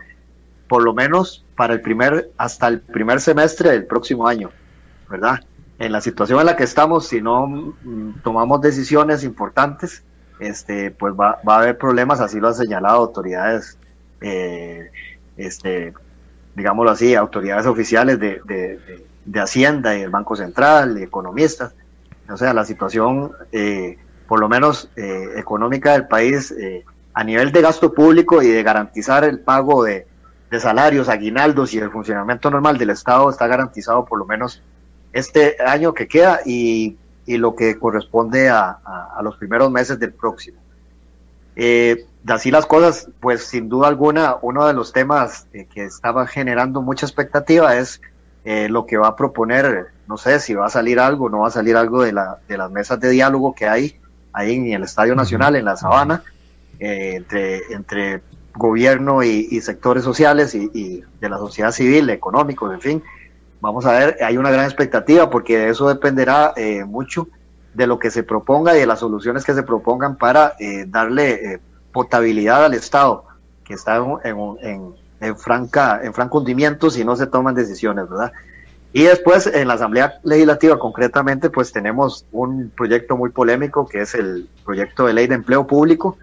por 0.67 0.83
lo 0.83 0.93
menos 0.93 1.43
para 1.55 1.73
el 1.73 1.81
primer, 1.81 2.31
hasta 2.37 2.67
el 2.67 2.79
primer 2.79 3.19
semestre 3.19 3.71
del 3.71 3.85
próximo 3.85 4.27
año, 4.27 4.51
¿verdad? 5.09 5.41
En 5.77 5.91
la 5.91 6.01
situación 6.01 6.39
en 6.39 6.45
la 6.45 6.55
que 6.55 6.63
estamos, 6.63 7.07
si 7.07 7.21
no 7.21 7.47
mm, 7.47 8.21
tomamos 8.23 8.61
decisiones 8.61 9.23
importantes, 9.23 10.03
este, 10.39 10.91
pues 10.91 11.13
va, 11.13 11.39
va 11.47 11.55
a 11.55 11.59
haber 11.61 11.77
problemas, 11.77 12.19
así 12.19 12.39
lo 12.39 12.47
han 12.47 12.55
señalado 12.55 12.97
autoridades, 12.97 13.77
eh, 14.21 14.89
este, 15.37 15.93
digámoslo 16.55 16.91
así, 16.91 17.15
autoridades 17.15 17.65
oficiales 17.65 18.19
de, 18.19 18.41
de, 19.25 19.39
Hacienda 19.39 19.95
y 19.95 20.01
el 20.01 20.09
Banco 20.09 20.35
Central, 20.35 20.97
economistas. 20.97 21.73
O 22.29 22.37
sea, 22.37 22.53
la 22.53 22.65
situación, 22.65 23.31
eh, 23.51 23.97
por 24.27 24.39
lo 24.39 24.49
menos 24.49 24.89
eh, 24.95 25.29
económica 25.37 25.93
del 25.93 26.07
país, 26.07 26.51
eh, 26.51 26.83
a 27.13 27.23
nivel 27.23 27.51
de 27.51 27.61
gasto 27.61 27.93
público 27.93 28.41
y 28.41 28.47
de 28.47 28.63
garantizar 28.63 29.23
el 29.23 29.39
pago 29.39 29.83
de, 29.83 30.07
salarios, 30.59 31.09
aguinaldos 31.09 31.73
y 31.75 31.77
el 31.77 31.91
funcionamiento 31.91 32.49
normal 32.49 32.77
del 32.79 32.89
Estado 32.89 33.29
está 33.29 33.45
garantizado 33.45 34.03
por 34.05 34.17
lo 34.17 34.25
menos 34.25 34.63
este 35.13 35.57
año 35.63 35.93
que 35.93 36.07
queda 36.07 36.39
y, 36.43 36.97
y 37.29 37.37
lo 37.37 37.55
que 37.55 37.77
corresponde 37.77 38.49
a, 38.49 38.79
a, 39.15 39.21
los 39.21 39.37
primeros 39.37 39.71
meses 39.71 39.99
del 39.99 40.13
próximo. 40.13 40.59
de 41.55 42.05
así 42.27 42.49
las 42.49 42.65
cosas, 42.65 43.07
pues 43.19 43.43
sin 43.43 43.69
duda 43.69 43.87
alguna, 43.87 44.37
uno 44.41 44.65
de 44.65 44.73
los 44.73 44.91
temas 44.93 45.47
que 45.51 45.83
estaba 45.83 46.25
generando 46.25 46.81
mucha 46.81 47.05
expectativa 47.05 47.77
es 47.77 48.01
eh, 48.45 48.67
lo 48.67 48.87
que 48.87 48.97
va 48.97 49.09
a 49.09 49.15
proponer, 49.15 49.89
no 50.07 50.17
sé 50.17 50.39
si 50.39 50.55
va 50.55 50.65
a 50.65 50.69
salir 50.69 50.99
algo, 50.99 51.29
no 51.29 51.41
va 51.41 51.49
a 51.49 51.51
salir 51.51 51.77
algo 51.77 52.01
de, 52.01 52.13
la, 52.13 52.39
de 52.47 52.57
las 52.57 52.71
mesas 52.71 52.99
de 52.99 53.09
diálogo 53.09 53.53
que 53.53 53.67
hay 53.67 53.99
ahí 54.33 54.55
en 54.55 54.73
el 54.73 54.83
Estadio 54.83 55.13
Nacional, 55.13 55.55
en 55.55 55.65
la 55.65 55.75
Sabana, 55.75 56.23
eh, 56.79 57.13
entre, 57.15 57.61
entre 57.71 58.23
gobierno 58.55 59.21
y, 59.21 59.61
sectores 59.61 60.03
sociales 60.03 60.55
y, 60.55 61.03
de 61.19 61.29
la 61.29 61.37
sociedad 61.37 61.71
civil, 61.71 62.09
económicos, 62.09 62.73
en 62.73 62.81
fin. 62.81 63.03
Vamos 63.61 63.85
a 63.85 63.91
ver, 63.91 64.17
hay 64.21 64.37
una 64.37 64.51
gran 64.51 64.65
expectativa 64.65 65.29
porque 65.29 65.57
de 65.57 65.69
eso 65.69 65.87
dependerá 65.89 66.53
eh, 66.55 66.85
mucho 66.85 67.27
de 67.73 67.87
lo 67.87 67.99
que 67.99 68.09
se 68.09 68.23
proponga 68.23 68.75
y 68.75 68.79
de 68.79 68.87
las 68.87 68.99
soluciones 68.99 69.43
que 69.43 69.53
se 69.53 69.63
propongan 69.63 70.17
para 70.17 70.55
darle 70.87 71.61
potabilidad 71.91 72.65
al 72.65 72.73
Estado, 72.73 73.25
que 73.63 73.73
está 73.73 73.97
en, 74.23 74.57
en, 74.61 74.95
en, 75.19 75.37
franca, 75.37 75.99
en 76.03 76.13
franco 76.13 76.39
hundimiento 76.39 76.89
si 76.89 77.03
no 77.03 77.15
se 77.15 77.27
toman 77.27 77.55
decisiones, 77.55 78.09
¿verdad? 78.09 78.31
Y 78.91 79.03
después 79.03 79.45
en 79.45 79.67
la 79.67 79.75
Asamblea 79.75 80.19
Legislativa 80.23 80.79
concretamente 80.79 81.49
pues 81.49 81.71
tenemos 81.71 82.25
un 82.31 82.71
proyecto 82.75 83.15
muy 83.15 83.29
polémico 83.29 83.87
que 83.87 84.01
es 84.01 84.15
el 84.15 84.49
proyecto 84.65 85.05
de 85.05 85.13
ley 85.13 85.27
de 85.27 85.35
empleo 85.35 85.67
público 85.67 86.17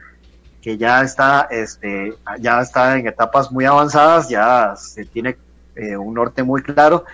que 0.61 0.76
ya 0.76 1.03
está, 1.03 1.47
este, 1.49 2.14
ya 2.41 2.61
está 2.61 2.99
en 2.99 3.07
etapas 3.07 3.53
muy 3.53 3.64
avanzadas, 3.64 4.28
ya 4.28 4.74
se 4.76 5.05
tiene 5.05 5.37
eh, 5.76 5.97
un 5.97 6.14
norte 6.14 6.43
muy 6.43 6.61
claro 6.62 7.05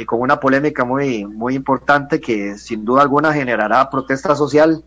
y 0.00 0.06
con 0.06 0.20
una 0.20 0.40
polémica 0.40 0.84
muy, 0.84 1.26
muy 1.26 1.54
importante 1.54 2.20
que 2.20 2.56
sin 2.56 2.86
duda 2.86 3.02
alguna 3.02 3.34
generará 3.34 3.90
protesta 3.90 4.34
social 4.34 4.82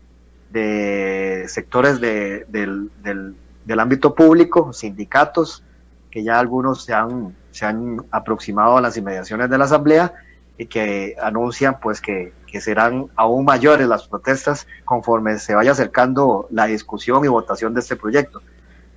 de 0.50 1.44
sectores 1.46 2.00
de, 2.00 2.46
del, 2.48 2.90
del, 3.02 3.36
del 3.64 3.80
ámbito 3.80 4.14
público, 4.14 4.72
sindicatos, 4.72 5.62
que 6.10 6.24
ya 6.24 6.40
algunos 6.40 6.84
se 6.84 6.94
han, 6.94 7.36
se 7.52 7.64
han 7.64 8.04
aproximado 8.10 8.76
a 8.76 8.80
las 8.80 8.96
inmediaciones 8.96 9.48
de 9.50 9.58
la 9.58 9.64
Asamblea 9.64 10.12
y 10.58 10.66
que 10.66 11.14
anuncian 11.22 11.78
pues 11.80 12.00
que, 12.00 12.32
serán 12.60 13.06
aún 13.16 13.44
mayores 13.44 13.88
las 13.88 14.06
protestas 14.06 14.68
conforme 14.84 15.40
se 15.40 15.56
vaya 15.56 15.72
acercando 15.72 16.46
la 16.50 16.66
discusión 16.66 17.24
y 17.24 17.28
votación 17.28 17.74
de 17.74 17.80
este 17.80 17.96
proyecto. 17.96 18.42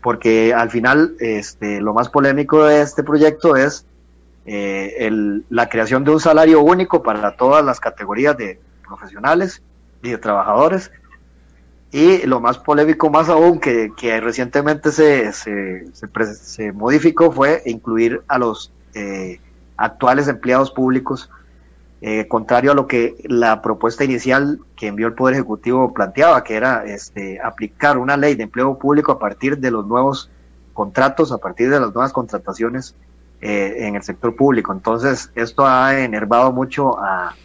Porque 0.03 0.53
al 0.53 0.69
final 0.69 1.15
este, 1.19 1.81
lo 1.81 1.95
más 1.95 2.09
polémico 2.09 2.65
de 2.65 2.81
este 2.81 3.01
proyecto 3.01 3.55
es 3.55 3.87
eh, 4.49 5.11
la 5.49 5.67
creación 5.67 6.05
de 6.05 6.11
un 6.11 6.21
salario 6.21 6.61
único 6.61 7.03
para 7.03 7.35
todas 7.35 7.65
las 7.65 7.81
categorías 7.81 8.37
de 8.37 8.61
profesionales 8.87 9.61
y 10.01 10.11
de 10.11 10.17
trabajadores. 10.17 10.89
Y 11.91 12.25
lo 12.25 12.39
más 12.39 12.57
polémico 12.57 13.09
más 13.09 13.27
aún 13.27 13.59
que, 13.59 13.91
recientemente 14.21 14.91
se, 14.93 15.33
se, 15.33 15.85
se, 16.35 16.71
modificó 16.71 17.31
fue 17.31 17.61
incluir 17.65 18.21
a 18.29 18.37
los 18.37 18.71
eh, 18.93 19.41
actuales 19.75 20.29
empleados 20.29 20.71
públicos, 20.71 21.29
eh, 22.01 22.27
contrario 22.29 22.71
a 22.71 22.75
lo 22.75 22.87
que 22.87 23.15
la 23.25 23.61
propuesta 23.61 24.05
inicial 24.05 24.59
que 24.77 24.87
envió 24.87 25.07
el 25.07 25.13
Poder 25.13 25.35
Ejecutivo 25.35 25.93
planteaba, 25.93 26.43
que 26.45 26.55
era 26.55 26.85
este, 26.85 27.39
aplicar 27.41 27.97
una 27.97 28.15
ley 28.15 28.35
de 28.35 28.43
empleo 28.43 28.77
público 28.77 29.11
a 29.11 29.19
partir 29.19 29.57
de 29.57 29.71
los 29.71 29.85
nuevos 29.87 30.29
contratos, 30.73 31.33
a 31.33 31.37
partir 31.37 31.69
de 31.69 31.79
las 31.79 31.93
nuevas 31.93 32.13
contrataciones 32.13 32.95
eh, 33.41 33.87
en 33.87 33.95
el 33.95 34.03
sector 34.03 34.35
público. 34.35 34.71
Entonces, 34.71 35.31
esto 35.35 35.65
ha 35.65 35.99
enervado 35.99 36.51
mucho 36.51 36.99
a, 36.99 37.35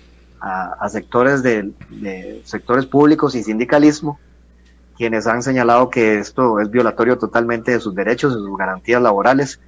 a, 0.41 0.89
sectores 0.89 1.43
de, 1.43 1.71
de 1.91 2.43
sectores 2.45 2.87
públicos 2.87 3.35
y 3.35 3.43
sindicalismo 3.43 4.19
quienes 4.97 5.27
han 5.27 5.43
señalado 5.43 5.91
que 5.91 6.19
esto 6.19 6.61
es 6.61 6.71
violatorio 6.71 7.19
totalmente 7.19 7.73
de 7.73 7.81
sus 7.81 7.95
derechos, 7.95 8.35
de 8.35 8.41
sus 8.41 8.57
garantías 8.57 9.03
laborales. 9.03 9.61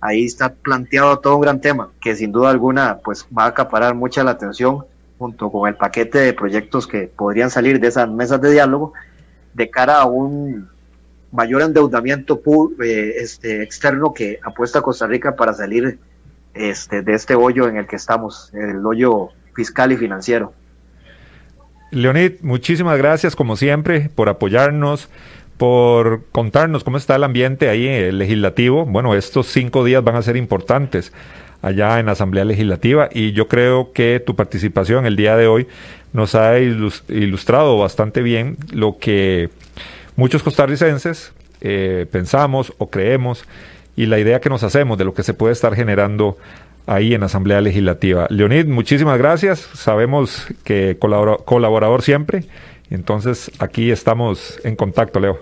Ahí 0.00 0.24
está 0.24 0.52
planteado 0.52 1.18
todo 1.20 1.36
un 1.36 1.42
gran 1.42 1.60
tema 1.60 1.90
que 2.00 2.14
sin 2.14 2.32
duda 2.32 2.50
alguna 2.50 2.98
pues 3.02 3.26
va 3.36 3.44
a 3.44 3.48
acaparar 3.48 3.94
mucha 3.94 4.22
la 4.24 4.32
atención 4.32 4.84
junto 5.18 5.50
con 5.50 5.68
el 5.68 5.76
paquete 5.76 6.18
de 6.18 6.32
proyectos 6.34 6.86
que 6.86 7.06
podrían 7.06 7.50
salir 7.50 7.80
de 7.80 7.88
esas 7.88 8.10
mesas 8.10 8.40
de 8.40 8.50
diálogo 8.50 8.92
de 9.54 9.70
cara 9.70 10.00
a 10.00 10.04
un 10.04 10.68
mayor 11.34 11.62
endeudamiento 11.62 12.40
eh, 12.82 13.14
este, 13.18 13.62
externo 13.62 14.14
que 14.14 14.38
apuesta 14.42 14.82
Costa 14.82 15.06
Rica 15.08 15.34
para 15.34 15.52
salir 15.52 15.98
este, 16.54 17.02
de 17.02 17.12
este 17.12 17.34
hoyo 17.34 17.68
en 17.68 17.76
el 17.76 17.86
que 17.88 17.96
estamos, 17.96 18.52
el 18.54 18.86
hoyo 18.86 19.30
fiscal 19.52 19.90
y 19.90 19.96
financiero. 19.96 20.52
Leonid, 21.90 22.34
muchísimas 22.42 22.98
gracias 22.98 23.34
como 23.34 23.56
siempre 23.56 24.10
por 24.14 24.28
apoyarnos, 24.28 25.08
por 25.56 26.24
contarnos 26.30 26.84
cómo 26.84 26.98
está 26.98 27.16
el 27.16 27.24
ambiente 27.24 27.68
ahí 27.68 27.86
el 27.88 28.18
legislativo. 28.18 28.86
Bueno, 28.86 29.16
estos 29.16 29.48
cinco 29.48 29.84
días 29.84 30.04
van 30.04 30.14
a 30.14 30.22
ser 30.22 30.36
importantes 30.36 31.12
allá 31.62 31.98
en 31.98 32.06
la 32.06 32.12
Asamblea 32.12 32.44
Legislativa 32.44 33.08
y 33.12 33.32
yo 33.32 33.48
creo 33.48 33.92
que 33.92 34.22
tu 34.24 34.36
participación 34.36 35.04
el 35.06 35.16
día 35.16 35.36
de 35.36 35.48
hoy 35.48 35.66
nos 36.12 36.36
ha 36.36 36.60
ilustrado 36.60 37.76
bastante 37.78 38.22
bien 38.22 38.56
lo 38.72 38.98
que 38.98 39.50
muchos 40.16 40.42
costarricenses 40.42 41.32
eh, 41.60 42.06
pensamos 42.10 42.72
o 42.78 42.90
creemos 42.90 43.44
y 43.96 44.06
la 44.06 44.18
idea 44.18 44.40
que 44.40 44.50
nos 44.50 44.62
hacemos 44.62 44.98
de 44.98 45.04
lo 45.04 45.14
que 45.14 45.22
se 45.22 45.34
puede 45.34 45.52
estar 45.52 45.74
generando 45.74 46.36
ahí 46.86 47.14
en 47.14 47.20
la 47.20 47.26
Asamblea 47.26 47.60
Legislativa. 47.60 48.26
Leonid, 48.30 48.66
muchísimas 48.66 49.18
gracias. 49.18 49.68
Sabemos 49.74 50.46
que 50.64 50.98
colaborador 50.98 52.02
siempre. 52.02 52.44
Entonces, 52.90 53.50
aquí 53.58 53.90
estamos 53.90 54.60
en 54.64 54.76
contacto, 54.76 55.20
Leo. 55.20 55.38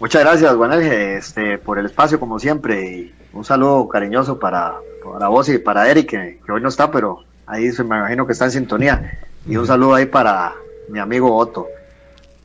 Muchas 0.00 0.22
gracias, 0.22 0.54
Juan 0.54 0.72
este, 0.80 1.58
por 1.58 1.78
el 1.78 1.86
espacio, 1.86 2.20
como 2.20 2.38
siempre. 2.38 2.90
Y 2.90 3.14
un 3.32 3.44
saludo 3.44 3.88
cariñoso 3.88 4.38
para, 4.38 4.74
para 5.12 5.28
vos 5.28 5.48
y 5.48 5.58
para 5.58 5.90
Eric, 5.90 6.10
que, 6.10 6.52
hoy 6.52 6.60
no 6.60 6.68
está, 6.68 6.90
pero 6.90 7.24
ahí 7.46 7.70
me 7.78 7.96
imagino 7.96 8.26
que 8.26 8.32
está 8.32 8.44
en 8.44 8.50
sintonía. 8.52 9.18
Y 9.46 9.56
un 9.56 9.66
saludo 9.66 9.94
ahí 9.94 10.06
para 10.06 10.54
mi 10.88 10.98
amigo 10.98 11.34
Otto. 11.36 11.66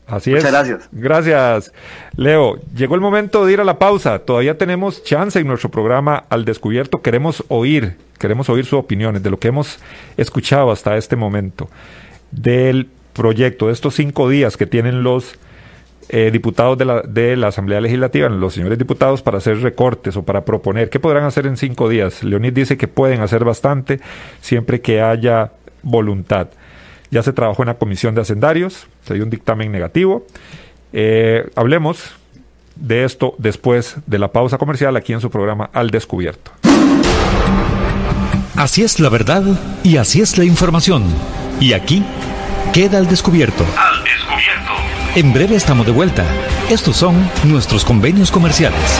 Así 0.08 0.32
Muchas 0.32 0.52
gracias. 0.52 0.90
Gracias, 0.92 1.72
Leo. 2.16 2.60
Llegó 2.76 2.96
el 2.96 3.02
momento 3.02 3.46
de 3.46 3.54
ir 3.54 3.62
a 3.62 3.64
la 3.64 3.80
pausa. 3.80 4.20
Todavía 4.20 4.58
tenemos 4.58 5.04
chance 5.04 5.40
en 5.40 5.48
nuestro 5.48 5.70
programa 5.70 6.26
Al 6.30 6.46
Descubierto. 6.46 7.02
Queremos 7.02 7.44
oír, 7.48 7.98
queremos 8.20 8.50
oír 8.50 8.66
sus 8.66 8.80
opiniones 8.80 9.24
de 9.24 9.30
lo 9.30 9.40
que 9.40 9.48
hemos 9.48 9.80
escuchado 10.18 10.72
hasta 10.72 10.98
este 10.98 11.16
momento, 11.16 11.70
del 12.32 12.90
proyecto, 13.14 13.68
de 13.68 13.74
estos 13.74 13.96
cinco 13.96 14.28
días 14.28 14.58
que 14.58 14.66
tienen 14.66 15.04
los 15.04 15.36
eh, 16.10 16.32
diputados 16.32 16.78
de 16.78 16.84
la, 16.84 17.02
de 17.02 17.38
la 17.38 17.48
Asamblea 17.48 17.80
Legislativa, 17.80 18.28
los 18.28 18.54
señores 18.54 18.78
diputados, 18.78 19.22
para 19.22 19.38
hacer 19.38 19.62
recortes 19.62 20.18
o 20.18 20.24
para 20.24 20.44
proponer. 20.44 20.90
¿Qué 20.90 21.00
podrán 21.00 21.24
hacer 21.24 21.46
en 21.46 21.56
cinco 21.56 21.88
días? 21.88 22.24
Leonid 22.24 22.52
dice 22.52 22.78
que 22.78 22.90
pueden 22.90 23.22
hacer 23.22 23.46
bastante 23.46 24.02
siempre 24.42 24.82
que 24.82 25.02
haya 25.02 25.54
voluntad. 25.82 26.50
Ya 27.14 27.22
se 27.22 27.32
trabajó 27.32 27.62
en 27.62 27.68
la 27.68 27.76
comisión 27.76 28.16
de 28.16 28.22
hacendarios, 28.22 28.88
se 29.06 29.14
dio 29.14 29.24
un 29.24 29.30
dictamen 29.30 29.72
negativo. 29.72 30.26
Eh, 30.94 31.48
hablemos 31.56 32.10
de 32.76 33.04
esto 33.04 33.36
después 33.38 33.98
de 34.08 34.18
la 34.18 34.32
pausa 34.32 34.58
comercial 34.58 34.96
aquí 34.96 35.14
en 35.14 35.22
su 35.22 35.30
programa 35.30 35.70
Al 35.74 35.92
Descubierto. 35.92 36.50
Así 38.56 38.82
es 38.82 39.00
la 39.00 39.10
verdad 39.10 39.44
y 39.84 39.98
así 39.98 40.22
es 40.22 40.40
la 40.40 40.44
información. 40.44 41.04
Y 41.60 41.74
aquí 41.74 42.04
queda 42.74 42.98
al 42.98 43.08
descubierto. 43.08 43.64
Al 43.78 44.04
descubierto. 44.04 44.72
En 45.16 45.34
breve 45.34 45.56
estamos 45.56 45.86
de 45.86 45.92
vuelta. 45.92 46.26
Estos 46.72 46.96
son 46.96 47.30
nuestros 47.44 47.86
convenios 47.86 48.32
comerciales. 48.32 49.00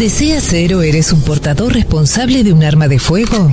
¿Deseas 0.00 0.44
ser 0.44 0.74
o 0.74 0.80
eres 0.80 1.12
un 1.12 1.20
portador 1.20 1.74
responsable 1.74 2.42
de 2.42 2.54
un 2.54 2.64
arma 2.64 2.88
de 2.88 2.98
fuego? 2.98 3.52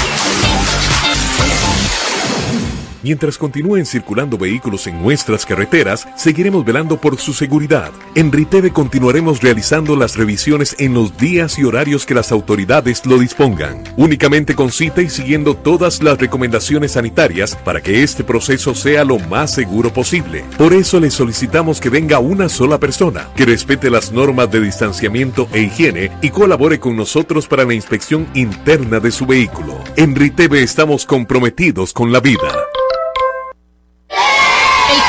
Mientras 3.03 3.37
continúen 3.37 3.85
circulando 3.87 4.37
vehículos 4.37 4.85
en 4.85 5.01
nuestras 5.01 5.45
carreteras, 5.45 6.07
seguiremos 6.15 6.63
velando 6.63 6.97
por 6.97 7.17
su 7.17 7.33
seguridad. 7.33 7.91
En 8.13 8.31
Riteve 8.31 8.71
continuaremos 8.71 9.41
realizando 9.41 9.95
las 9.95 10.17
revisiones 10.17 10.75
en 10.77 10.93
los 10.93 11.17
días 11.17 11.57
y 11.57 11.63
horarios 11.63 12.05
que 12.05 12.13
las 12.13 12.31
autoridades 12.31 13.03
lo 13.07 13.17
dispongan, 13.17 13.83
únicamente 13.97 14.55
con 14.55 14.71
cita 14.71 15.01
y 15.01 15.09
siguiendo 15.09 15.55
todas 15.55 16.03
las 16.03 16.19
recomendaciones 16.19 16.91
sanitarias 16.91 17.55
para 17.55 17.81
que 17.81 18.03
este 18.03 18.23
proceso 18.23 18.75
sea 18.75 19.03
lo 19.03 19.17
más 19.17 19.51
seguro 19.51 19.91
posible. 19.91 20.43
Por 20.57 20.73
eso 20.73 20.99
le 20.99 21.09
solicitamos 21.09 21.81
que 21.81 21.89
venga 21.89 22.19
una 22.19 22.49
sola 22.49 22.79
persona, 22.79 23.29
que 23.35 23.45
respete 23.45 23.89
las 23.89 24.11
normas 24.11 24.51
de 24.51 24.61
distanciamiento 24.61 25.47
e 25.53 25.61
higiene 25.61 26.11
y 26.21 26.29
colabore 26.29 26.79
con 26.79 26.95
nosotros 26.95 27.47
para 27.47 27.65
la 27.65 27.73
inspección 27.73 28.27
interna 28.35 28.99
de 28.99 29.11
su 29.11 29.25
vehículo. 29.25 29.83
En 29.95 30.15
Riteve 30.15 30.61
estamos 30.61 31.07
comprometidos 31.07 31.93
con 31.93 32.11
la 32.11 32.19
vida. 32.19 32.51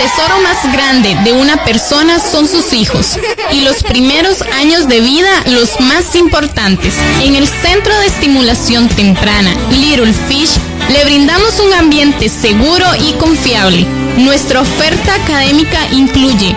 El 0.03 0.11
tesoro 0.11 0.41
más 0.41 0.73
grande 0.73 1.17
de 1.23 1.33
una 1.33 1.65
persona 1.65 2.19
son 2.19 2.49
sus 2.49 2.73
hijos 2.73 3.17
y 3.53 3.61
los 3.61 3.85
primeros 3.85 4.43
años 4.61 4.89
de 4.89 5.01
vida 5.01 5.31
los 5.47 5.79
más 5.79 6.17
importantes. 6.17 6.93
En 7.23 7.37
el 7.37 7.47
Centro 7.47 7.97
de 8.01 8.07
Estimulación 8.07 8.89
Temprana 8.89 9.55
Little 9.71 10.13
Fish 10.27 10.51
le 10.93 11.05
brindamos 11.05 11.61
un 11.61 11.73
ambiente 11.75 12.29
seguro 12.29 12.85
y 12.99 13.13
confiable. 13.13 13.87
Nuestra 14.17 14.63
oferta 14.63 15.15
académica 15.15 15.87
incluye 15.93 16.57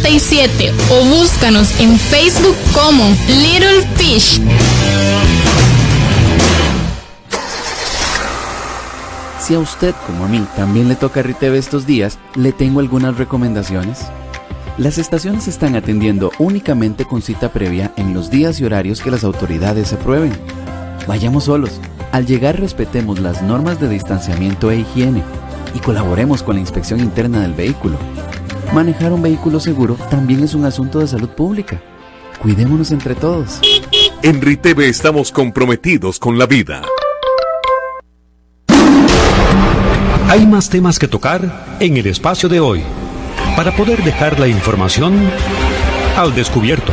0587 0.00 0.72
o 0.90 1.04
búscanos 1.04 1.78
en 1.78 1.98
Facebook 1.98 2.56
como 2.72 3.04
Little 3.28 3.82
Fish. 3.96 4.40
Si 9.38 9.54
a 9.54 9.58
usted, 9.58 9.94
como 10.06 10.24
a 10.24 10.28
mí, 10.28 10.46
también 10.56 10.88
le 10.88 10.94
toca 10.94 11.20
Riteve 11.20 11.58
estos 11.58 11.84
días, 11.84 12.18
le 12.36 12.52
tengo 12.52 12.80
algunas 12.80 13.18
recomendaciones. 13.18 13.98
Las 14.78 14.96
estaciones 14.96 15.46
están 15.46 15.76
atendiendo 15.76 16.32
únicamente 16.38 17.04
con 17.04 17.20
cita 17.20 17.52
previa 17.52 17.92
en 17.96 18.14
los 18.14 18.30
días 18.30 18.60
y 18.60 18.64
horarios 18.64 19.02
que 19.02 19.10
las 19.10 19.24
autoridades 19.24 19.92
aprueben. 19.92 20.32
Vayamos 21.06 21.44
solos. 21.44 21.80
Al 22.12 22.24
llegar 22.24 22.58
respetemos 22.58 23.18
las 23.18 23.42
normas 23.42 23.78
de 23.78 23.90
distanciamiento 23.90 24.70
e 24.70 24.78
higiene 24.78 25.22
y 25.74 25.80
colaboremos 25.80 26.42
con 26.42 26.54
la 26.54 26.60
inspección 26.60 27.00
interna 27.00 27.42
del 27.42 27.52
vehículo. 27.52 27.98
Manejar 28.72 29.12
un 29.12 29.20
vehículo 29.20 29.60
seguro 29.60 29.96
también 30.08 30.42
es 30.42 30.54
un 30.54 30.64
asunto 30.64 31.00
de 31.00 31.06
salud 31.06 31.28
pública. 31.28 31.80
Cuidémonos 32.40 32.90
entre 32.90 33.14
todos. 33.14 33.60
En 34.22 34.40
Riteve 34.40 34.88
estamos 34.88 35.30
comprometidos 35.30 36.18
con 36.18 36.38
la 36.38 36.46
vida. 36.46 36.80
Hay 40.28 40.46
más 40.46 40.70
temas 40.70 40.98
que 40.98 41.06
tocar 41.06 41.76
en 41.80 41.98
el 41.98 42.06
espacio 42.06 42.48
de 42.48 42.60
hoy 42.60 42.82
para 43.56 43.76
poder 43.76 44.02
dejar 44.02 44.40
la 44.40 44.48
información 44.48 45.20
al 46.16 46.34
descubierto. 46.34 46.92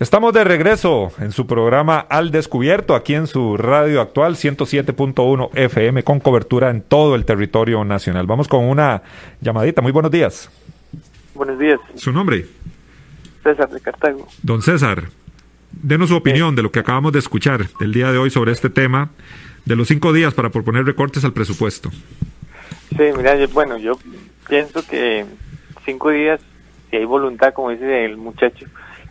Estamos 0.00 0.32
de 0.32 0.44
regreso 0.44 1.10
en 1.18 1.32
su 1.32 1.48
programa 1.48 1.98
Al 1.98 2.30
Descubierto, 2.30 2.94
aquí 2.94 3.14
en 3.14 3.26
su 3.26 3.56
radio 3.56 4.00
actual 4.00 4.36
107.1 4.36 5.50
FM, 5.54 6.04
con 6.04 6.20
cobertura 6.20 6.70
en 6.70 6.82
todo 6.82 7.16
el 7.16 7.24
territorio 7.24 7.84
nacional. 7.84 8.24
Vamos 8.24 8.46
con 8.46 8.64
una 8.64 9.02
llamadita. 9.40 9.82
Muy 9.82 9.90
buenos 9.90 10.12
días. 10.12 10.50
Buenos 11.34 11.58
días. 11.58 11.80
¿Su 11.96 12.12
nombre? 12.12 12.46
César 13.42 13.68
de 13.70 13.80
Cartago. 13.80 14.28
Don 14.40 14.62
César, 14.62 15.02
denos 15.72 16.10
su 16.10 16.16
opinión 16.16 16.54
de 16.54 16.62
lo 16.62 16.70
que 16.70 16.78
acabamos 16.78 17.12
de 17.12 17.18
escuchar 17.18 17.62
el 17.80 17.92
día 17.92 18.12
de 18.12 18.18
hoy 18.18 18.30
sobre 18.30 18.52
este 18.52 18.70
tema 18.70 19.10
de 19.64 19.74
los 19.74 19.88
cinco 19.88 20.12
días 20.12 20.32
para 20.32 20.50
proponer 20.50 20.84
recortes 20.84 21.24
al 21.24 21.32
presupuesto. 21.32 21.90
Sí, 22.96 23.02
mira, 23.16 23.34
bueno, 23.52 23.76
yo 23.78 23.98
pienso 24.48 24.80
que 24.86 25.26
cinco 25.84 26.10
días, 26.10 26.38
si 26.88 26.98
hay 26.98 27.04
voluntad, 27.04 27.52
como 27.52 27.70
dice 27.70 28.04
el 28.04 28.16
muchacho, 28.16 28.64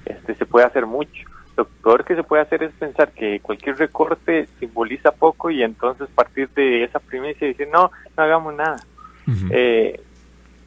este, 0.10 0.36
se 0.36 0.46
puede 0.46 0.66
hacer 0.66 0.86
mucho. 0.86 1.28
Lo 1.56 1.66
peor 1.66 2.06
que 2.06 2.16
se 2.16 2.24
puede 2.24 2.44
hacer 2.44 2.62
es 2.64 2.72
pensar 2.74 3.12
que 3.12 3.40
cualquier 3.40 3.78
recorte 3.78 4.48
simboliza 4.60 5.12
poco 5.12 5.50
y 5.50 5.64
entonces 5.64 6.08
partir 6.14 6.50
de 6.50 6.84
esa 6.84 7.00
primicia 7.00 7.46
y 7.46 7.52
decir, 7.52 7.68
no, 7.72 7.92
no 8.16 8.24
hagamos 8.24 8.54
nada. 8.56 8.78
eh, 9.52 10.00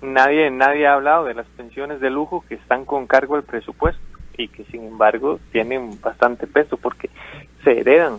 nadie, 0.03 0.51
nadie 0.51 0.87
ha 0.87 0.95
hablado 0.95 1.25
de 1.25 1.35
las 1.35 1.47
pensiones 1.47 2.01
de 2.01 2.11
lujo 2.11 2.45
que 2.49 2.57
están 2.57 2.85
con 2.85 3.07
cargo 3.07 3.37
al 3.37 3.45
presupuesto 3.45 4.03
y 4.37 4.49
que 4.49 4.65
sin 4.65 4.85
embargo 4.85 5.39
tienen 5.53 6.01
bastante 6.01 6.47
peso 6.47 6.77
porque 6.77 7.11
se 7.63 7.81
heredan. 7.81 8.19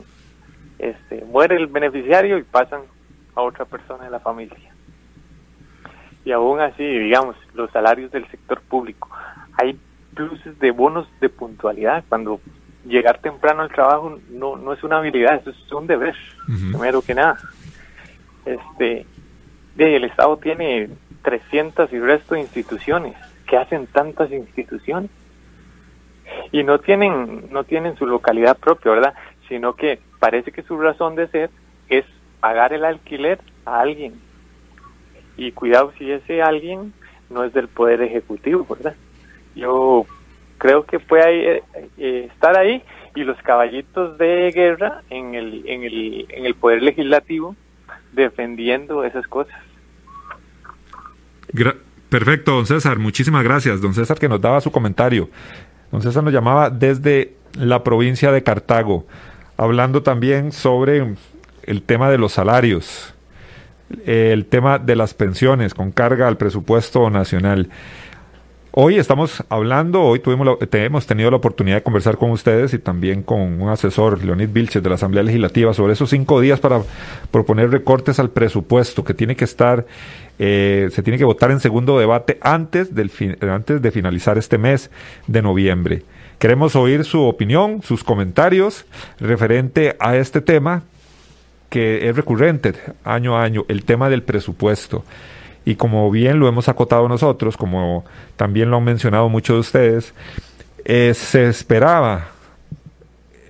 Este, 0.80 1.24
muere 1.26 1.58
el 1.58 1.68
beneficiario 1.68 2.38
y 2.38 2.44
pasan 2.44 2.82
a 3.36 3.42
otra 3.42 3.66
persona 3.66 4.06
de 4.06 4.12
la 4.12 4.20
familia. 4.20 4.58
Y 6.24 6.32
aún 6.32 6.60
así, 6.60 6.84
digamos, 6.84 7.36
los 7.54 7.70
salarios 7.72 8.12
del 8.12 8.28
sector 8.28 8.62
público. 8.62 9.10
Hay 9.58 9.78
pluses 10.14 10.58
de 10.60 10.72
bonos 10.72 11.08
de 11.20 11.30
puntualidad. 11.30 12.04
Cuando 12.08 12.40
llegar 12.86 13.20
temprano 13.20 13.62
al 13.62 13.72
trabajo 13.72 14.20
no, 14.30 14.56
no 14.58 14.74
es 14.74 14.84
una 14.84 14.98
habilidad, 14.98 15.36
eso 15.36 15.52
es 15.52 15.72
un 15.72 15.88
deber, 15.88 16.16
primero 16.72 17.02
que 17.02 17.16
nada. 17.16 17.38
Este, 18.46 19.06
el 19.78 20.04
Estado 20.04 20.38
tiene 20.38 20.90
300 21.24 21.92
y 21.94 22.00
resto 22.00 22.36
de 22.36 22.42
instituciones. 22.42 23.16
que 23.48 23.58
hacen 23.58 23.86
tantas 23.88 24.32
instituciones? 24.32 25.12
Y 26.54 26.64
no 26.64 26.80
tienen, 26.80 27.50
no 27.52 27.66
tienen 27.66 27.98
su 27.98 28.06
localidad 28.06 28.58
propia, 28.58 28.92
¿verdad? 28.92 29.14
Sino 29.50 29.74
que 29.74 30.00
parece 30.20 30.52
que 30.52 30.62
su 30.62 30.80
razón 30.80 31.16
de 31.16 31.28
ser 31.28 31.50
es 31.90 32.06
pagar 32.40 32.72
el 32.72 32.86
alquiler 32.86 33.40
a 33.66 33.82
alguien. 33.82 34.14
Y 35.36 35.52
cuidado 35.52 35.92
si 35.98 36.10
ese 36.12 36.42
alguien 36.42 36.94
no 37.30 37.44
es 37.44 37.54
del 37.54 37.68
Poder 37.68 38.02
Ejecutivo, 38.02 38.66
¿verdad? 38.70 38.96
Yo 39.56 40.06
creo 40.58 40.86
que 40.86 41.00
puede 41.00 41.58
eh, 41.58 41.64
eh, 41.98 42.30
estar 42.32 42.58
ahí 42.58 42.84
y 43.16 43.24
los 43.24 43.38
caballitos 43.42 44.18
de 44.18 44.52
guerra 44.52 45.02
en 45.10 45.36
el, 45.36 45.64
en 45.68 45.84
el, 45.84 46.26
en 46.30 46.46
el 46.46 46.56
Poder 46.56 46.82
Legislativo 46.82 47.56
defendiendo 48.14 49.04
esas 49.04 49.28
cosas. 49.28 49.56
Perfecto, 52.10 52.52
don 52.52 52.66
César. 52.66 53.00
Muchísimas 53.00 53.44
gracias. 53.44 53.82
Don 53.82 53.94
César 53.94 54.20
que 54.20 54.30
nos 54.30 54.42
daba 54.42 54.62
su 54.62 54.72
comentario. 54.72 55.30
Don 55.92 56.02
César 56.02 56.24
nos 56.24 56.34
llamaba 56.34 56.70
desde 56.70 57.34
la 57.58 57.84
provincia 57.84 58.32
de 58.32 58.44
Cartago, 58.44 59.06
hablando 59.58 60.04
también 60.04 60.52
sobre 60.52 61.16
el 61.64 61.82
tema 61.84 62.10
de 62.10 62.18
los 62.18 62.34
salarios, 62.34 63.14
el 64.06 64.46
tema 64.46 64.80
de 64.80 64.96
las 64.96 65.14
pensiones 65.14 65.74
con 65.74 65.92
carga 65.92 66.28
al 66.28 66.38
presupuesto 66.38 67.10
nacional. 67.10 67.70
Hoy 68.74 68.98
estamos 68.98 69.44
hablando, 69.50 70.02
hoy 70.02 70.20
tuvimos 70.20 70.58
hemos 70.72 71.06
tenido 71.06 71.30
la 71.30 71.36
oportunidad 71.36 71.76
de 71.76 71.84
conversar 71.84 72.18
con 72.18 72.32
ustedes 72.32 72.74
y 72.74 72.80
también 72.80 73.22
con 73.22 73.62
un 73.62 73.68
asesor, 73.68 74.24
Leonid 74.24 74.48
Vilches, 74.48 74.82
de 74.82 74.88
la 74.88 74.96
Asamblea 74.96 75.24
Legislativa, 75.24 75.74
sobre 75.74 75.92
esos 75.92 76.10
cinco 76.10 76.40
días 76.40 76.62
para 76.62 76.82
proponer 77.32 77.70
recortes 77.70 78.18
al 78.18 78.30
presupuesto 78.30 79.04
que 79.04 79.14
tiene 79.14 79.36
que 79.36 79.44
estar, 79.44 79.86
eh, 80.40 80.88
se 80.94 81.04
tiene 81.04 81.18
que 81.18 81.26
votar 81.26 81.52
en 81.52 81.60
segundo 81.60 82.00
debate 82.00 82.38
antes, 82.40 82.96
del 82.96 83.12
antes 83.42 83.82
de 83.82 83.92
finalizar 83.92 84.38
este 84.38 84.58
mes 84.58 84.90
de 85.28 85.42
noviembre. 85.42 86.04
Queremos 86.40 86.78
oír 86.78 87.04
su 87.04 87.24
opinión, 87.24 87.82
sus 87.82 88.06
comentarios 88.06 88.86
referente 89.20 89.98
a 90.00 90.16
este 90.16 90.40
tema 90.40 90.84
que 91.70 92.08
es 92.08 92.16
recurrente 92.16 92.74
año 93.04 93.36
a 93.36 93.44
año, 93.44 93.66
el 93.68 93.84
tema 93.84 94.10
del 94.10 94.24
presupuesto. 94.24 95.04
Y 95.66 95.76
como 95.76 96.10
bien 96.10 96.40
lo 96.40 96.48
hemos 96.48 96.70
acotado 96.70 97.08
nosotros, 97.08 97.56
como 97.56 98.04
también 98.36 98.72
lo 98.72 98.78
han 98.78 98.84
mencionado 98.84 99.30
muchos 99.30 99.56
de 99.56 99.60
ustedes, 99.60 100.14
eh, 100.86 101.14
se 101.14 101.48
esperaba 101.48 102.30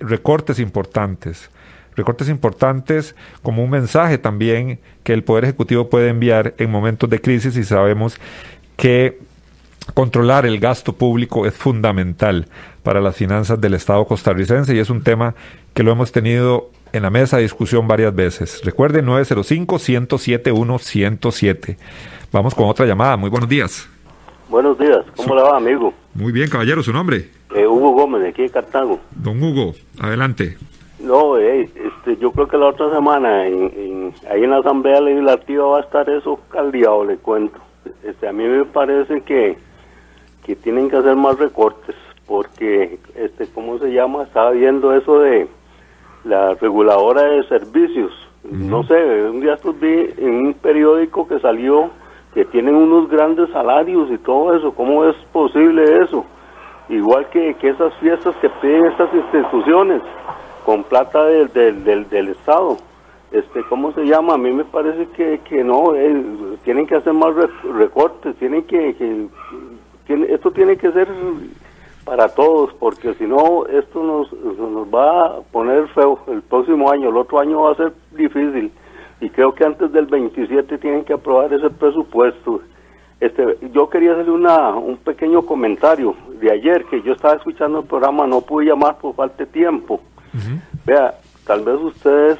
recortes 0.00 0.58
importantes. 0.58 1.50
Recortes 1.94 2.28
importantes 2.28 3.14
como 3.42 3.62
un 3.62 3.70
mensaje 3.70 4.18
también 4.18 4.80
que 5.04 5.12
el 5.12 5.24
Poder 5.24 5.44
Ejecutivo 5.44 5.90
puede 5.90 6.08
enviar 6.08 6.54
en 6.58 6.70
momentos 6.70 7.08
de 7.08 7.20
crisis 7.20 7.56
y 7.56 7.64
sabemos 7.64 8.18
que 8.76 9.18
controlar 9.94 10.46
el 10.46 10.58
gasto 10.58 10.94
público 10.94 11.46
es 11.46 11.54
fundamental 11.54 12.46
para 12.82 13.00
las 13.00 13.16
finanzas 13.16 13.60
del 13.60 13.74
Estado 13.74 14.06
costarricense 14.06 14.74
y 14.74 14.78
es 14.78 14.90
un 14.90 15.02
tema 15.02 15.34
que 15.74 15.82
lo 15.82 15.92
hemos 15.92 16.12
tenido 16.12 16.70
en 16.92 17.02
la 17.02 17.10
mesa 17.10 17.36
de 17.36 17.42
discusión 17.44 17.86
varias 17.88 18.14
veces. 18.14 18.60
Recuerden 18.64 19.06
905-107-107. 19.06 21.76
Vamos 22.30 22.54
con 22.54 22.68
otra 22.68 22.84
llamada. 22.86 23.16
Muy 23.16 23.30
buenos 23.30 23.48
días. 23.48 23.88
Buenos 24.48 24.78
días. 24.78 25.04
¿Cómo 25.16 25.34
le 25.34 25.42
va, 25.42 25.56
amigo? 25.56 25.92
Muy 26.14 26.30
bien, 26.32 26.48
caballero. 26.50 26.82
¿Su 26.82 26.92
nombre? 26.92 27.30
Eh, 27.54 27.66
Hugo 27.66 27.92
Gómez, 27.92 28.22
de 28.22 28.28
aquí 28.28 28.42
de 28.42 28.50
Cartago. 28.50 29.00
Don 29.10 29.42
Hugo, 29.42 29.74
adelante. 29.98 30.56
No, 31.00 31.38
eh, 31.38 31.68
este, 31.74 32.16
yo 32.18 32.30
creo 32.32 32.46
que 32.46 32.56
la 32.56 32.68
otra 32.68 32.88
semana 32.90 33.46
en, 33.46 34.14
ahí 34.30 34.44
en 34.44 34.50
la 34.50 34.58
Asamblea 34.58 35.00
Legislativa 35.00 35.64
va 35.64 35.78
a 35.78 35.82
estar 35.82 36.08
eso 36.08 36.38
caldeado, 36.50 37.04
le 37.04 37.16
cuento. 37.16 37.58
Este, 38.04 38.28
a 38.28 38.32
mí 38.32 38.44
me 38.44 38.64
parece 38.64 39.22
que, 39.22 39.58
que 40.44 40.54
tienen 40.54 40.88
que 40.88 40.96
hacer 40.96 41.16
más 41.16 41.36
recortes 41.38 41.96
porque, 42.26 43.00
este, 43.16 43.48
¿cómo 43.48 43.78
se 43.78 43.92
llama? 43.92 44.22
Estaba 44.22 44.52
viendo 44.52 44.94
eso 44.94 45.20
de 45.20 45.48
la 46.24 46.54
reguladora 46.54 47.22
de 47.22 47.44
servicios. 47.44 48.12
No 48.44 48.82
sé, 48.84 48.94
un 49.24 49.40
día 49.40 49.54
estos 49.54 49.78
vi 49.78 50.10
en 50.18 50.46
un 50.46 50.54
periódico 50.54 51.26
que 51.26 51.38
salió 51.38 51.90
que 52.34 52.44
tienen 52.46 52.74
unos 52.74 53.08
grandes 53.08 53.50
salarios 53.50 54.10
y 54.10 54.18
todo 54.18 54.56
eso. 54.56 54.72
¿Cómo 54.72 55.04
es 55.04 55.16
posible 55.32 55.98
eso? 56.02 56.24
Igual 56.88 57.28
que, 57.30 57.54
que 57.54 57.68
esas 57.68 57.94
fiestas 57.94 58.34
que 58.36 58.48
piden 58.60 58.86
estas 58.86 59.12
instituciones 59.14 60.02
con 60.64 60.84
plata 60.84 61.24
del, 61.24 61.52
del, 61.84 62.08
del, 62.08 62.28
Estado. 62.28 62.78
Este, 63.30 63.62
¿Cómo 63.68 63.92
se 63.92 64.04
llama? 64.04 64.34
A 64.34 64.38
mí 64.38 64.50
me 64.50 64.64
parece 64.64 65.06
que, 65.08 65.40
que 65.40 65.64
no, 65.64 65.94
eh, 65.94 66.24
tienen 66.64 66.86
que 66.86 66.96
hacer 66.96 67.12
más 67.12 67.34
recortes, 67.74 68.36
tienen 68.36 68.64
que, 68.64 68.94
que 68.94 69.26
tiene, 70.06 70.26
esto 70.32 70.50
tiene 70.50 70.76
que 70.76 70.92
ser 70.92 71.08
para 72.04 72.28
todos, 72.28 72.72
porque 72.74 73.14
si 73.14 73.24
no, 73.24 73.66
esto 73.66 74.02
nos, 74.02 74.32
nos 74.32 74.86
va 74.88 75.26
a 75.26 75.40
poner 75.52 75.88
feo 75.88 76.18
el 76.28 76.42
próximo 76.42 76.90
año, 76.90 77.10
el 77.10 77.16
otro 77.16 77.38
año 77.38 77.62
va 77.62 77.72
a 77.72 77.76
ser 77.76 77.92
difícil, 78.10 78.72
y 79.20 79.30
creo 79.30 79.54
que 79.54 79.64
antes 79.64 79.92
del 79.92 80.06
27 80.06 80.78
tienen 80.78 81.04
que 81.04 81.12
aprobar 81.12 81.52
ese 81.52 81.70
presupuesto. 81.70 82.60
Este, 83.20 83.56
yo 83.72 83.88
quería 83.88 84.12
hacerle 84.12 84.32
una, 84.32 84.70
un 84.70 84.96
pequeño 84.96 85.42
comentario 85.42 86.16
de 86.40 86.50
ayer, 86.50 86.84
que 86.86 87.02
yo 87.02 87.12
estaba 87.12 87.34
escuchando 87.34 87.80
el 87.80 87.86
programa, 87.86 88.26
no 88.26 88.40
pude 88.40 88.66
llamar 88.66 88.98
por 88.98 89.14
falta 89.14 89.44
de 89.44 89.46
tiempo. 89.46 90.00
Vea, 90.84 91.14
tal 91.46 91.62
vez 91.62 91.76
ustedes 91.76 92.38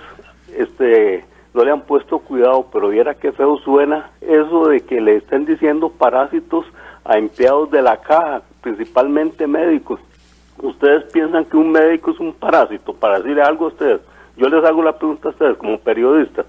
este, 0.56 1.24
no 1.54 1.64
le 1.64 1.70
han 1.70 1.82
puesto 1.82 2.18
cuidado, 2.18 2.68
pero 2.72 2.88
viera 2.88 3.14
qué 3.14 3.32
feo 3.32 3.58
suena 3.58 4.10
eso 4.20 4.68
de 4.68 4.80
que 4.80 5.00
le 5.00 5.16
estén 5.16 5.44
diciendo 5.44 5.90
parásitos 5.90 6.66
a 7.04 7.18
empleados 7.18 7.70
de 7.70 7.82
la 7.82 7.98
caja, 7.98 8.42
principalmente 8.62 9.46
médicos. 9.46 10.00
¿Ustedes 10.58 11.04
piensan 11.12 11.44
que 11.44 11.56
un 11.56 11.72
médico 11.72 12.12
es 12.12 12.20
un 12.20 12.32
parásito? 12.32 12.94
Para 12.94 13.18
decirle 13.18 13.42
algo 13.42 13.66
a 13.66 13.68
ustedes, 13.68 14.00
yo 14.36 14.48
les 14.48 14.64
hago 14.64 14.82
la 14.82 14.96
pregunta 14.96 15.28
a 15.28 15.32
ustedes 15.32 15.56
como 15.56 15.78
periodistas. 15.78 16.46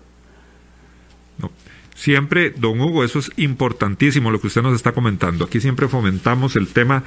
Siempre, 1.96 2.50
don 2.50 2.82
Hugo, 2.82 3.04
eso 3.04 3.20
es 3.20 3.32
importantísimo 3.38 4.32
lo 4.32 4.42
que 4.42 4.48
usted 4.48 4.62
nos 4.62 4.74
está 4.74 4.94
comentando. 4.94 5.46
Aquí 5.46 5.62
siempre 5.62 5.88
fomentamos 5.88 6.56
el 6.56 6.74
tema 6.74 7.04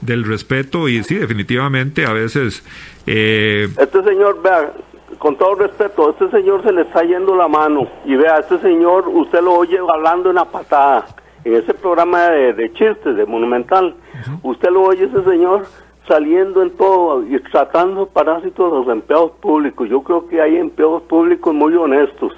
del 0.00 0.24
respeto 0.24 0.88
y 0.88 1.02
sí, 1.04 1.14
definitivamente 1.14 2.04
a 2.04 2.12
veces... 2.12 2.64
Eh... 3.06 3.68
Este 3.78 4.02
señor, 4.02 4.42
vea, 4.42 4.72
con 5.18 5.36
todo 5.36 5.54
respeto, 5.54 6.10
este 6.10 6.30
señor 6.30 6.62
se 6.62 6.72
le 6.72 6.82
está 6.82 7.02
yendo 7.02 7.34
la 7.34 7.48
mano 7.48 7.86
y 8.04 8.16
vea, 8.16 8.38
este 8.38 8.58
señor 8.58 9.08
usted 9.08 9.40
lo 9.42 9.54
oye 9.54 9.78
hablando 9.92 10.30
en 10.30 10.36
la 10.36 10.44
patada 10.44 11.06
en 11.44 11.54
ese 11.54 11.74
programa 11.74 12.30
de, 12.30 12.72
chistes, 12.72 13.16
de 13.16 13.26
Monumental, 13.26 13.94
usted 14.42 14.70
lo 14.70 14.82
oye 14.82 15.04
ese 15.04 15.22
señor 15.24 15.66
saliendo 16.08 16.62
en 16.62 16.70
todo 16.70 17.22
y 17.26 17.38
tratando 17.50 18.06
parásitos 18.06 18.72
a 18.72 18.76
los 18.76 18.88
empleados 18.88 19.32
públicos. 19.32 19.88
Yo 19.88 20.02
creo 20.02 20.26
que 20.26 20.40
hay 20.40 20.56
empleados 20.56 21.02
públicos 21.02 21.54
muy 21.54 21.74
honestos 21.74 22.32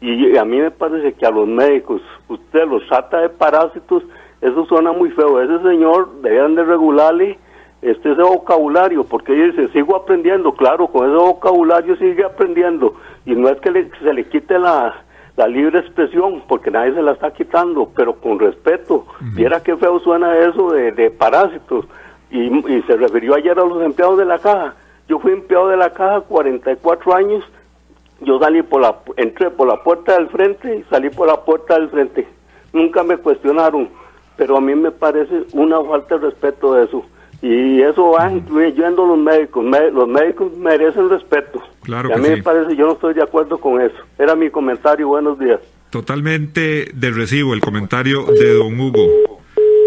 y 0.00 0.36
a 0.36 0.44
mí 0.44 0.58
me 0.58 0.70
parece 0.70 1.12
que 1.12 1.26
a 1.26 1.30
los 1.30 1.46
médicos 1.46 2.02
usted 2.28 2.66
los 2.66 2.86
trata 2.88 3.20
de 3.20 3.28
parásitos, 3.28 4.02
eso 4.40 4.66
suena 4.66 4.92
muy 4.92 5.10
feo. 5.10 5.40
Ese 5.40 5.60
señor 5.62 6.08
deberían 6.22 6.54
de 6.54 6.64
regularle 6.64 7.38
este 7.82 8.12
ese 8.12 8.22
vocabulario, 8.22 9.04
porque 9.04 9.32
dice, 9.32 9.68
sigo 9.68 9.96
aprendiendo, 9.96 10.52
claro, 10.52 10.86
con 10.86 11.08
ese 11.08 11.16
vocabulario 11.16 11.96
sigue 11.96 12.24
aprendiendo, 12.24 12.94
y 13.26 13.34
no 13.34 13.48
es 13.48 13.60
que 13.60 13.90
se 14.02 14.14
le 14.14 14.24
quite 14.28 14.58
la, 14.58 14.94
la 15.36 15.48
libre 15.48 15.80
expresión, 15.80 16.42
porque 16.46 16.70
nadie 16.70 16.94
se 16.94 17.02
la 17.02 17.12
está 17.12 17.32
quitando, 17.32 17.90
pero 17.94 18.14
con 18.14 18.38
respeto. 18.38 19.06
Viera 19.34 19.62
qué 19.62 19.76
feo 19.76 19.98
suena 20.00 20.36
eso 20.38 20.72
de, 20.72 20.92
de 20.92 21.10
parásitos. 21.10 21.86
Y, 22.30 22.44
y, 22.72 22.82
se 22.82 22.96
refirió 22.96 23.34
ayer 23.34 23.58
a 23.58 23.64
los 23.64 23.82
empleados 23.82 24.18
de 24.18 24.24
la 24.24 24.38
caja. 24.38 24.74
Yo 25.08 25.18
fui 25.18 25.32
empleado 25.32 25.68
de 25.68 25.76
la 25.76 25.90
caja 25.90 26.22
44 26.22 27.14
años. 27.14 27.44
Yo 28.20 28.38
salí 28.38 28.62
por 28.62 28.80
la, 28.80 28.96
entré 29.16 29.50
por 29.50 29.68
la 29.68 29.82
puerta 29.82 30.14
del 30.14 30.28
frente 30.28 30.76
y 30.76 30.82
salí 30.84 31.10
por 31.10 31.26
la 31.26 31.40
puerta 31.40 31.74
del 31.78 31.88
frente. 31.88 32.26
Nunca 32.72 33.02
me 33.02 33.16
cuestionaron, 33.16 33.88
pero 34.36 34.56
a 34.56 34.60
mí 34.60 34.74
me 34.74 34.90
parece 34.90 35.44
una 35.52 35.82
falta 35.82 36.16
de 36.16 36.26
respeto 36.26 36.74
de 36.74 36.84
eso. 36.84 37.04
Y 37.42 37.82
eso 37.82 38.12
va 38.12 38.32
incluyendo 38.32 39.04
los 39.04 39.18
médicos. 39.18 39.64
los 39.92 40.08
médicos 40.08 40.56
merecen 40.56 41.10
respeto. 41.10 41.60
Claro 41.82 42.10
y 42.10 42.12
a 42.12 42.16
mí 42.16 42.28
me 42.28 42.42
parece, 42.42 42.76
yo 42.76 42.86
no 42.86 42.92
estoy 42.92 43.14
de 43.14 43.22
acuerdo 43.22 43.58
con 43.58 43.80
eso. 43.80 43.96
Era 44.16 44.36
mi 44.36 44.48
comentario. 44.48 45.08
Buenos 45.08 45.38
días. 45.40 45.58
Totalmente 45.90 46.90
de 46.94 47.10
recibo 47.10 47.52
el 47.52 47.60
comentario 47.60 48.24
de 48.24 48.54
don 48.54 48.78
Hugo. 48.78 49.40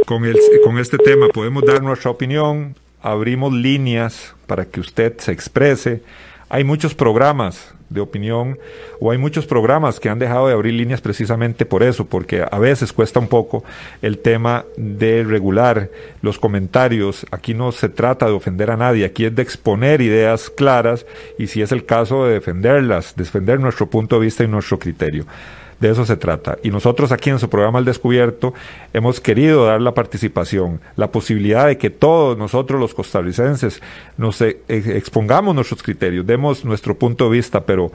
Con, 0.06 0.26
el, 0.26 0.38
con 0.64 0.78
este 0.78 0.98
tema 0.98 1.30
podemos 1.30 1.64
dar 1.64 1.82
nuestra 1.82 2.12
opinión, 2.12 2.76
abrimos 3.02 3.54
líneas 3.54 4.36
para 4.46 4.66
que 4.66 4.82
usted 4.82 5.18
se 5.18 5.32
exprese. 5.32 6.04
Hay 6.50 6.64
muchos 6.64 6.94
programas 6.94 7.74
de 7.90 8.02
opinión 8.02 8.58
o 9.00 9.12
hay 9.12 9.18
muchos 9.18 9.46
programas 9.46 10.00
que 10.00 10.10
han 10.10 10.20
dejado 10.20 10.48
de 10.48 10.54
abrir 10.54 10.74
líneas 10.74 11.02
precisamente 11.02 11.66
por 11.66 11.84
eso, 11.84 12.06
porque 12.06 12.46
a 12.50 12.60
veces 12.60 12.94
cuesta 12.94 13.20
un 13.20 13.28
poco 13.28 13.64
el 14.02 14.20
tema 14.20 14.66
de 14.78 15.24
regular 15.24 15.90
los 16.22 16.38
comentarios. 16.38 17.26
Aquí 17.32 17.54
no 17.54 17.72
se 17.72 17.90
trata 17.90 18.28
de 18.28 18.34
ofender 18.34 18.72
a 18.72 18.78
nadie, 18.78 19.06
aquí 19.06 19.26
es 19.26 19.36
de 19.36 19.42
exponer 19.42 20.02
ideas 20.02 20.50
claras 20.50 21.06
y 21.38 21.48
si 21.48 21.62
es 21.62 21.72
el 21.72 21.86
caso 21.86 22.26
de 22.26 22.34
defenderlas, 22.34 23.16
defender 23.16 23.60
nuestro 23.60 23.90
punto 23.90 24.20
de 24.20 24.26
vista 24.26 24.44
y 24.44 24.48
nuestro 24.48 24.78
criterio. 24.78 25.26
De 25.80 25.92
eso 25.92 26.06
se 26.06 26.16
trata. 26.16 26.58
Y 26.64 26.70
nosotros 26.70 27.12
aquí 27.12 27.30
en 27.30 27.40
su 27.40 27.50
programa 27.50 27.80
Al 27.80 27.86
Descubierto 27.86 28.54
hemos 28.94 29.20
querido 29.20 29.66
dar 29.66 29.82
la 29.82 29.94
participación, 29.94 30.80
la 30.96 31.12
posibilidad 31.12 31.68
de 31.68 31.78
que 31.78 31.90
todos 31.90 32.38
nosotros 32.38 32.80
los 32.80 32.94
costarricenses 32.94 33.82
nos 34.18 34.42
e, 34.42 34.62
e, 34.68 34.98
expongamos 34.98 35.54
nuestros 35.54 35.84
criterios, 35.84 36.26
demos 36.26 36.64
nuestro 36.64 36.98
punto 36.98 37.26
de 37.26 37.32
vista, 37.32 37.66
pero 37.66 37.92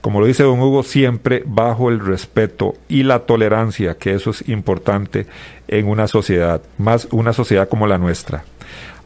como 0.00 0.20
lo 0.20 0.26
dice 0.26 0.42
don 0.42 0.60
Hugo, 0.60 0.82
siempre 0.82 1.42
bajo 1.46 1.88
el 1.88 1.98
respeto 1.98 2.74
y 2.88 3.04
la 3.04 3.20
tolerancia, 3.20 3.96
que 3.96 4.12
eso 4.12 4.30
es 4.30 4.46
importante 4.48 5.26
en 5.66 5.88
una 5.88 6.08
sociedad, 6.08 6.60
más 6.76 7.08
una 7.10 7.32
sociedad 7.32 7.68
como 7.70 7.86
la 7.86 7.96
nuestra. 7.96 8.44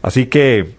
Así 0.01 0.25
que 0.25 0.71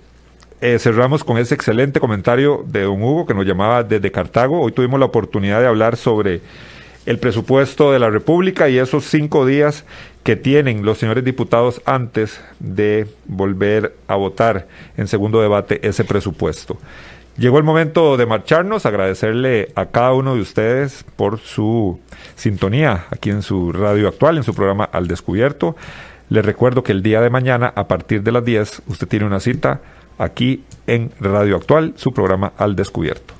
eh, 0.60 0.78
cerramos 0.78 1.24
con 1.24 1.38
ese 1.38 1.54
excelente 1.54 2.00
comentario 2.00 2.62
de 2.66 2.82
don 2.82 3.02
Hugo 3.02 3.24
que 3.24 3.32
nos 3.32 3.46
llamaba 3.46 3.82
desde 3.82 4.10
Cartago. 4.10 4.60
Hoy 4.60 4.72
tuvimos 4.72 5.00
la 5.00 5.06
oportunidad 5.06 5.60
de 5.60 5.66
hablar 5.66 5.96
sobre 5.96 6.42
el 7.10 7.18
presupuesto 7.18 7.90
de 7.90 7.98
la 7.98 8.08
República 8.08 8.68
y 8.68 8.78
esos 8.78 9.04
cinco 9.04 9.44
días 9.44 9.84
que 10.22 10.36
tienen 10.36 10.84
los 10.84 10.98
señores 10.98 11.24
diputados 11.24 11.82
antes 11.84 12.40
de 12.60 13.08
volver 13.26 13.96
a 14.06 14.14
votar 14.14 14.68
en 14.96 15.08
segundo 15.08 15.42
debate 15.42 15.80
ese 15.82 16.04
presupuesto. 16.04 16.78
Llegó 17.36 17.58
el 17.58 17.64
momento 17.64 18.16
de 18.16 18.26
marcharnos, 18.26 18.86
agradecerle 18.86 19.72
a 19.74 19.86
cada 19.86 20.12
uno 20.12 20.36
de 20.36 20.40
ustedes 20.40 21.04
por 21.16 21.40
su 21.40 21.98
sintonía 22.36 23.06
aquí 23.10 23.30
en 23.30 23.42
su 23.42 23.72
radio 23.72 24.06
actual, 24.06 24.36
en 24.36 24.44
su 24.44 24.54
programa 24.54 24.84
Al 24.84 25.08
Descubierto. 25.08 25.74
Les 26.28 26.44
recuerdo 26.44 26.84
que 26.84 26.92
el 26.92 27.02
día 27.02 27.20
de 27.20 27.30
mañana, 27.30 27.72
a 27.74 27.88
partir 27.88 28.22
de 28.22 28.30
las 28.30 28.44
10, 28.44 28.82
usted 28.86 29.08
tiene 29.08 29.26
una 29.26 29.40
cita 29.40 29.80
aquí 30.16 30.62
en 30.86 31.10
Radio 31.18 31.56
Actual, 31.56 31.92
su 31.96 32.12
programa 32.12 32.52
Al 32.56 32.76
Descubierto. 32.76 33.39